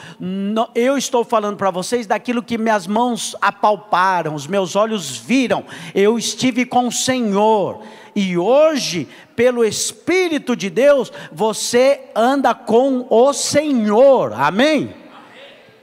eu 0.74 0.98
estou 0.98 1.22
falando 1.22 1.56
para 1.56 1.70
vocês 1.70 2.08
daquilo 2.08 2.42
que 2.42 2.58
minhas 2.58 2.88
mãos 2.88 3.36
apalparam, 3.40 4.34
os 4.34 4.48
meus 4.48 4.74
olhos 4.74 5.16
viram. 5.16 5.64
Eu 5.94 6.18
estive 6.18 6.66
com 6.66 6.88
o 6.88 6.92
Senhor. 6.92 7.82
E 8.16 8.36
hoje, 8.36 9.06
pelo 9.36 9.64
Espírito 9.64 10.56
de 10.56 10.68
Deus, 10.68 11.12
você 11.30 12.00
anda 12.16 12.52
com 12.52 13.06
o 13.08 13.32
Senhor. 13.32 14.32
Amém? 14.32 15.01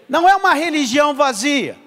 Não 0.10 0.28
é 0.28 0.36
uma 0.36 0.56
religião 0.56 1.14
vazia. 1.14 1.78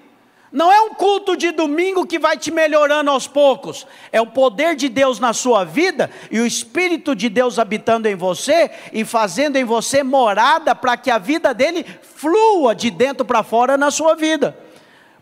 Não 0.53 0.71
é 0.71 0.81
um 0.83 0.91
culto 0.91 1.35
de 1.35 1.51
domingo 1.51 2.07
que 2.07 2.19
vai 2.19 2.37
te 2.37 2.51
melhorando 2.51 3.11
aos 3.11 3.27
poucos. 3.27 3.87
É 4.13 4.21
o 4.21 4.27
poder 4.27 4.77
de 4.77 4.89
Deus 4.89 5.19
na 5.19 5.33
sua 5.33 5.65
vida 5.65 6.11
e 6.31 6.39
o 6.39 6.47
Espírito 6.47 7.17
de 7.17 7.31
Deus 7.31 7.59
habitando 7.59 8.07
em 8.07 8.15
você 8.15 8.71
e 8.93 9.03
fazendo 9.03 9.57
em 9.57 9.65
você 9.65 10.03
morada 10.03 10.75
para 10.75 10.97
que 10.97 11.11
a 11.11 11.17
vida 11.17 11.55
dele 11.55 11.87
flua 12.03 12.75
de 12.75 12.91
dentro 12.91 13.25
para 13.25 13.43
fora 13.43 13.79
na 13.79 13.91
sua 13.91 14.15
vida. 14.15 14.57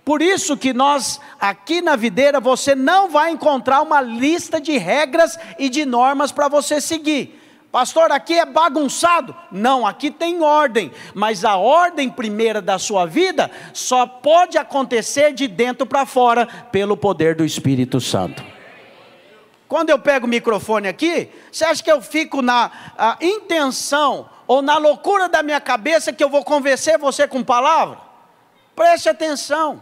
Por 0.04 0.20
isso 0.20 0.56
que 0.56 0.72
nós, 0.72 1.20
aqui 1.38 1.80
na 1.80 1.94
videira, 1.94 2.40
você 2.40 2.74
não 2.74 3.08
vai 3.08 3.30
encontrar 3.30 3.82
uma 3.82 4.00
lista 4.00 4.60
de 4.60 4.76
regras 4.76 5.38
e 5.58 5.68
de 5.68 5.86
normas 5.86 6.32
para 6.32 6.48
você 6.48 6.80
seguir. 6.80 7.39
Pastor, 7.70 8.10
aqui 8.10 8.34
é 8.34 8.44
bagunçado. 8.44 9.34
Não, 9.50 9.86
aqui 9.86 10.10
tem 10.10 10.42
ordem, 10.42 10.90
mas 11.14 11.44
a 11.44 11.56
ordem 11.56 12.10
primeira 12.10 12.60
da 12.60 12.80
sua 12.80 13.06
vida 13.06 13.48
só 13.72 14.06
pode 14.06 14.58
acontecer 14.58 15.32
de 15.32 15.46
dentro 15.46 15.86
para 15.86 16.04
fora 16.04 16.46
pelo 16.72 16.96
poder 16.96 17.36
do 17.36 17.44
Espírito 17.44 18.00
Santo. 18.00 18.44
Quando 19.68 19.90
eu 19.90 20.00
pego 20.00 20.26
o 20.26 20.28
microfone 20.28 20.88
aqui, 20.88 21.28
você 21.50 21.64
acha 21.64 21.80
que 21.80 21.92
eu 21.92 22.02
fico 22.02 22.42
na 22.42 22.72
intenção 23.20 24.28
ou 24.48 24.60
na 24.60 24.76
loucura 24.76 25.28
da 25.28 25.40
minha 25.40 25.60
cabeça 25.60 26.12
que 26.12 26.24
eu 26.24 26.28
vou 26.28 26.42
convencer 26.42 26.98
você 26.98 27.28
com 27.28 27.44
palavra? 27.44 27.98
Preste 28.74 29.08
atenção, 29.08 29.80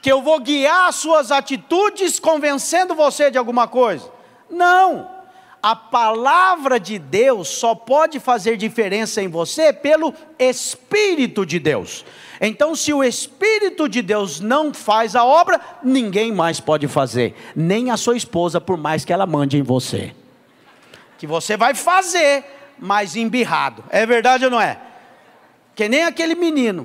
que 0.00 0.12
eu 0.12 0.22
vou 0.22 0.38
guiar 0.38 0.86
as 0.88 0.94
suas 0.94 1.32
atitudes 1.32 2.20
convencendo 2.20 2.94
você 2.94 3.28
de 3.28 3.38
alguma 3.38 3.66
coisa. 3.66 4.08
Não 4.48 5.13
a 5.64 5.74
palavra 5.74 6.78
de 6.78 6.98
Deus 6.98 7.48
só 7.48 7.74
pode 7.74 8.20
fazer 8.20 8.58
diferença 8.58 9.22
em 9.22 9.28
você 9.28 9.72
pelo 9.72 10.12
Espírito 10.38 11.46
de 11.46 11.58
Deus. 11.58 12.04
Então, 12.38 12.76
se 12.76 12.92
o 12.92 13.02
Espírito 13.02 13.88
de 13.88 14.02
Deus 14.02 14.40
não 14.40 14.74
faz 14.74 15.16
a 15.16 15.24
obra, 15.24 15.58
ninguém 15.82 16.30
mais 16.32 16.60
pode 16.60 16.86
fazer, 16.86 17.34
nem 17.56 17.90
a 17.90 17.96
sua 17.96 18.14
esposa, 18.14 18.60
por 18.60 18.76
mais 18.76 19.06
que 19.06 19.12
ela 19.12 19.24
mande 19.24 19.56
em 19.56 19.62
você. 19.62 20.14
Que 21.16 21.26
você 21.26 21.56
vai 21.56 21.74
fazer, 21.74 22.44
mas 22.78 23.16
embirrado. 23.16 23.82
É 23.88 24.04
verdade 24.04 24.44
ou 24.44 24.50
não 24.50 24.60
é? 24.60 24.78
Que 25.74 25.88
nem 25.88 26.04
aquele 26.04 26.34
menino. 26.34 26.82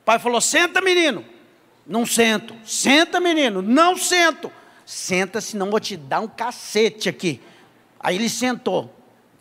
O 0.00 0.04
pai 0.04 0.18
falou: 0.18 0.40
senta, 0.40 0.80
menino. 0.80 1.24
Não 1.86 2.04
sento. 2.04 2.56
Senta, 2.64 3.20
menino. 3.20 3.62
Não 3.62 3.96
sento. 3.96 4.50
Senta, 4.84 5.40
senão 5.40 5.70
vou 5.70 5.78
te 5.78 5.96
dar 5.96 6.18
um 6.18 6.26
cacete 6.26 7.08
aqui. 7.08 7.40
Aí 8.02 8.16
ele 8.16 8.28
sentou. 8.28 8.92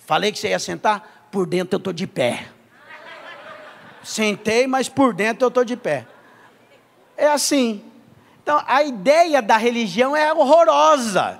Falei 0.06 0.32
que 0.32 0.38
você 0.38 0.50
ia 0.50 0.60
sentar? 0.60 1.28
Por 1.32 1.48
dentro 1.48 1.76
eu 1.76 1.78
estou 1.78 1.94
de 1.94 2.06
pé. 2.06 2.48
Sentei, 4.04 4.68
mas 4.68 4.90
por 4.90 5.14
dentro 5.14 5.46
eu 5.46 5.48
estou 5.48 5.64
de 5.64 5.76
pé. 5.76 6.06
É 7.18 7.28
assim. 7.28 7.84
Então, 8.44 8.62
a 8.68 8.84
ideia 8.84 9.42
da 9.42 9.58
religião 9.58 10.16
é 10.16 10.34
horrorosa. 10.34 11.40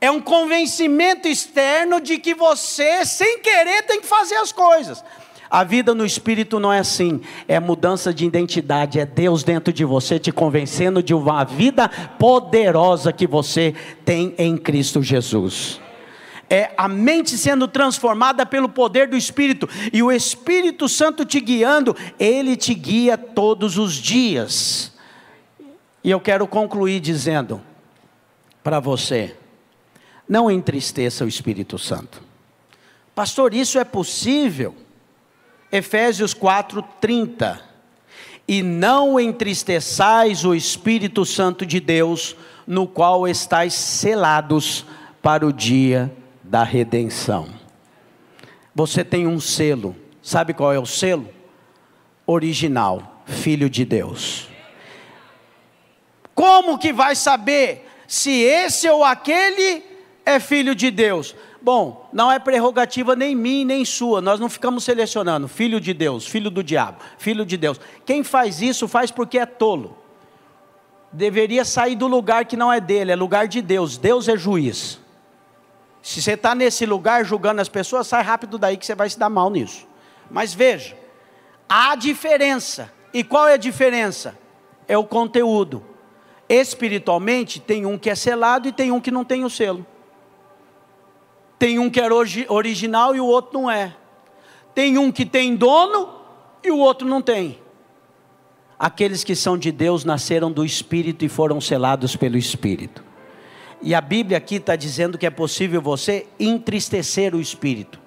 É 0.00 0.10
um 0.10 0.20
convencimento 0.20 1.28
externo 1.28 2.00
de 2.00 2.18
que 2.18 2.34
você, 2.34 3.04
sem 3.04 3.38
querer, 3.38 3.82
tem 3.82 4.00
que 4.00 4.06
fazer 4.06 4.34
as 4.36 4.50
coisas. 4.50 5.04
A 5.48 5.62
vida 5.62 5.94
no 5.94 6.04
espírito 6.04 6.58
não 6.58 6.72
é 6.72 6.78
assim, 6.78 7.20
é 7.46 7.60
mudança 7.60 8.12
de 8.12 8.24
identidade, 8.24 8.98
é 8.98 9.04
Deus 9.04 9.44
dentro 9.44 9.70
de 9.70 9.84
você 9.84 10.18
te 10.18 10.32
convencendo 10.32 11.02
de 11.02 11.12
uma 11.12 11.44
vida 11.44 11.88
poderosa 12.18 13.12
que 13.12 13.26
você 13.26 13.74
tem 14.02 14.34
em 14.38 14.56
Cristo 14.56 15.02
Jesus 15.02 15.78
é 16.52 16.70
a 16.76 16.86
mente 16.86 17.38
sendo 17.38 17.66
transformada 17.66 18.44
pelo 18.44 18.68
poder 18.68 19.08
do 19.08 19.16
Espírito 19.16 19.66
e 19.90 20.02
o 20.02 20.12
Espírito 20.12 20.86
Santo 20.86 21.24
te 21.24 21.40
guiando, 21.40 21.96
ele 22.18 22.58
te 22.58 22.74
guia 22.74 23.16
todos 23.16 23.78
os 23.78 23.94
dias. 23.94 24.92
E 26.04 26.10
eu 26.10 26.20
quero 26.20 26.46
concluir 26.46 27.00
dizendo 27.00 27.62
para 28.62 28.80
você: 28.80 29.34
não 30.28 30.50
entristeça 30.50 31.24
o 31.24 31.28
Espírito 31.28 31.78
Santo. 31.78 32.22
Pastor, 33.14 33.54
isso 33.54 33.78
é 33.78 33.84
possível? 33.84 34.76
Efésios 35.72 36.34
4:30. 36.34 37.60
E 38.46 38.62
não 38.62 39.18
entristeçais 39.18 40.44
o 40.44 40.54
Espírito 40.54 41.24
Santo 41.24 41.64
de 41.64 41.80
Deus, 41.80 42.36
no 42.66 42.86
qual 42.86 43.26
estáis 43.26 43.72
selados 43.72 44.84
para 45.22 45.46
o 45.46 45.52
dia 45.52 46.14
da 46.52 46.64
redenção. 46.64 47.48
Você 48.74 49.02
tem 49.02 49.26
um 49.26 49.40
selo, 49.40 49.96
sabe 50.20 50.52
qual 50.52 50.70
é 50.70 50.78
o 50.78 50.84
selo? 50.84 51.26
Original, 52.26 53.24
Filho 53.24 53.70
de 53.70 53.86
Deus. 53.86 54.50
Como 56.34 56.78
que 56.78 56.92
vai 56.92 57.16
saber 57.16 57.88
se 58.06 58.42
esse 58.42 58.86
ou 58.86 59.02
aquele 59.02 59.82
é 60.26 60.38
filho 60.38 60.74
de 60.74 60.90
Deus? 60.90 61.34
Bom, 61.62 62.10
não 62.12 62.30
é 62.30 62.38
prerrogativa 62.38 63.16
nem 63.16 63.34
minha 63.34 63.64
nem 63.64 63.82
sua, 63.82 64.20
nós 64.20 64.38
não 64.38 64.50
ficamos 64.50 64.84
selecionando 64.84 65.48
filho 65.48 65.80
de 65.80 65.94
Deus, 65.94 66.26
filho 66.26 66.50
do 66.50 66.62
diabo, 66.62 66.98
filho 67.16 67.46
de 67.46 67.56
Deus. 67.56 67.80
Quem 68.04 68.22
faz 68.22 68.60
isso 68.60 68.86
faz 68.86 69.10
porque 69.10 69.38
é 69.38 69.46
tolo. 69.46 69.96
Deveria 71.10 71.64
sair 71.64 71.96
do 71.96 72.06
lugar 72.06 72.44
que 72.44 72.58
não 72.58 72.70
é 72.70 72.78
dele, 72.78 73.10
é 73.10 73.16
lugar 73.16 73.48
de 73.48 73.62
Deus. 73.62 73.96
Deus 73.96 74.28
é 74.28 74.36
juiz. 74.36 75.00
Se 76.02 76.20
você 76.20 76.32
está 76.32 76.52
nesse 76.54 76.84
lugar 76.84 77.24
julgando 77.24 77.60
as 77.60 77.68
pessoas, 77.68 78.08
sai 78.08 78.22
rápido 78.22 78.58
daí 78.58 78.76
que 78.76 78.84
você 78.84 78.94
vai 78.94 79.08
se 79.08 79.16
dar 79.16 79.30
mal 79.30 79.48
nisso. 79.48 79.86
Mas 80.28 80.52
veja, 80.52 80.96
há 81.68 81.94
diferença. 81.94 82.92
E 83.14 83.22
qual 83.22 83.46
é 83.46 83.54
a 83.54 83.58
diferença? 83.58 84.36
É 84.88 84.98
o 84.98 85.04
conteúdo. 85.04 85.84
Espiritualmente, 86.48 87.60
tem 87.60 87.86
um 87.86 87.96
que 87.96 88.10
é 88.10 88.14
selado 88.16 88.66
e 88.66 88.72
tem 88.72 88.90
um 88.90 89.00
que 89.00 89.12
não 89.12 89.24
tem 89.24 89.44
o 89.44 89.50
selo. 89.50 89.86
Tem 91.56 91.78
um 91.78 91.88
que 91.88 92.00
é 92.00 92.08
original 92.48 93.14
e 93.14 93.20
o 93.20 93.26
outro 93.26 93.60
não 93.60 93.70
é. 93.70 93.94
Tem 94.74 94.98
um 94.98 95.12
que 95.12 95.24
tem 95.24 95.54
dono 95.54 96.08
e 96.64 96.72
o 96.72 96.78
outro 96.78 97.06
não 97.06 97.22
tem. 97.22 97.60
Aqueles 98.76 99.22
que 99.22 99.36
são 99.36 99.56
de 99.56 99.70
Deus 99.70 100.04
nasceram 100.04 100.50
do 100.50 100.64
Espírito 100.64 101.24
e 101.24 101.28
foram 101.28 101.60
selados 101.60 102.16
pelo 102.16 102.36
Espírito. 102.36 103.04
E 103.82 103.94
a 103.94 104.00
Bíblia 104.00 104.38
aqui 104.38 104.56
está 104.56 104.76
dizendo 104.76 105.18
que 105.18 105.26
é 105.26 105.30
possível 105.30 105.82
você 105.82 106.26
entristecer 106.38 107.34
o 107.34 107.40
espírito. 107.40 107.98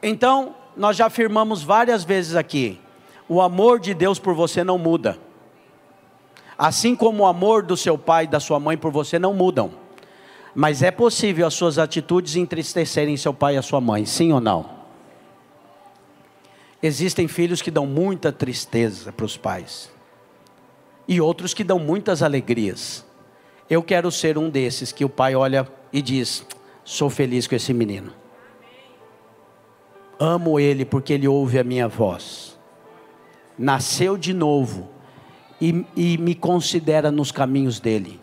Então, 0.00 0.54
nós 0.76 0.96
já 0.96 1.06
afirmamos 1.06 1.62
várias 1.64 2.04
vezes 2.04 2.36
aqui: 2.36 2.80
o 3.28 3.40
amor 3.40 3.80
de 3.80 3.92
Deus 3.92 4.18
por 4.18 4.34
você 4.34 4.62
não 4.62 4.78
muda. 4.78 5.18
Assim 6.56 6.94
como 6.94 7.24
o 7.24 7.26
amor 7.26 7.62
do 7.62 7.76
seu 7.76 7.98
pai 7.98 8.24
e 8.24 8.28
da 8.28 8.38
sua 8.38 8.60
mãe 8.60 8.76
por 8.76 8.92
você 8.92 9.18
não 9.18 9.34
mudam. 9.34 9.72
Mas 10.54 10.82
é 10.82 10.90
possível 10.90 11.46
as 11.46 11.54
suas 11.54 11.78
atitudes 11.78 12.36
entristecerem 12.36 13.16
seu 13.16 13.32
pai 13.32 13.54
e 13.54 13.58
a 13.58 13.62
sua 13.62 13.80
mãe, 13.80 14.04
sim 14.04 14.32
ou 14.32 14.40
não? 14.40 14.78
Existem 16.82 17.28
filhos 17.28 17.60
que 17.60 17.70
dão 17.70 17.86
muita 17.86 18.32
tristeza 18.32 19.12
para 19.12 19.26
os 19.26 19.36
pais, 19.36 19.90
e 21.06 21.20
outros 21.20 21.52
que 21.52 21.62
dão 21.62 21.78
muitas 21.78 22.22
alegrias. 22.22 23.04
Eu 23.70 23.84
quero 23.84 24.10
ser 24.10 24.36
um 24.36 24.50
desses 24.50 24.90
que 24.90 25.04
o 25.04 25.08
pai 25.08 25.36
olha 25.36 25.66
e 25.92 26.02
diz: 26.02 26.44
sou 26.84 27.08
feliz 27.08 27.46
com 27.46 27.54
esse 27.54 27.72
menino. 27.72 28.12
Amo 30.18 30.58
ele 30.58 30.84
porque 30.84 31.12
ele 31.12 31.28
ouve 31.28 31.56
a 31.56 31.64
minha 31.64 31.86
voz. 31.86 32.58
Nasceu 33.56 34.18
de 34.18 34.34
novo 34.34 34.90
e, 35.60 35.86
e 35.96 36.18
me 36.18 36.34
considera 36.34 37.12
nos 37.12 37.30
caminhos 37.30 37.78
dele. 37.78 38.20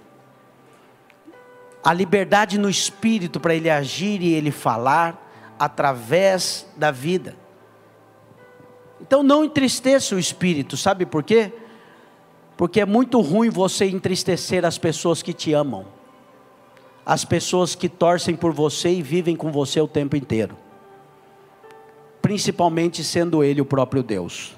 A 1.83 1.93
liberdade 1.93 2.57
no 2.57 2.69
espírito 2.69 3.39
para 3.39 3.55
ele 3.55 3.69
agir 3.69 4.21
e 4.21 4.33
ele 4.33 4.51
falar 4.51 5.55
através 5.57 6.67
da 6.75 6.91
vida. 6.91 7.35
Então 8.99 9.23
não 9.23 9.45
entristeça 9.45 10.15
o 10.15 10.19
espírito, 10.19 10.75
sabe 10.75 11.05
por 11.05 11.23
quê? 11.23 11.53
Porque 12.57 12.81
é 12.81 12.85
muito 12.85 13.21
ruim 13.21 13.49
você 13.49 13.85
entristecer 13.85 14.65
as 14.65 14.79
pessoas 14.79 15.21
que 15.21 15.31
te 15.31 15.53
amam, 15.53 15.85
as 17.05 17.23
pessoas 17.23 17.75
que 17.75 17.87
torcem 17.87 18.35
por 18.35 18.51
você 18.51 18.89
e 18.89 19.01
vivem 19.01 19.35
com 19.35 19.51
você 19.51 19.79
o 19.79 19.87
tempo 19.87 20.15
inteiro, 20.15 20.57
principalmente 22.21 23.03
sendo 23.03 23.43
Ele 23.43 23.61
o 23.61 23.65
próprio 23.65 24.01
Deus. 24.01 24.57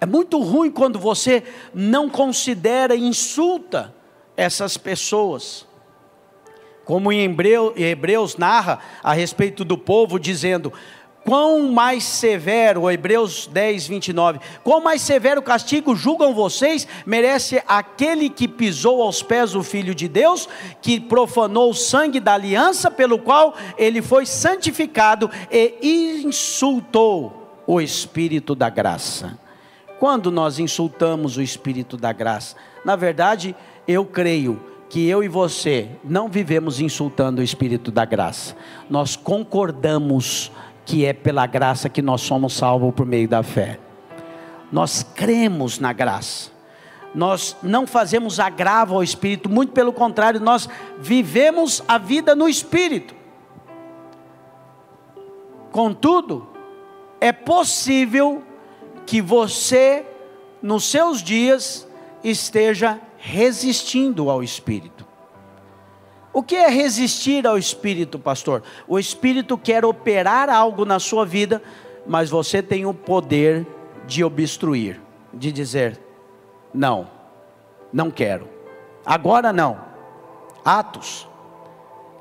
É 0.00 0.06
muito 0.06 0.40
ruim 0.40 0.70
quando 0.70 0.98
você 0.98 1.42
não 1.72 2.10
considera 2.10 2.94
e 2.94 3.04
insulta 3.04 3.94
essas 4.36 4.76
pessoas. 4.76 5.66
Como 6.84 7.12
em 7.12 7.36
Hebreus 7.76 8.36
narra 8.36 8.78
a 9.02 9.12
respeito 9.12 9.64
do 9.64 9.76
povo, 9.76 10.18
dizendo: 10.18 10.72
quão 11.24 11.70
mais 11.70 12.04
severo, 12.04 12.90
Hebreus 12.90 13.46
10, 13.52 13.86
29, 13.86 14.40
quão 14.64 14.80
mais 14.80 15.02
severo 15.02 15.42
castigo 15.42 15.94
julgam 15.94 16.34
vocês, 16.34 16.86
merece 17.04 17.62
aquele 17.66 18.30
que 18.30 18.48
pisou 18.48 19.02
aos 19.02 19.22
pés 19.22 19.54
o 19.54 19.62
Filho 19.62 19.94
de 19.94 20.08
Deus, 20.08 20.48
que 20.80 20.98
profanou 20.98 21.70
o 21.70 21.74
sangue 21.74 22.20
da 22.20 22.34
aliança 22.34 22.90
pelo 22.90 23.18
qual 23.18 23.54
ele 23.76 24.00
foi 24.00 24.24
santificado 24.24 25.30
e 25.50 26.22
insultou 26.24 27.62
o 27.66 27.80
Espírito 27.80 28.54
da 28.54 28.70
graça. 28.70 29.38
Quando 29.98 30.30
nós 30.30 30.58
insultamos 30.58 31.36
o 31.36 31.42
Espírito 31.42 31.96
da 31.96 32.12
graça? 32.12 32.56
Na 32.84 32.96
verdade, 32.96 33.54
eu 33.86 34.06
creio 34.06 34.60
que 34.88 35.06
eu 35.06 35.22
e 35.22 35.28
você 35.28 35.88
não 36.02 36.28
vivemos 36.28 36.80
insultando 36.80 37.40
o 37.40 37.44
Espírito 37.44 37.90
da 37.90 38.04
graça, 38.04 38.56
nós 38.88 39.16
concordamos 39.16 40.50
que 40.88 41.04
é 41.04 41.12
pela 41.12 41.46
graça 41.46 41.90
que 41.90 42.00
nós 42.00 42.22
somos 42.22 42.54
salvos 42.54 42.94
por 42.94 43.04
meio 43.04 43.28
da 43.28 43.42
fé. 43.42 43.78
Nós 44.72 45.02
cremos 45.02 45.78
na 45.78 45.92
graça. 45.92 46.50
Nós 47.14 47.54
não 47.62 47.86
fazemos 47.86 48.40
agravo 48.40 48.94
ao 48.94 49.02
espírito, 49.02 49.50
muito 49.50 49.72
pelo 49.72 49.92
contrário, 49.92 50.40
nós 50.40 50.66
vivemos 50.98 51.82
a 51.86 51.98
vida 51.98 52.34
no 52.34 52.48
espírito. 52.48 53.14
Contudo, 55.70 56.48
é 57.20 57.32
possível 57.32 58.42
que 59.04 59.20
você, 59.20 60.06
nos 60.62 60.84
seus 60.84 61.22
dias, 61.22 61.86
esteja 62.24 62.98
resistindo 63.18 64.30
ao 64.30 64.42
espírito. 64.42 64.97
O 66.38 66.42
que 66.44 66.54
é 66.54 66.68
resistir 66.68 67.48
ao 67.48 67.58
Espírito, 67.58 68.16
pastor? 68.16 68.62
O 68.86 68.96
Espírito 68.96 69.58
quer 69.58 69.84
operar 69.84 70.48
algo 70.48 70.84
na 70.84 71.00
sua 71.00 71.26
vida, 71.26 71.60
mas 72.06 72.30
você 72.30 72.62
tem 72.62 72.86
o 72.86 72.94
poder 72.94 73.66
de 74.06 74.22
obstruir, 74.22 75.00
de 75.34 75.50
dizer: 75.50 75.98
não, 76.72 77.10
não 77.92 78.08
quero, 78.08 78.48
agora 79.04 79.52
não. 79.52 79.80
Atos, 80.64 81.26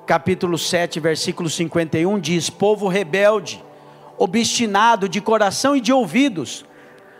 capítulo 0.07 0.57
7, 0.57 0.99
versículo 0.99 1.47
51 1.47 2.20
diz: 2.20 2.49
Povo 2.49 2.88
rebelde, 2.88 3.63
obstinado 4.18 5.07
de 5.07 5.22
coração 5.22 5.76
e 5.76 5.80
de 5.80 5.93
ouvidos, 5.93 6.65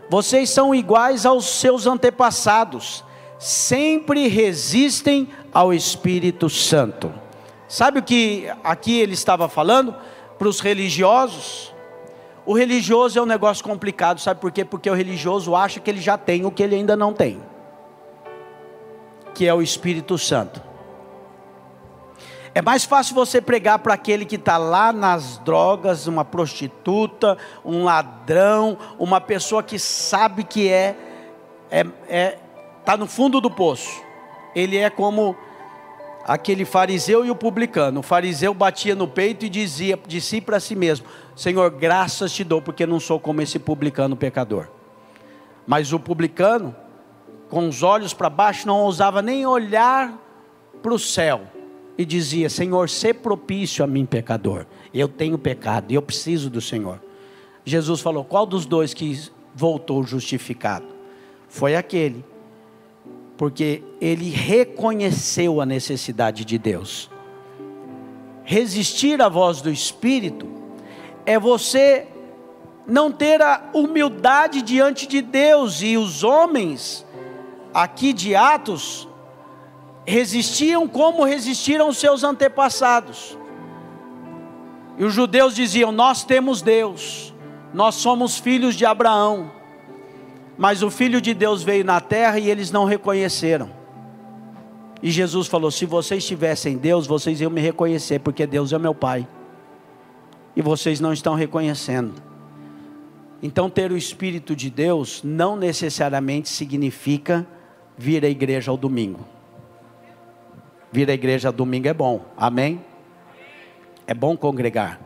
vocês 0.10 0.50
são 0.50 0.74
iguais 0.74 1.28
aos 1.28 1.46
seus 1.46 1.86
antepassados 1.86 3.06
sempre 3.40 4.28
resistem 4.28 5.30
ao 5.58 5.74
Espírito 5.74 6.52
Santo. 6.52 7.12
Sabe 7.68 7.98
o 7.98 8.04
que 8.04 8.48
aqui 8.64 9.00
ele 9.00 9.16
estava 9.16 9.50
falando 9.50 9.96
para 10.38 10.48
os 10.48 10.60
religiosos? 10.60 11.74
O 12.46 12.54
religioso 12.54 13.18
é 13.18 13.22
um 13.24 13.26
negócio 13.26 13.64
complicado, 13.64 14.22
sabe 14.22 14.40
por 14.40 14.52
quê? 14.52 14.64
Porque 14.64 14.88
o 14.88 14.94
religioso 14.94 15.56
acha 15.56 15.80
que 15.80 15.90
ele 15.90 16.00
já 16.00 16.16
tem 16.16 16.46
o 16.46 16.52
que 16.52 16.62
ele 16.62 16.76
ainda 16.76 16.96
não 16.96 17.12
tem, 17.12 17.42
que 19.34 19.48
é 19.48 19.54
o 19.54 19.60
Espírito 19.60 20.16
Santo. 20.16 20.62
É 22.54 22.62
mais 22.62 22.86
fácil 22.86 23.16
você 23.16 23.42
pregar 23.42 23.80
para 23.80 23.96
aquele 23.96 24.26
que 24.26 24.36
está 24.36 24.58
lá 24.58 24.94
nas 24.94 25.40
drogas, 25.40 26.06
uma 26.06 26.24
prostituta, 26.24 27.36
um 27.66 27.84
ladrão, 27.84 28.78
uma 29.00 29.20
pessoa 29.20 29.64
que 29.64 29.80
sabe 29.80 30.44
que 30.44 30.70
é, 30.70 30.96
é, 31.72 31.88
é 32.08 32.38
está 32.80 32.96
no 32.96 33.08
fundo 33.08 33.42
do 33.42 33.50
poço. 33.50 34.06
Ele 34.56 34.78
é 34.78 34.90
como 34.90 35.36
aquele 36.28 36.66
fariseu 36.66 37.26
e 37.26 37.32
o 37.32 37.36
publicano. 37.36 38.02
O 38.02 38.04
fariseu 38.04 38.54
batia 38.54 38.94
no 38.94 39.08
peito 39.08 39.46
e 39.46 39.50
dizia 39.50 39.98
de 40.06 40.20
si 40.20 40.42
para 40.42 40.60
si 40.60 40.76
mesmo: 40.76 41.08
Senhor, 41.36 41.72
graças 41.72 42.34
te 42.34 42.44
dou, 42.44 42.62
porque 42.62 42.86
não 42.86 43.00
sou 43.00 43.20
como 43.20 43.42
esse 43.42 43.58
publicano 43.58 44.16
pecador. 44.16 44.68
Mas 45.66 45.94
o 45.94 46.00
publicano, 46.00 46.76
com 47.50 47.68
os 47.68 47.82
olhos 47.82 48.14
para 48.14 48.30
baixo, 48.30 48.68
não 48.68 48.82
ousava 48.82 49.22
nem 49.22 49.46
olhar 49.46 50.22
para 50.84 50.94
o 50.94 51.00
céu 51.00 51.48
e 51.98 52.06
dizia: 52.06 52.50
Senhor, 52.50 52.90
se 52.90 53.14
propício 53.14 53.84
a 53.84 53.88
mim, 53.88 54.06
pecador. 54.06 54.66
Eu 54.94 55.08
tenho 55.08 55.38
pecado 55.38 55.92
e 55.92 55.96
eu 55.96 56.02
preciso 56.02 56.50
do 56.50 56.60
Senhor. 56.60 57.02
Jesus 57.64 58.02
falou: 58.02 58.26
Qual 58.26 58.46
dos 58.46 58.66
dois 58.66 58.94
que 58.94 59.30
voltou 59.56 60.04
justificado? 60.04 60.86
Foi 61.48 61.76
aquele 61.76 62.24
porque 63.38 63.84
ele 64.02 64.30
reconheceu 64.30 65.62
a 65.62 65.66
necessidade 65.66 66.44
de 66.44 66.58
Deus. 66.58 67.10
Resistir 68.44 69.22
à 69.22 69.30
voz 69.30 69.62
do 69.62 69.70
Espírito 69.70 70.48
é 71.26 71.38
você 71.38 72.08
não 72.88 73.12
ter 73.12 73.42
a 73.42 73.70
humildade 73.74 74.62
diante 74.62 75.06
de 75.06 75.22
Deus, 75.22 75.82
e 75.82 75.98
os 75.98 76.24
homens, 76.24 77.06
aqui 77.74 78.14
de 78.14 78.34
Atos, 78.34 79.08
resistiam 80.06 80.88
como 80.88 81.26
resistiram 81.26 81.92
seus 81.92 82.24
antepassados. 82.24 83.38
E 84.98 85.04
os 85.04 85.14
judeus 85.14 85.54
diziam: 85.54 85.92
Nós 85.92 86.24
temos 86.24 86.62
Deus, 86.62 87.34
nós 87.74 87.96
somos 87.96 88.38
filhos 88.38 88.74
de 88.74 88.86
Abraão. 88.86 89.57
Mas 90.58 90.82
o 90.82 90.90
Filho 90.90 91.22
de 91.22 91.34
Deus 91.34 91.62
veio 91.62 91.86
na 91.86 92.02
terra 92.02 92.40
e 92.40 92.50
eles 92.50 92.72
não 92.72 92.86
reconheceram. 92.86 93.70
E 95.02 95.12
Jesus 95.12 95.48
falou: 95.48 95.70
se 95.70 95.86
vocês 95.86 96.26
tivessem 96.26 96.78
Deus, 96.78 97.06
vocês 97.06 97.40
iam 97.40 97.52
me 97.52 97.62
reconhecer, 97.62 98.20
porque 98.20 98.48
Deus 98.48 98.74
é 98.74 98.80
meu 98.80 98.96
Pai. 98.96 99.28
E 100.56 100.62
vocês 100.62 101.00
não 101.00 101.14
estão 101.14 101.36
reconhecendo. 101.36 102.14
Então, 103.44 103.70
ter 103.70 103.92
o 103.92 103.98
Espírito 103.98 104.56
de 104.56 104.72
Deus 104.72 105.22
não 105.24 105.56
necessariamente 105.56 106.50
significa 106.50 107.46
vir 107.96 108.26
à 108.26 108.30
igreja 108.30 108.72
ao 108.72 108.78
domingo. 108.78 109.20
Vir 110.92 111.10
à 111.12 111.14
igreja 111.14 111.50
ao 111.50 111.54
domingo 111.54 111.88
é 111.88 111.94
bom, 111.94 112.26
amém? 112.36 112.82
É 114.08 114.14
bom 114.16 114.36
congregar. 114.36 115.00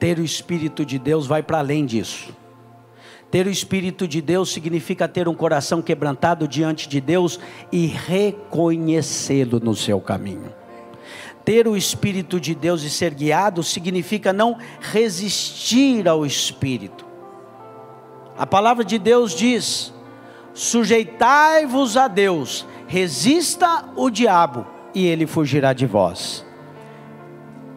Ter 0.00 0.18
o 0.18 0.24
Espírito 0.24 0.84
de 0.84 0.98
Deus 0.98 1.28
vai 1.28 1.44
para 1.44 1.58
além 1.58 1.86
disso. 1.86 2.34
Ter 3.34 3.48
o 3.48 3.50
Espírito 3.50 4.06
de 4.06 4.22
Deus 4.22 4.52
significa 4.52 5.08
ter 5.08 5.26
um 5.26 5.34
coração 5.34 5.82
quebrantado 5.82 6.46
diante 6.46 6.88
de 6.88 7.00
Deus 7.00 7.40
e 7.72 7.84
reconhecê-lo 7.84 9.58
no 9.58 9.74
seu 9.74 10.00
caminho. 10.00 10.54
Ter 11.44 11.66
o 11.66 11.76
Espírito 11.76 12.38
de 12.38 12.54
Deus 12.54 12.84
e 12.84 12.90
ser 12.90 13.12
guiado 13.12 13.60
significa 13.64 14.32
não 14.32 14.56
resistir 14.80 16.08
ao 16.08 16.24
Espírito. 16.24 17.04
A 18.38 18.46
palavra 18.46 18.84
de 18.84 19.00
Deus 19.00 19.34
diz: 19.34 19.92
sujeitai-vos 20.52 21.96
a 21.96 22.06
Deus, 22.06 22.64
resista 22.86 23.86
o 23.96 24.10
diabo 24.10 24.64
e 24.94 25.08
ele 25.08 25.26
fugirá 25.26 25.72
de 25.72 25.86
vós. 25.86 26.46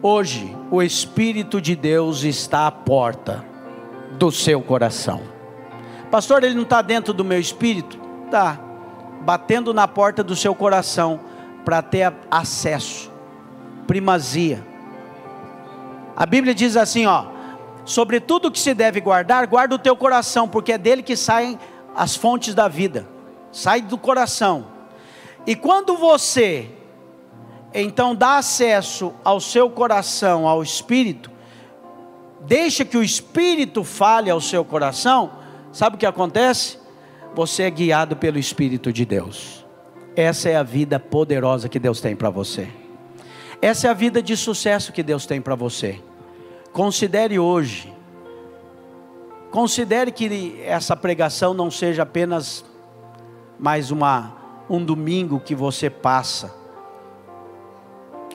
Hoje, 0.00 0.56
o 0.70 0.80
Espírito 0.80 1.60
de 1.60 1.74
Deus 1.74 2.22
está 2.22 2.68
à 2.68 2.70
porta 2.70 3.44
do 4.20 4.30
seu 4.30 4.62
coração. 4.62 5.36
Pastor, 6.10 6.42
ele 6.42 6.54
não 6.54 6.62
está 6.62 6.80
dentro 6.80 7.12
do 7.12 7.24
meu 7.24 7.38
espírito? 7.38 7.98
Está. 8.24 8.58
Batendo 9.20 9.74
na 9.74 9.86
porta 9.86 10.22
do 10.22 10.34
seu 10.34 10.54
coração 10.54 11.20
para 11.64 11.82
ter 11.82 12.12
acesso, 12.30 13.10
primazia. 13.86 14.64
A 16.16 16.24
Bíblia 16.24 16.54
diz 16.54 16.76
assim, 16.76 17.06
ó: 17.06 17.26
sobre 17.84 18.20
tudo 18.20 18.50
que 18.50 18.58
se 18.58 18.74
deve 18.74 19.00
guardar, 19.00 19.46
guarda 19.46 19.74
o 19.74 19.78
teu 19.78 19.96
coração, 19.96 20.48
porque 20.48 20.72
é 20.72 20.78
dele 20.78 21.02
que 21.02 21.16
saem 21.16 21.58
as 21.94 22.16
fontes 22.16 22.54
da 22.54 22.68
vida. 22.68 23.06
Sai 23.52 23.82
do 23.82 23.98
coração. 23.98 24.66
E 25.46 25.54
quando 25.54 25.96
você 25.96 26.70
então 27.72 28.14
dá 28.14 28.38
acesso 28.38 29.12
ao 29.22 29.40
seu 29.40 29.68
coração, 29.70 30.48
ao 30.48 30.62
espírito, 30.62 31.30
deixa 32.40 32.84
que 32.84 32.96
o 32.96 33.02
espírito 33.02 33.84
fale 33.84 34.30
ao 34.30 34.40
seu 34.40 34.64
coração, 34.64 35.32
Sabe 35.78 35.94
o 35.94 35.98
que 36.00 36.06
acontece? 36.06 36.76
Você 37.36 37.62
é 37.62 37.70
guiado 37.70 38.16
pelo 38.16 38.36
Espírito 38.36 38.92
de 38.92 39.04
Deus. 39.04 39.64
Essa 40.16 40.48
é 40.48 40.56
a 40.56 40.64
vida 40.64 40.98
poderosa 40.98 41.68
que 41.68 41.78
Deus 41.78 42.00
tem 42.00 42.16
para 42.16 42.30
você. 42.30 42.68
Essa 43.62 43.86
é 43.86 43.90
a 43.90 43.94
vida 43.94 44.20
de 44.20 44.36
sucesso 44.36 44.92
que 44.92 45.04
Deus 45.04 45.24
tem 45.24 45.40
para 45.40 45.54
você. 45.54 46.02
Considere 46.72 47.38
hoje. 47.38 47.94
Considere 49.52 50.10
que 50.10 50.60
essa 50.66 50.96
pregação 50.96 51.54
não 51.54 51.70
seja 51.70 52.02
apenas 52.02 52.64
mais 53.56 53.92
uma 53.92 54.36
um 54.68 54.84
domingo 54.84 55.38
que 55.38 55.54
você 55.54 55.88
passa. 55.88 56.52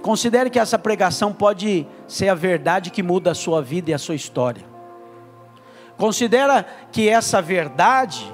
Considere 0.02 0.50
que 0.50 0.60
essa 0.60 0.80
pregação 0.80 1.34
pode 1.34 1.86
ser 2.08 2.30
a 2.30 2.36
verdade 2.36 2.90
que 2.90 3.04
muda 3.04 3.32
a 3.32 3.36
sua 3.36 3.62
vida 3.62 3.92
e 3.92 3.94
a 3.94 3.98
sua 3.98 4.16
história. 4.16 4.72
Considera 5.98 6.66
que 6.92 7.08
essa 7.08 7.42
verdade 7.42 8.32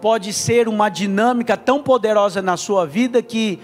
pode 0.00 0.32
ser 0.32 0.68
uma 0.68 0.88
dinâmica 0.88 1.56
tão 1.56 1.82
poderosa 1.82 2.40
na 2.40 2.56
sua 2.56 2.86
vida 2.86 3.22
que 3.22 3.60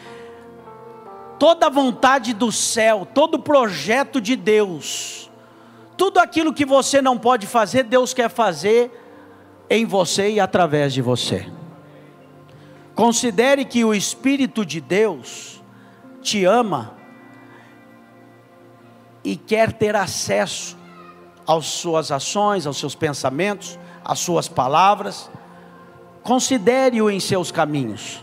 toda 1.39 1.67
a 1.67 1.71
vontade 1.71 2.33
do 2.33 2.53
céu, 2.53 3.07
todo 3.13 3.37
o 3.37 3.43
projeto 3.43 4.21
de 4.21 4.37
Deus, 4.37 5.31
tudo 5.97 6.19
aquilo 6.19 6.53
que 6.53 6.65
você 6.65 7.01
não 7.01 7.19
pode 7.19 7.47
fazer, 7.47 7.85
Deus 7.85 8.13
quer 8.13 8.29
fazer 8.29 8.91
em 9.69 9.85
você 9.85 10.31
e 10.31 10.41
através 10.41 10.93
de 10.93 11.03
você. 11.03 11.51
Considere 12.95 13.65
que 13.65 13.85
o 13.85 13.95
Espírito 13.95 14.65
de 14.65 14.81
Deus 14.81 15.63
te 16.23 16.45
ama 16.45 16.95
e 19.23 19.37
quer 19.37 19.73
ter 19.73 19.97
acesso 19.97 20.76
às 21.47 21.67
suas 21.67 22.11
ações, 22.11 22.67
aos 22.67 22.79
seus 22.79 22.95
pensamentos, 22.95 23.79
às 24.05 24.19
suas 24.19 24.49
palavras. 24.49 25.31
considere-o 26.23 27.09
em 27.09 27.21
seus 27.21 27.53
caminhos. 27.53 28.23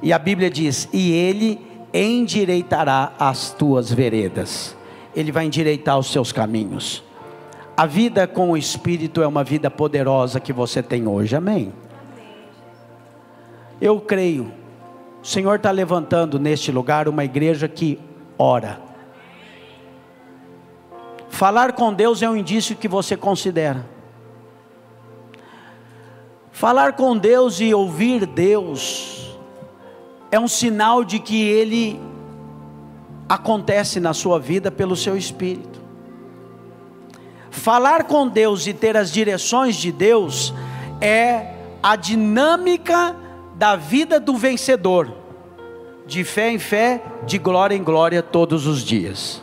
E 0.00 0.12
a 0.12 0.18
Bíblia 0.18 0.48
diz: 0.48 0.88
e 0.92 1.10
ele 1.12 1.60
endireitará 1.92 3.12
as 3.18 3.50
tuas 3.50 3.92
veredas. 3.92 4.76
Ele 5.14 5.32
vai 5.32 5.46
endireitar 5.46 5.98
os 5.98 6.06
seus 6.10 6.30
caminhos. 6.30 7.02
A 7.76 7.86
vida 7.86 8.26
com 8.26 8.50
o 8.50 8.56
Espírito 8.56 9.22
é 9.22 9.26
uma 9.26 9.42
vida 9.42 9.70
poderosa 9.70 10.38
que 10.38 10.52
você 10.52 10.82
tem 10.82 11.08
hoje, 11.08 11.34
amém? 11.34 11.72
Eu 13.80 13.98
creio, 14.00 14.52
o 15.22 15.26
Senhor 15.26 15.56
está 15.56 15.70
levantando 15.70 16.38
neste 16.38 16.70
lugar 16.70 17.08
uma 17.08 17.24
igreja 17.24 17.66
que 17.66 17.98
ora. 18.38 18.78
Falar 21.30 21.72
com 21.72 21.94
Deus 21.94 22.20
é 22.20 22.28
um 22.28 22.36
indício 22.36 22.76
que 22.76 22.88
você 22.88 23.16
considera. 23.16 23.86
Falar 26.52 26.92
com 26.92 27.16
Deus 27.16 27.60
e 27.60 27.72
ouvir 27.72 28.26
Deus 28.26 29.38
é 30.30 30.38
um 30.38 30.48
sinal 30.48 31.02
de 31.02 31.18
que 31.18 31.40
Ele 31.42 31.98
acontece 33.26 34.00
na 34.00 34.12
sua 34.12 34.38
vida 34.38 34.70
pelo 34.70 34.94
seu 34.94 35.16
espírito. 35.16 35.80
Falar 37.50 38.04
com 38.04 38.28
Deus 38.28 38.66
e 38.66 38.74
ter 38.74 38.96
as 38.96 39.10
direções 39.10 39.76
de 39.76 39.90
Deus 39.90 40.52
é 41.00 41.54
a 41.82 41.96
dinâmica 41.96 43.16
da 43.54 43.76
vida 43.76 44.20
do 44.20 44.36
vencedor, 44.36 45.14
de 46.06 46.24
fé 46.24 46.50
em 46.50 46.58
fé, 46.58 47.02
de 47.24 47.38
glória 47.38 47.74
em 47.74 47.82
glória 47.82 48.22
todos 48.22 48.66
os 48.66 48.82
dias. 48.82 49.40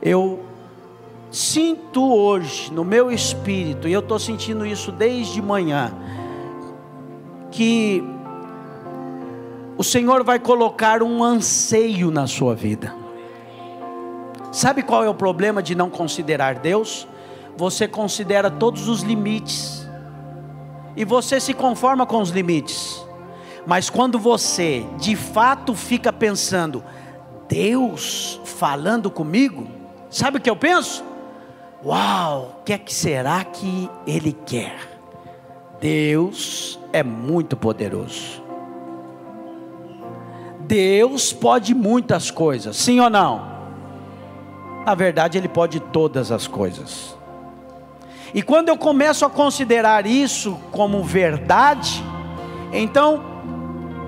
Eu 0.00 0.49
sinto 1.30 2.12
hoje 2.12 2.72
no 2.72 2.84
meu 2.84 3.10
espírito, 3.10 3.86
e 3.88 3.92
eu 3.92 4.00
estou 4.00 4.18
sentindo 4.18 4.66
isso 4.66 4.90
desde 4.90 5.40
manhã, 5.40 5.92
que 7.50 8.02
o 9.76 9.84
Senhor 9.84 10.24
vai 10.24 10.38
colocar 10.38 11.02
um 11.02 11.22
anseio 11.22 12.10
na 12.10 12.26
sua 12.26 12.54
vida. 12.54 12.94
Sabe 14.52 14.82
qual 14.82 15.04
é 15.04 15.08
o 15.08 15.14
problema 15.14 15.62
de 15.62 15.74
não 15.74 15.88
considerar 15.88 16.56
Deus? 16.56 17.06
você 17.60 17.86
considera 17.86 18.50
todos 18.50 18.88
os 18.88 19.02
limites, 19.02 19.86
e 20.96 21.04
você 21.04 21.38
se 21.38 21.54
conforma 21.54 22.06
com 22.06 22.20
os 22.20 22.30
limites, 22.30 23.04
mas 23.66 23.90
quando 23.90 24.18
você 24.18 24.84
de 24.98 25.14
fato 25.14 25.74
fica 25.74 26.12
pensando, 26.12 26.82
Deus 27.48 28.40
falando 28.44 29.10
comigo, 29.10 29.68
sabe 30.08 30.38
o 30.38 30.40
que 30.40 30.48
eu 30.48 30.56
penso? 30.56 31.04
Uau, 31.84 32.58
o 32.60 32.64
que 32.64 32.74
é 32.74 32.78
que 32.78 32.92
será 32.92 33.42
que 33.42 33.88
Ele 34.06 34.36
quer? 34.44 34.76
Deus 35.80 36.78
é 36.92 37.02
muito 37.02 37.56
poderoso. 37.56 38.42
Deus 40.60 41.32
pode 41.32 41.74
muitas 41.74 42.30
coisas, 42.30 42.76
sim 42.76 43.00
ou 43.00 43.08
não? 43.08 43.48
Na 44.84 44.94
verdade, 44.94 45.38
Ele 45.38 45.48
pode 45.48 45.80
todas 45.80 46.30
as 46.30 46.46
coisas. 46.46 47.16
E 48.34 48.42
quando 48.42 48.68
eu 48.68 48.76
começo 48.76 49.24
a 49.24 49.30
considerar 49.30 50.06
isso 50.06 50.58
como 50.70 51.02
verdade, 51.02 52.04
então 52.72 53.24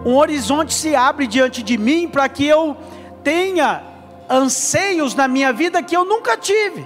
um 0.04 0.14
horizonte 0.16 0.74
se 0.74 0.94
abre 0.94 1.26
diante 1.26 1.62
de 1.62 1.78
mim 1.78 2.06
para 2.06 2.28
que 2.28 2.46
eu 2.46 2.76
tenha 3.24 3.82
anseios 4.28 5.14
na 5.14 5.26
minha 5.26 5.52
vida 5.52 5.82
que 5.82 5.96
eu 5.96 6.04
nunca 6.04 6.36
tive. 6.36 6.84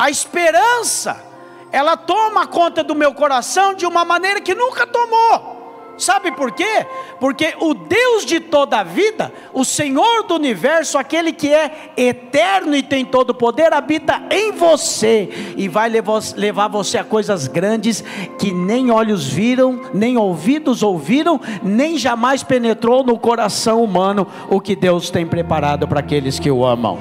A 0.00 0.08
esperança, 0.08 1.22
ela 1.70 1.94
toma 1.94 2.46
conta 2.46 2.82
do 2.82 2.94
meu 2.94 3.12
coração 3.12 3.74
de 3.74 3.84
uma 3.84 4.02
maneira 4.02 4.40
que 4.40 4.54
nunca 4.54 4.86
tomou. 4.86 5.92
Sabe 5.98 6.32
por 6.32 6.52
quê? 6.52 6.86
Porque 7.20 7.54
o 7.60 7.74
Deus 7.74 8.24
de 8.24 8.40
toda 8.40 8.78
a 8.78 8.82
vida, 8.82 9.30
o 9.52 9.62
Senhor 9.62 10.22
do 10.22 10.36
universo, 10.36 10.96
aquele 10.96 11.34
que 11.34 11.52
é 11.52 11.92
eterno 11.98 12.74
e 12.74 12.82
tem 12.82 13.04
todo 13.04 13.30
o 13.30 13.34
poder, 13.34 13.74
habita 13.74 14.22
em 14.30 14.52
você 14.52 15.54
e 15.54 15.68
vai 15.68 15.90
levar 15.90 16.68
você 16.68 16.96
a 16.96 17.04
coisas 17.04 17.46
grandes 17.46 18.02
que 18.38 18.54
nem 18.54 18.90
olhos 18.90 19.28
viram, 19.28 19.82
nem 19.92 20.16
ouvidos 20.16 20.82
ouviram, 20.82 21.38
nem 21.62 21.98
jamais 21.98 22.42
penetrou 22.42 23.04
no 23.04 23.18
coração 23.18 23.84
humano 23.84 24.26
o 24.48 24.62
que 24.62 24.74
Deus 24.74 25.10
tem 25.10 25.26
preparado 25.26 25.86
para 25.86 26.00
aqueles 26.00 26.38
que 26.38 26.50
o 26.50 26.64
amam. 26.64 26.98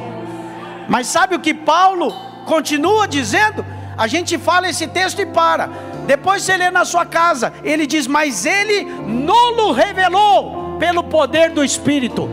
Mas 0.89 1.08
sabe 1.08 1.36
o 1.36 1.39
que 1.39 1.54
Paulo 1.54 2.28
continua 2.50 3.08
dizendo? 3.08 3.64
A 3.95 4.08
gente 4.08 4.39
fala 4.39 4.68
esse 4.68 4.88
texto 4.88 5.22
e 5.22 5.26
para. 5.28 5.70
Depois 6.08 6.41
você 6.41 6.58
lê 6.58 6.72
na 6.72 6.84
sua 6.84 7.06
casa, 7.06 7.54
ele 7.64 7.86
diz: 7.86 8.08
Mas 8.08 8.43
ele 8.43 8.86
nolo 9.06 9.72
revelou 9.72 10.78
pelo 10.80 11.04
poder 11.04 11.52
do 11.52 11.64
Espírito. 11.64 12.28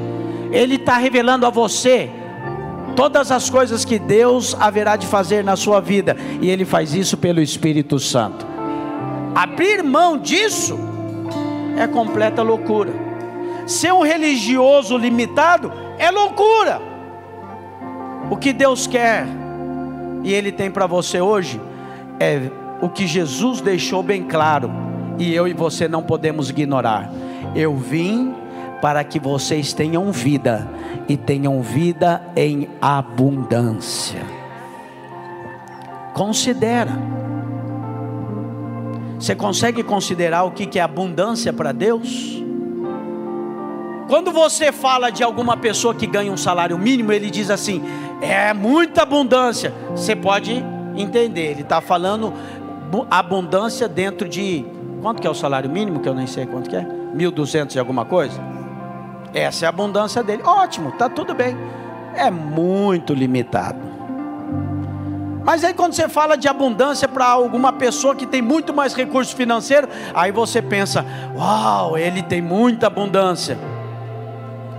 Ele 0.51 0.77
está 0.77 0.97
revelando 0.97 1.45
a 1.45 1.51
você 1.51 2.11
todas 2.95 3.31
as 3.31 3.51
coisas 3.51 3.85
que 3.85 3.99
Deus 3.99 4.57
haverá 4.59 4.97
de 4.97 5.07
fazer 5.07 5.45
na 5.45 5.55
sua 5.55 5.81
vida, 5.81 6.17
e 6.41 6.49
ele 6.49 6.65
faz 6.65 6.95
isso 6.95 7.19
pelo 7.19 7.43
Espírito 7.43 7.99
Santo. 7.99 8.47
Abrir 9.35 9.83
mão 9.83 10.17
disso 10.17 10.79
é 11.77 11.87
completa 11.87 12.43
loucura. 12.43 12.91
Ser 13.67 13.93
um 13.93 14.03
religioso 14.03 14.97
limitado 14.97 15.71
é 15.99 16.11
loucura. 16.11 16.81
O 18.31 18.37
que 18.37 18.55
Deus 18.55 18.87
quer 18.87 19.27
e 20.23 20.33
Ele 20.33 20.53
tem 20.53 20.71
para 20.71 20.87
você 20.87 21.21
hoje 21.21 21.61
é 22.19 22.51
o 22.81 22.89
que 22.89 23.07
Jesus 23.07 23.61
deixou 23.61 24.03
bem 24.03 24.25
claro, 24.25 24.71
e 25.19 25.35
eu 25.35 25.49
e 25.49 25.53
você 25.53 25.89
não 25.89 26.03
podemos 26.03 26.51
ignorar. 26.51 27.11
Eu 27.55 27.77
vim 27.77 28.35
para 28.83 29.03
que 29.03 29.19
vocês 29.19 29.73
tenham 29.73 30.13
vida 30.13 30.69
e 31.09 31.17
tenham 31.17 31.63
vida 31.63 32.23
em 32.37 32.69
abundância. 32.81 34.21
Considera. 36.13 36.93
Você 39.19 39.35
consegue 39.35 39.83
considerar 39.83 40.45
o 40.45 40.51
que 40.51 40.79
é 40.79 40.83
abundância 40.83 41.53
para 41.53 41.73
Deus? 41.73 42.43
Quando 44.09 44.31
você 44.31 44.71
fala 44.71 45.11
de 45.11 45.23
alguma 45.25 45.57
pessoa 45.57 45.95
que 45.95 46.07
ganha 46.07 46.31
um 46.31 46.37
salário 46.37 46.79
mínimo, 46.79 47.13
ele 47.13 47.29
diz 47.29 47.51
assim: 47.51 47.83
é 48.21 48.53
muita 48.53 49.03
abundância. 49.03 49.73
Você 49.91 50.15
pode 50.15 50.65
entender, 50.97 51.51
ele 51.51 51.63
está 51.63 51.81
falando 51.81 52.33
abundância 53.11 53.89
dentro 53.89 54.29
de. 54.29 54.65
Quanto 55.03 55.21
que 55.21 55.27
é 55.27 55.31
o 55.31 55.35
salário 55.35 55.69
mínimo? 55.69 56.01
Que 56.01 56.09
eu 56.09 56.15
nem 56.15 56.27
sei 56.27 56.47
quanto 56.47 56.71
que 56.71 56.77
é. 56.77 56.87
1.200 57.15 57.75
e 57.75 57.79
alguma 57.79 58.05
coisa? 58.05 58.41
Essa 59.35 59.65
é 59.65 59.67
a 59.67 59.71
abundância 59.71 60.23
dele. 60.23 60.43
Ótimo, 60.45 60.91
está 60.91 61.09
tudo 61.09 61.35
bem. 61.35 61.57
É 62.15 62.31
muito 62.31 63.13
limitado. 63.13 63.79
Mas 65.45 65.63
aí 65.63 65.75
quando 65.75 65.93
você 65.93 66.09
fala 66.09 66.37
de 66.37 66.49
abundância 66.49 67.07
para 67.07 67.27
alguma 67.27 67.73
pessoa 67.73 68.17
que 68.17 68.27
tem 68.27 68.43
muito 68.43 68.75
mais 68.75 68.95
recurso 68.95 69.35
financeiro, 69.37 69.89
aí 70.15 70.33
você 70.33 70.63
pensa: 70.63 71.05
"Uau, 71.37 71.99
ele 71.99 72.23
tem 72.23 72.41
muita 72.41 72.87
abundância" 72.87 73.57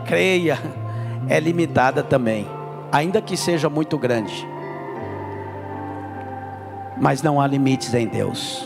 creia, 0.07 0.57
é 1.29 1.39
limitada 1.39 2.01
também, 2.01 2.47
ainda 2.91 3.21
que 3.21 3.35
seja 3.37 3.69
muito 3.69 3.97
grande. 3.97 4.47
Mas 6.99 7.21
não 7.21 7.39
há 7.39 7.45
limites 7.45 7.93
em 7.93 8.07
Deus. 8.07 8.65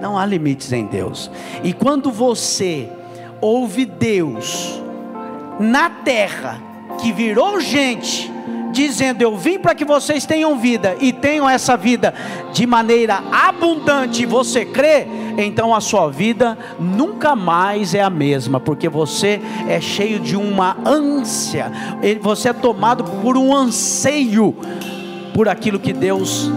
Não 0.00 0.16
há 0.16 0.24
limites 0.24 0.72
em 0.72 0.86
Deus. 0.86 1.30
E 1.62 1.72
quando 1.72 2.10
você 2.10 2.88
ouve 3.40 3.84
Deus 3.84 4.80
na 5.58 5.90
terra, 5.90 6.62
que 6.98 7.12
virou 7.12 7.60
gente, 7.60 8.30
dizendo: 8.72 9.22
Eu 9.22 9.36
vim 9.36 9.58
para 9.58 9.74
que 9.74 9.84
vocês 9.84 10.24
tenham 10.24 10.58
vida 10.58 10.96
e 11.00 11.12
tenham 11.12 11.48
essa 11.48 11.76
vida 11.76 12.14
de 12.52 12.66
maneira 12.66 13.22
abundante, 13.32 14.24
você 14.24 14.64
crê, 14.64 15.06
então 15.36 15.74
a 15.74 15.80
sua 15.80 16.08
vida 16.10 16.56
nunca 16.78 17.36
mais 17.36 17.94
é 17.94 18.02
a 18.02 18.10
mesma, 18.10 18.58
porque 18.58 18.88
você 18.88 19.40
é 19.68 19.80
cheio 19.80 20.18
de 20.20 20.36
uma 20.36 20.76
ânsia, 20.84 21.70
você 22.20 22.50
é 22.50 22.52
tomado 22.52 23.04
por 23.22 23.36
um 23.36 23.54
anseio 23.54 24.54
por 25.34 25.48
aquilo 25.48 25.78
que 25.78 25.92
Deus 25.92 26.50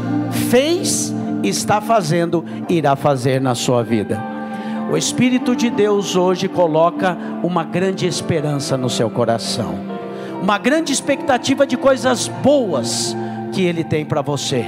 fez, 0.50 1.14
está 1.44 1.82
fazendo, 1.82 2.46
irá 2.70 2.96
fazer 2.96 3.42
na 3.42 3.56
sua 3.56 3.84
vida. 3.84 4.22
O 4.92 4.98
Espírito 4.98 5.56
de 5.56 5.70
Deus 5.70 6.16
hoje 6.16 6.48
coloca 6.48 7.18
uma 7.44 7.64
grande 7.64 8.08
esperança 8.08 8.76
no 8.76 8.90
seu 8.90 9.10
coração 9.10 9.90
uma 10.42 10.58
grande 10.58 10.94
expectativa 10.94 11.68
de 11.68 11.76
coisas 11.76 12.28
boas 12.28 13.16
que 13.52 13.64
Ele 13.64 13.84
tem 13.84 14.06
para 14.06 14.22
você. 14.22 14.66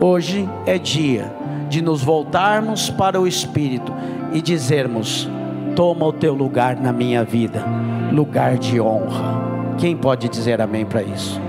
Hoje 0.00 0.48
é 0.66 0.78
dia 0.78 1.32
de 1.68 1.82
nos 1.82 2.02
voltarmos 2.02 2.90
para 2.90 3.20
o 3.20 3.26
Espírito 3.26 3.92
e 4.32 4.40
dizermos: 4.40 5.28
Toma 5.76 6.06
o 6.06 6.12
teu 6.12 6.34
lugar 6.34 6.76
na 6.76 6.92
minha 6.92 7.22
vida, 7.22 7.64
lugar 8.12 8.58
de 8.58 8.80
honra. 8.80 9.76
Quem 9.78 9.96
pode 9.96 10.28
dizer 10.28 10.60
amém 10.60 10.84
para 10.84 11.02
isso? 11.02 11.40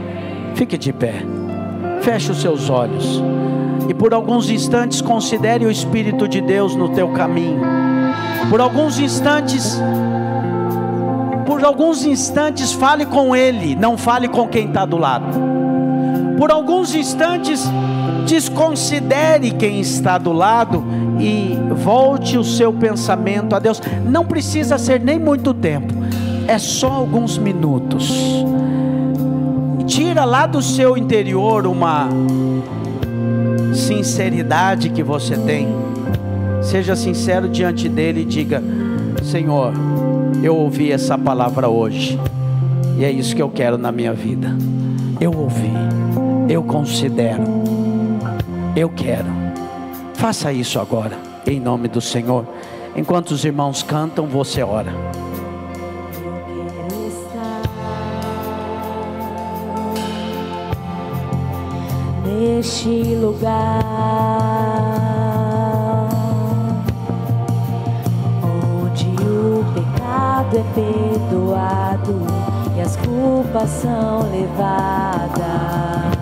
Fique 0.53 0.77
de 0.77 0.93
pé, 0.93 1.15
feche 2.01 2.31
os 2.31 2.41
seus 2.41 2.69
olhos. 2.69 3.21
E 3.87 3.93
por 3.93 4.13
alguns 4.13 4.49
instantes 4.49 5.01
considere 5.01 5.65
o 5.65 5.71
Espírito 5.71 6.27
de 6.27 6.41
Deus 6.41 6.75
no 6.75 6.89
teu 6.89 7.09
caminho. 7.09 7.61
Por 8.49 8.61
alguns 8.61 8.99
instantes, 8.99 9.81
por 11.45 11.63
alguns 11.63 12.05
instantes 12.05 12.71
fale 12.71 13.05
com 13.05 13.35
Ele, 13.35 13.75
não 13.75 13.97
fale 13.97 14.27
com 14.27 14.47
quem 14.47 14.67
está 14.67 14.85
do 14.85 14.97
lado. 14.97 15.25
Por 16.37 16.51
alguns 16.51 16.93
instantes, 16.93 17.69
desconsidere 18.29 19.49
quem 19.49 19.79
está 19.79 20.19
do 20.19 20.31
lado 20.31 20.83
e 21.19 21.57
volte 21.73 22.37
o 22.37 22.43
seu 22.43 22.71
pensamento 22.71 23.55
a 23.55 23.59
Deus. 23.59 23.81
Não 24.05 24.23
precisa 24.23 24.77
ser 24.77 24.99
nem 24.99 25.17
muito 25.17 25.51
tempo, 25.51 25.91
é 26.47 26.59
só 26.59 26.91
alguns 26.91 27.39
minutos. 27.39 28.45
Tira 29.87 30.23
lá 30.25 30.45
do 30.45 30.61
seu 30.61 30.95
interior 30.95 31.65
uma 31.65 32.07
sinceridade 33.73 34.89
que 34.89 35.01
você 35.01 35.35
tem. 35.35 35.67
Seja 36.61 36.95
sincero 36.95 37.49
diante 37.49 37.89
dele 37.89 38.21
e 38.21 38.25
diga: 38.25 38.61
Senhor, 39.23 39.73
eu 40.43 40.55
ouvi 40.55 40.91
essa 40.91 41.17
palavra 41.17 41.67
hoje, 41.67 42.19
e 42.95 43.03
é 43.03 43.09
isso 43.09 43.35
que 43.35 43.41
eu 43.41 43.49
quero 43.49 43.75
na 43.75 43.91
minha 43.91 44.13
vida. 44.13 44.55
Eu 45.19 45.33
ouvi, 45.35 45.71
eu 46.47 46.61
considero, 46.61 47.43
eu 48.79 48.89
quero. 48.89 49.29
Faça 50.15 50.53
isso 50.53 50.79
agora, 50.79 51.17
em 51.45 51.59
nome 51.59 51.87
do 51.87 51.99
Senhor. 51.99 52.47
Enquanto 52.95 53.31
os 53.31 53.43
irmãos 53.43 53.83
cantam, 53.83 54.25
você 54.25 54.63
ora. 54.63 54.93
neste 62.59 63.15
lugar 63.15 63.81
onde 68.43 69.07
o 69.23 69.63
pecado 69.73 70.57
é 70.57 70.63
perdoado 70.73 72.19
e 72.75 72.81
as 72.81 72.95
culpas 72.97 73.69
são 73.69 74.29
levadas. 74.31 76.18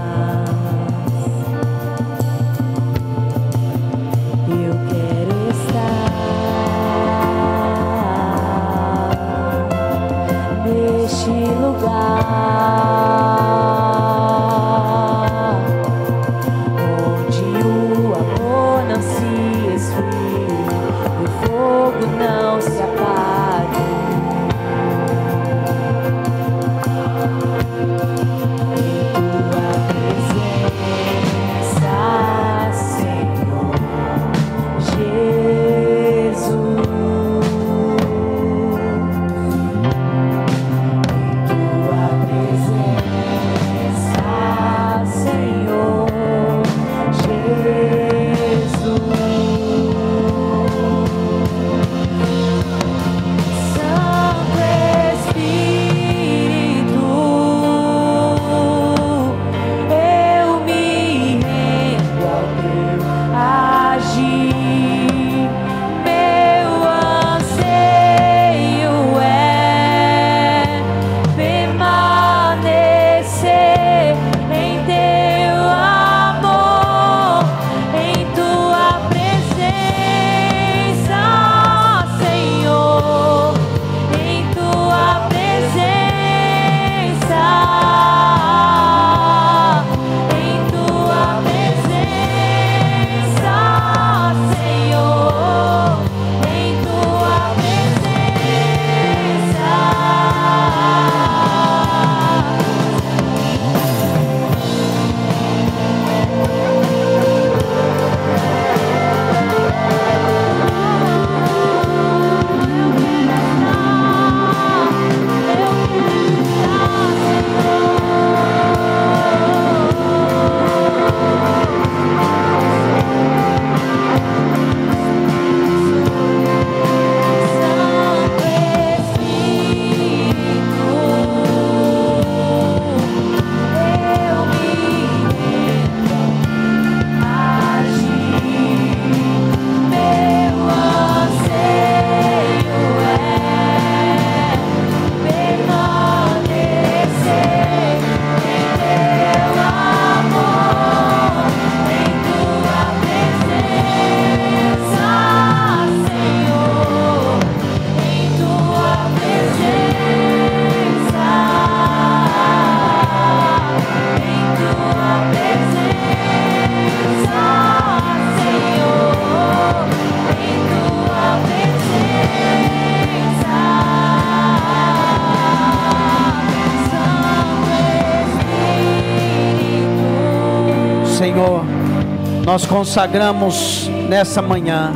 Nós 182.58 182.66
consagramos 182.66 183.88
nessa 184.10 184.42
manhã 184.42 184.92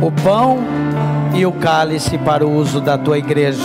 o 0.00 0.12
pão 0.22 0.58
e 1.34 1.44
o 1.44 1.50
cálice 1.50 2.16
para 2.16 2.46
o 2.46 2.56
uso 2.56 2.80
da 2.80 2.96
tua 2.96 3.18
igreja. 3.18 3.60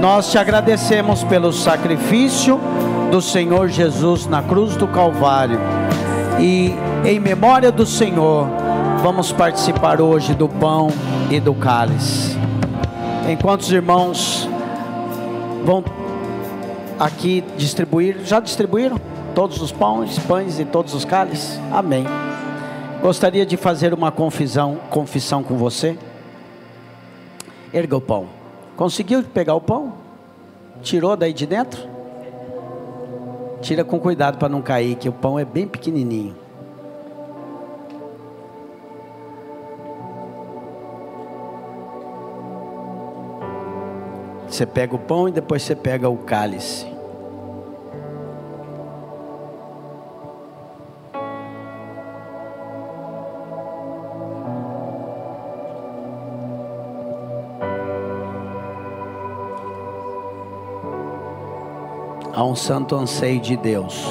Nós 0.00 0.30
te 0.30 0.38
agradecemos 0.38 1.22
pelo 1.22 1.52
sacrifício 1.52 2.58
do 3.10 3.20
Senhor 3.20 3.68
Jesus 3.68 4.26
na 4.26 4.42
cruz 4.42 4.74
do 4.74 4.88
Calvário. 4.88 5.60
E 6.38 6.72
em 7.04 7.20
memória 7.20 7.70
do 7.70 7.84
Senhor, 7.84 8.46
vamos 9.02 9.30
participar 9.32 10.00
hoje 10.00 10.34
do 10.34 10.48
pão 10.48 10.88
e 11.30 11.38
do 11.38 11.52
cálice. 11.52 12.38
Enquanto 13.28 13.60
os 13.60 13.70
irmãos 13.70 14.48
vão 15.62 15.84
aqui 16.98 17.44
distribuir, 17.58 18.20
já 18.24 18.40
distribuíram 18.40 18.98
todos 19.34 19.60
os 19.60 19.70
pães, 19.70 20.18
pães 20.20 20.58
e 20.58 20.64
todos 20.64 20.94
os 20.94 21.04
cálices? 21.04 21.60
Amém. 21.70 22.06
Gostaria 23.02 23.46
de 23.46 23.56
fazer 23.56 23.94
uma 23.94 24.12
confissão, 24.12 24.78
confissão 24.90 25.42
com 25.42 25.56
você. 25.56 25.96
Erga 27.72 27.96
o 27.96 28.00
pão. 28.00 28.26
Conseguiu 28.76 29.22
pegar 29.22 29.54
o 29.54 29.60
pão? 29.60 29.94
Tirou 30.82 31.16
daí 31.16 31.32
de 31.32 31.46
dentro? 31.46 31.88
Tira 33.62 33.84
com 33.84 33.98
cuidado 33.98 34.36
para 34.36 34.50
não 34.50 34.60
cair, 34.60 34.96
que 34.96 35.08
o 35.08 35.12
pão 35.12 35.38
é 35.38 35.44
bem 35.46 35.66
pequenininho. 35.66 36.36
Você 44.46 44.66
pega 44.66 44.94
o 44.94 44.98
pão 44.98 45.26
e 45.26 45.32
depois 45.32 45.62
você 45.62 45.74
pega 45.74 46.08
o 46.08 46.18
cálice. 46.18 46.89
Um 62.50 62.56
santo 62.56 62.96
anseio 62.96 63.40
de 63.40 63.56
Deus. 63.56 64.04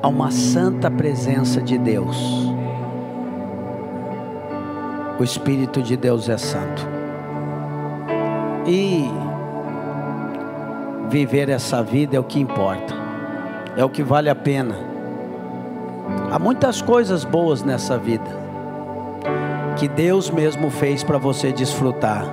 Há 0.00 0.06
uma 0.06 0.30
santa 0.30 0.88
presença 0.88 1.60
de 1.60 1.76
Deus. 1.76 2.16
O 5.18 5.24
Espírito 5.24 5.82
de 5.82 5.96
Deus 5.96 6.28
é 6.28 6.38
santo. 6.38 6.86
E 8.64 9.10
viver 11.08 11.48
essa 11.48 11.82
vida 11.82 12.16
é 12.16 12.20
o 12.20 12.24
que 12.24 12.38
importa, 12.38 12.94
é 13.76 13.84
o 13.84 13.90
que 13.90 14.04
vale 14.04 14.30
a 14.30 14.36
pena. 14.36 14.76
Há 16.30 16.38
muitas 16.38 16.80
coisas 16.80 17.24
boas 17.24 17.64
nessa 17.64 17.98
vida 17.98 18.44
que 19.76 19.88
Deus 19.88 20.30
mesmo 20.30 20.70
fez 20.70 21.02
para 21.02 21.18
você 21.18 21.50
desfrutar. 21.50 22.24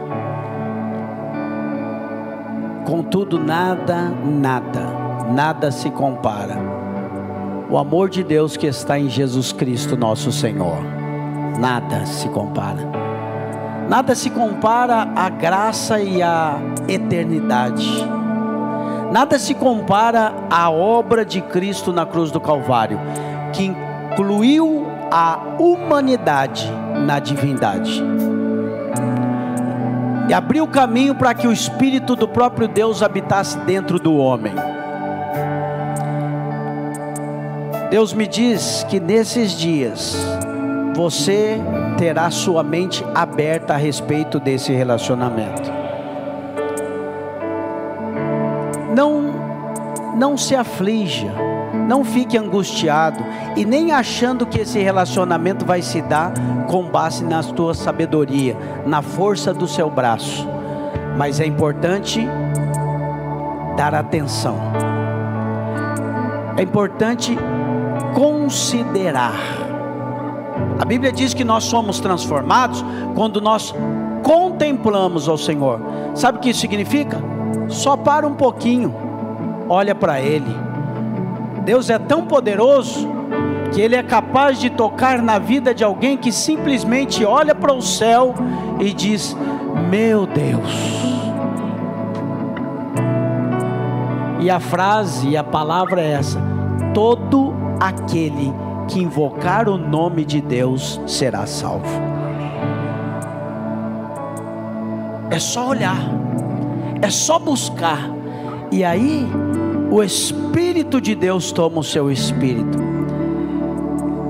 Contudo, 2.91 3.39
nada, 3.39 4.11
nada, 4.21 4.81
nada 5.33 5.71
se 5.71 5.89
compara. 5.89 6.57
O 7.69 7.77
amor 7.77 8.09
de 8.09 8.21
Deus 8.21 8.57
que 8.57 8.67
está 8.67 8.99
em 8.99 9.07
Jesus 9.07 9.53
Cristo, 9.53 9.95
nosso 9.95 10.29
Senhor. 10.29 10.75
Nada 11.57 12.05
se 12.05 12.27
compara. 12.27 12.81
Nada 13.87 14.13
se 14.13 14.29
compara 14.29 15.07
à 15.15 15.29
graça 15.29 16.01
e 16.01 16.21
à 16.21 16.57
eternidade. 16.85 17.87
Nada 19.09 19.39
se 19.39 19.53
compara 19.53 20.33
à 20.49 20.69
obra 20.69 21.23
de 21.23 21.39
Cristo 21.39 21.93
na 21.93 22.05
cruz 22.05 22.29
do 22.29 22.41
Calvário, 22.41 22.99
que 23.53 23.63
incluiu 23.63 24.85
a 25.09 25.39
humanidade 25.57 26.69
na 27.05 27.19
divindade 27.19 28.03
e 30.31 30.33
abriu 30.33 30.65
caminho 30.65 31.13
para 31.13 31.33
que 31.33 31.45
o 31.45 31.51
Espírito 31.51 32.15
do 32.15 32.25
próprio 32.25 32.65
Deus 32.65 33.03
habitasse 33.03 33.57
dentro 33.65 33.99
do 33.99 34.15
homem. 34.15 34.53
Deus 37.89 38.13
me 38.13 38.25
diz 38.25 38.85
que 38.87 38.97
nesses 38.97 39.51
dias 39.51 40.15
você 40.95 41.59
terá 41.97 42.31
sua 42.31 42.63
mente 42.63 43.03
aberta 43.13 43.73
a 43.73 43.75
respeito 43.75 44.39
desse 44.39 44.71
relacionamento. 44.71 45.69
Não, 48.95 50.15
não 50.15 50.37
se 50.37 50.55
aflija, 50.55 51.33
não 51.89 52.05
fique 52.05 52.37
angustiado 52.37 53.21
e 53.57 53.65
nem 53.65 53.91
achando 53.91 54.45
que 54.45 54.61
esse 54.61 54.79
relacionamento 54.79 55.65
vai 55.65 55.81
se 55.81 56.01
dar 56.01 56.31
com 56.71 56.85
base 56.85 57.25
na 57.25 57.43
tua 57.43 57.73
sabedoria, 57.73 58.55
na 58.85 59.01
força 59.01 59.53
do 59.53 59.67
seu 59.67 59.89
braço. 59.89 60.47
Mas 61.17 61.41
é 61.41 61.45
importante 61.45 62.25
dar 63.75 63.93
atenção. 63.93 64.55
É 66.55 66.63
importante 66.63 67.37
considerar. 68.15 69.35
A 70.79 70.85
Bíblia 70.85 71.11
diz 71.11 71.33
que 71.33 71.43
nós 71.43 71.65
somos 71.65 71.99
transformados 71.99 72.85
quando 73.15 73.41
nós 73.41 73.75
contemplamos 74.23 75.27
ao 75.27 75.37
Senhor. 75.37 75.81
Sabe 76.15 76.37
o 76.37 76.41
que 76.41 76.51
isso 76.51 76.61
significa? 76.61 77.21
Só 77.67 77.97
para 77.97 78.25
um 78.25 78.33
pouquinho, 78.33 78.95
olha 79.67 79.93
para 79.93 80.21
Ele. 80.21 80.55
Deus 81.65 81.89
é 81.89 81.99
tão 81.99 82.25
poderoso 82.25 83.20
que 83.71 83.79
Ele 83.79 83.95
é 83.95 84.03
capaz 84.03 84.59
de 84.59 84.69
tocar 84.69 85.21
na 85.21 85.39
vida 85.39 85.73
de 85.73 85.83
alguém 85.83 86.17
que 86.17 86.31
simplesmente 86.31 87.23
olha 87.23 87.55
para 87.55 87.73
o 87.73 87.81
céu 87.81 88.35
e 88.79 88.93
diz: 88.93 89.35
Meu 89.89 90.25
Deus. 90.25 91.11
E 94.39 94.49
a 94.49 94.59
frase 94.59 95.29
e 95.29 95.37
a 95.37 95.43
palavra 95.43 96.01
é 96.01 96.11
essa: 96.11 96.41
Todo 96.93 97.53
aquele 97.79 98.53
que 98.87 98.99
invocar 98.99 99.69
o 99.69 99.77
nome 99.77 100.25
de 100.25 100.41
Deus 100.41 100.99
será 101.07 101.45
salvo. 101.45 102.11
É 105.29 105.39
só 105.39 105.69
olhar, 105.69 106.01
é 107.01 107.09
só 107.09 107.39
buscar, 107.39 108.11
e 108.69 108.83
aí 108.83 109.25
o 109.89 110.03
Espírito 110.03 110.99
de 110.99 111.15
Deus 111.15 111.53
toma 111.53 111.79
o 111.79 111.83
seu 111.83 112.11
espírito. 112.11 112.90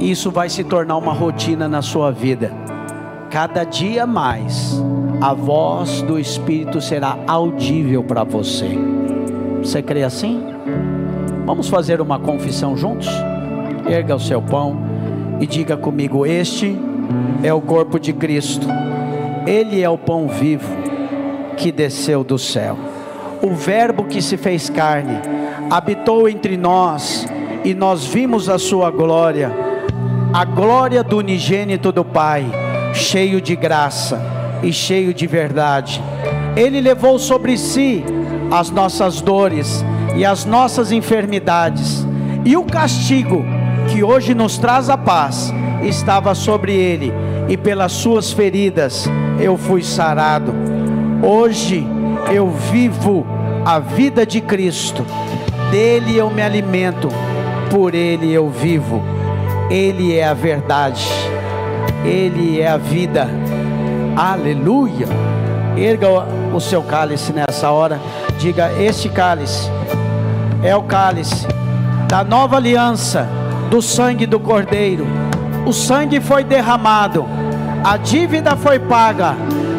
Isso 0.02 0.32
vai 0.32 0.50
se 0.50 0.64
tornar 0.64 0.98
uma 0.98 1.14
rotina 1.14 1.68
na 1.68 1.84
sua 1.84 2.12
vida. 2.12 2.52
Cada 3.30 3.64
dia 3.64 4.08
mais, 4.08 4.82
a 5.22 5.32
voz 5.32 6.02
do 6.02 6.18
Espírito 6.18 6.82
será 6.82 7.20
audível 7.28 8.04
para 8.04 8.24
você. 8.24 8.78
Você 9.60 9.80
crê 9.84 10.04
assim? 10.04 10.44
Vamos 11.46 11.70
fazer 11.70 12.02
uma 12.02 12.18
confissão 12.18 12.76
juntos? 12.76 13.08
Erga 13.88 14.16
o 14.16 14.20
seu 14.20 14.42
pão 14.42 14.76
e 15.40 15.46
diga 15.46 15.78
comigo: 15.78 16.26
Este 16.26 16.76
é 17.44 17.54
o 17.54 17.62
corpo 17.62 18.00
de 18.00 18.12
Cristo, 18.12 18.68
Ele 19.46 19.84
é 19.84 19.90
o 19.90 20.00
pão 20.00 20.28
vivo 20.28 20.68
que 21.56 21.72
desceu 21.72 22.24
do 22.24 22.40
céu. 22.40 22.76
O 23.44 23.52
Verbo 23.54 24.06
que 24.06 24.20
se 24.20 24.36
fez 24.36 24.68
carne 24.68 25.20
habitou 25.70 26.28
entre 26.28 26.58
nós 26.58 27.28
e 27.64 27.76
nós 27.76 28.06
vimos 28.06 28.50
a 28.50 28.58
sua 28.58 28.90
glória, 28.90 29.71
a 30.34 30.46
glória 30.46 31.04
do 31.04 31.18
unigênito 31.18 31.92
do 31.92 32.06
Pai, 32.06 32.46
cheio 32.94 33.42
de 33.42 33.54
graça 33.54 34.22
e 34.64 34.72
cheio 34.72 35.14
de 35.14 35.28
verdade. 35.28 36.02
Ele 36.56 36.80
levou 36.80 37.20
sobre 37.20 37.58
si 37.58 38.04
as 38.50 38.70
nossas 38.70 39.20
dores 39.20 39.84
e 40.16 40.24
as 40.24 40.46
nossas 40.46 40.92
enfermidades, 40.92 42.08
e 42.46 42.56
o 42.56 42.64
castigo 42.64 43.44
que 43.90 44.04
hoje 44.04 44.34
nos 44.34 44.58
traz 44.58 44.90
a 44.90 44.98
paz 44.98 45.54
estava 45.84 46.34
sobre 46.34 46.74
ele, 46.74 47.12
e 47.50 47.58
pelas 47.58 47.92
suas 47.92 48.32
feridas 48.32 49.10
eu 49.38 49.58
fui 49.58 49.84
sarado. 49.84 50.54
Hoje 51.22 51.86
eu 52.34 52.50
vivo 52.50 53.26
a 53.66 53.80
vida 53.80 54.26
de 54.26 54.40
Cristo, 54.40 55.06
dele 55.70 56.18
eu 56.18 56.30
me 56.30 56.42
alimento, 56.42 57.10
por 57.70 57.94
ele 57.94 58.32
eu 58.32 58.50
vivo. 58.50 59.21
Ele 59.72 60.18
é 60.18 60.28
a 60.28 60.34
verdade, 60.34 61.08
ele 62.04 62.60
é 62.60 62.68
a 62.68 62.76
vida. 62.76 63.30
Aleluia. 64.18 65.08
Erga 65.78 66.10
o 66.54 66.60
seu 66.60 66.84
cálice 66.84 67.32
nessa 67.32 67.72
hora. 67.72 67.98
Diga: 68.38 68.70
Este 68.78 69.08
cálice 69.08 69.72
é 70.62 70.76
o 70.76 70.84
cálice 70.84 71.48
da 72.10 72.22
nova 72.22 72.58
aliança, 72.58 73.26
do 73.70 73.82
sangue 73.82 74.26
do 74.26 74.42
Cordeiro. 74.42 75.08
O 75.66 75.72
sangue 75.72 76.20
foi 76.20 76.44
derramado, 76.44 77.26
a 77.82 77.96
dívida 77.96 78.58
foi 78.58 78.78
paga, 78.78 79.38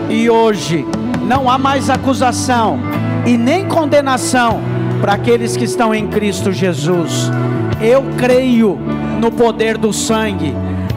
e 0.08 0.30
hoje 0.30 0.86
não 1.20 1.50
há 1.50 1.58
mais 1.58 1.90
acusação 1.90 2.78
e 3.26 3.36
nem 3.36 3.68
condenação 3.68 4.58
para 5.02 5.12
aqueles 5.12 5.54
que 5.54 5.64
estão 5.64 5.94
em 5.94 6.06
Cristo 6.06 6.50
Jesus. 6.50 7.30
Eu 7.78 8.02
creio 8.16 9.01
no 9.22 9.30
poder 9.30 9.78
do 9.78 9.92
sangue 9.92 10.52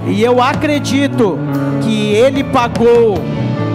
e 0.07 0.23
eu 0.23 0.41
acredito 0.41 1.37
que 1.83 2.11
Ele 2.11 2.43
pagou 2.43 3.19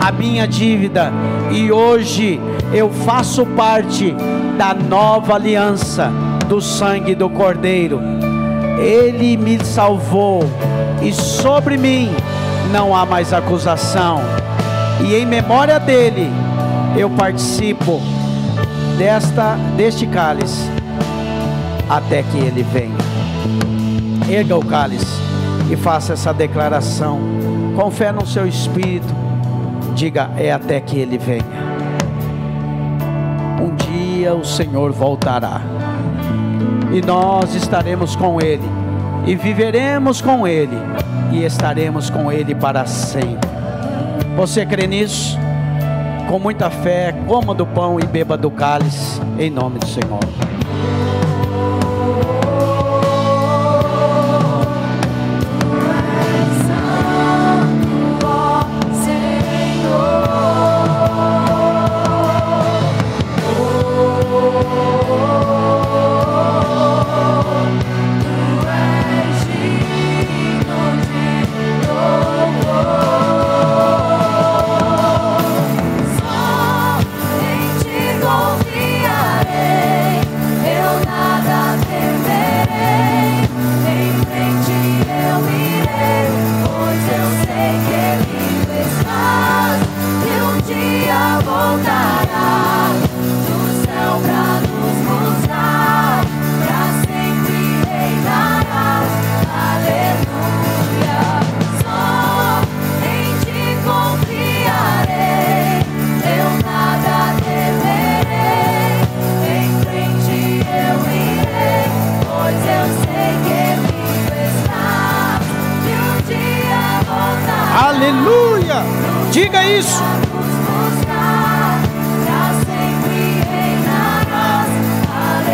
a 0.01 0.11
minha 0.11 0.45
dívida 0.45 1.13
e 1.53 1.71
hoje 1.71 2.41
eu 2.73 2.91
faço 2.91 3.47
parte 3.47 4.13
da 4.59 4.75
nova 4.75 5.37
aliança 5.37 6.11
do 6.49 6.61
sangue 6.61 7.15
do 7.15 7.31
Cordeiro. 7.31 8.01
Ele 8.81 9.37
me 9.37 9.65
salvou 9.65 10.43
e 11.01 11.13
sobre 11.13 11.77
mim 11.77 12.11
não 12.73 12.95
há 12.95 13.07
mais 13.07 13.33
acusação. 13.33 14.21
E 15.07 15.15
em 15.15 15.27
memória 15.27 15.79
dele 15.79 16.29
eu 16.97 17.09
participo 17.09 18.01
desta 18.99 19.55
deste 19.77 20.09
cálice 20.09 20.69
até 21.89 22.25
que 22.25 22.39
ele 22.39 22.65
venha. 22.65 23.10
Erga 24.31 24.57
o 24.57 24.65
cálice 24.65 25.20
e 25.70 25.77
faça 25.77 26.12
essa 26.12 26.32
declaração 26.32 27.19
com 27.77 27.90
fé 27.90 28.12
no 28.12 28.27
seu 28.27 28.47
espírito. 28.47 29.12
Diga: 29.94 30.31
é 30.36 30.52
até 30.52 30.81
que 30.81 30.98
ele 30.98 31.19
venha. 31.19 31.44
Um 33.61 33.74
dia 33.74 34.35
o 34.35 34.44
Senhor 34.44 34.93
voltará 34.93 35.61
e 36.93 37.02
nós 37.02 37.55
estaremos 37.55 38.16
com 38.16 38.40
ele 38.40 38.69
e 39.27 39.35
viveremos 39.35 40.20
com 40.20 40.47
ele 40.47 40.78
e 41.32 41.44
estaremos 41.44 42.09
com 42.09 42.31
ele 42.31 42.55
para 42.55 42.86
sempre. 42.86 43.51
Você 44.36 44.65
crê 44.65 44.86
nisso? 44.86 45.39
com 46.31 46.39
muita 46.39 46.70
fé, 46.70 47.12
coma 47.27 47.52
do 47.52 47.66
pão 47.66 47.98
e 47.98 48.07
beba 48.07 48.36
do 48.36 48.52
cálice, 48.52 49.20
em 49.36 49.51
nome 49.51 49.81
do 49.81 49.86
Senhor. 49.89 50.20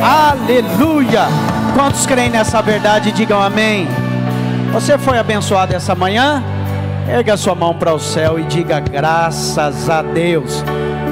Aleluia! 0.03 1.27
Quantos 1.75 2.07
creem 2.07 2.31
nessa 2.31 2.63
verdade, 2.63 3.13
digam 3.13 3.43
amém. 3.43 3.87
Você 4.73 4.97
foi 4.97 5.19
abençoado 5.19 5.75
essa 5.75 5.95
manhã? 5.95 6.43
Erga 7.07 7.37
sua 7.37 7.55
mão 7.55 7.75
para 7.75 7.93
o 7.93 7.99
céu 7.99 8.39
e 8.39 8.45
diga 8.45 8.81
graças 8.81 9.91
a 9.91 10.01
Deus. 10.01 10.65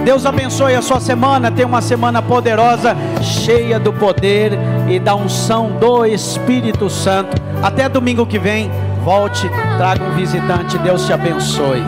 Deus 0.02 0.24
abençoe 0.24 0.74
a 0.74 0.80
sua 0.80 1.00
semana. 1.00 1.50
Tenha 1.50 1.68
uma 1.68 1.82
semana 1.82 2.22
poderosa, 2.22 2.96
cheia 3.20 3.78
do 3.78 3.92
poder 3.92 4.52
e 4.88 4.98
da 4.98 5.14
unção 5.14 5.72
do 5.72 6.06
Espírito 6.06 6.88
Santo. 6.88 7.40
Até 7.62 7.88
domingo 7.88 8.24
que 8.26 8.38
vem, 8.38 8.70
volte, 9.04 9.48
traga 9.76 10.02
um 10.02 10.16
visitante. 10.16 10.78
Deus 10.78 11.04
te 11.06 11.12
abençoe. 11.12 11.82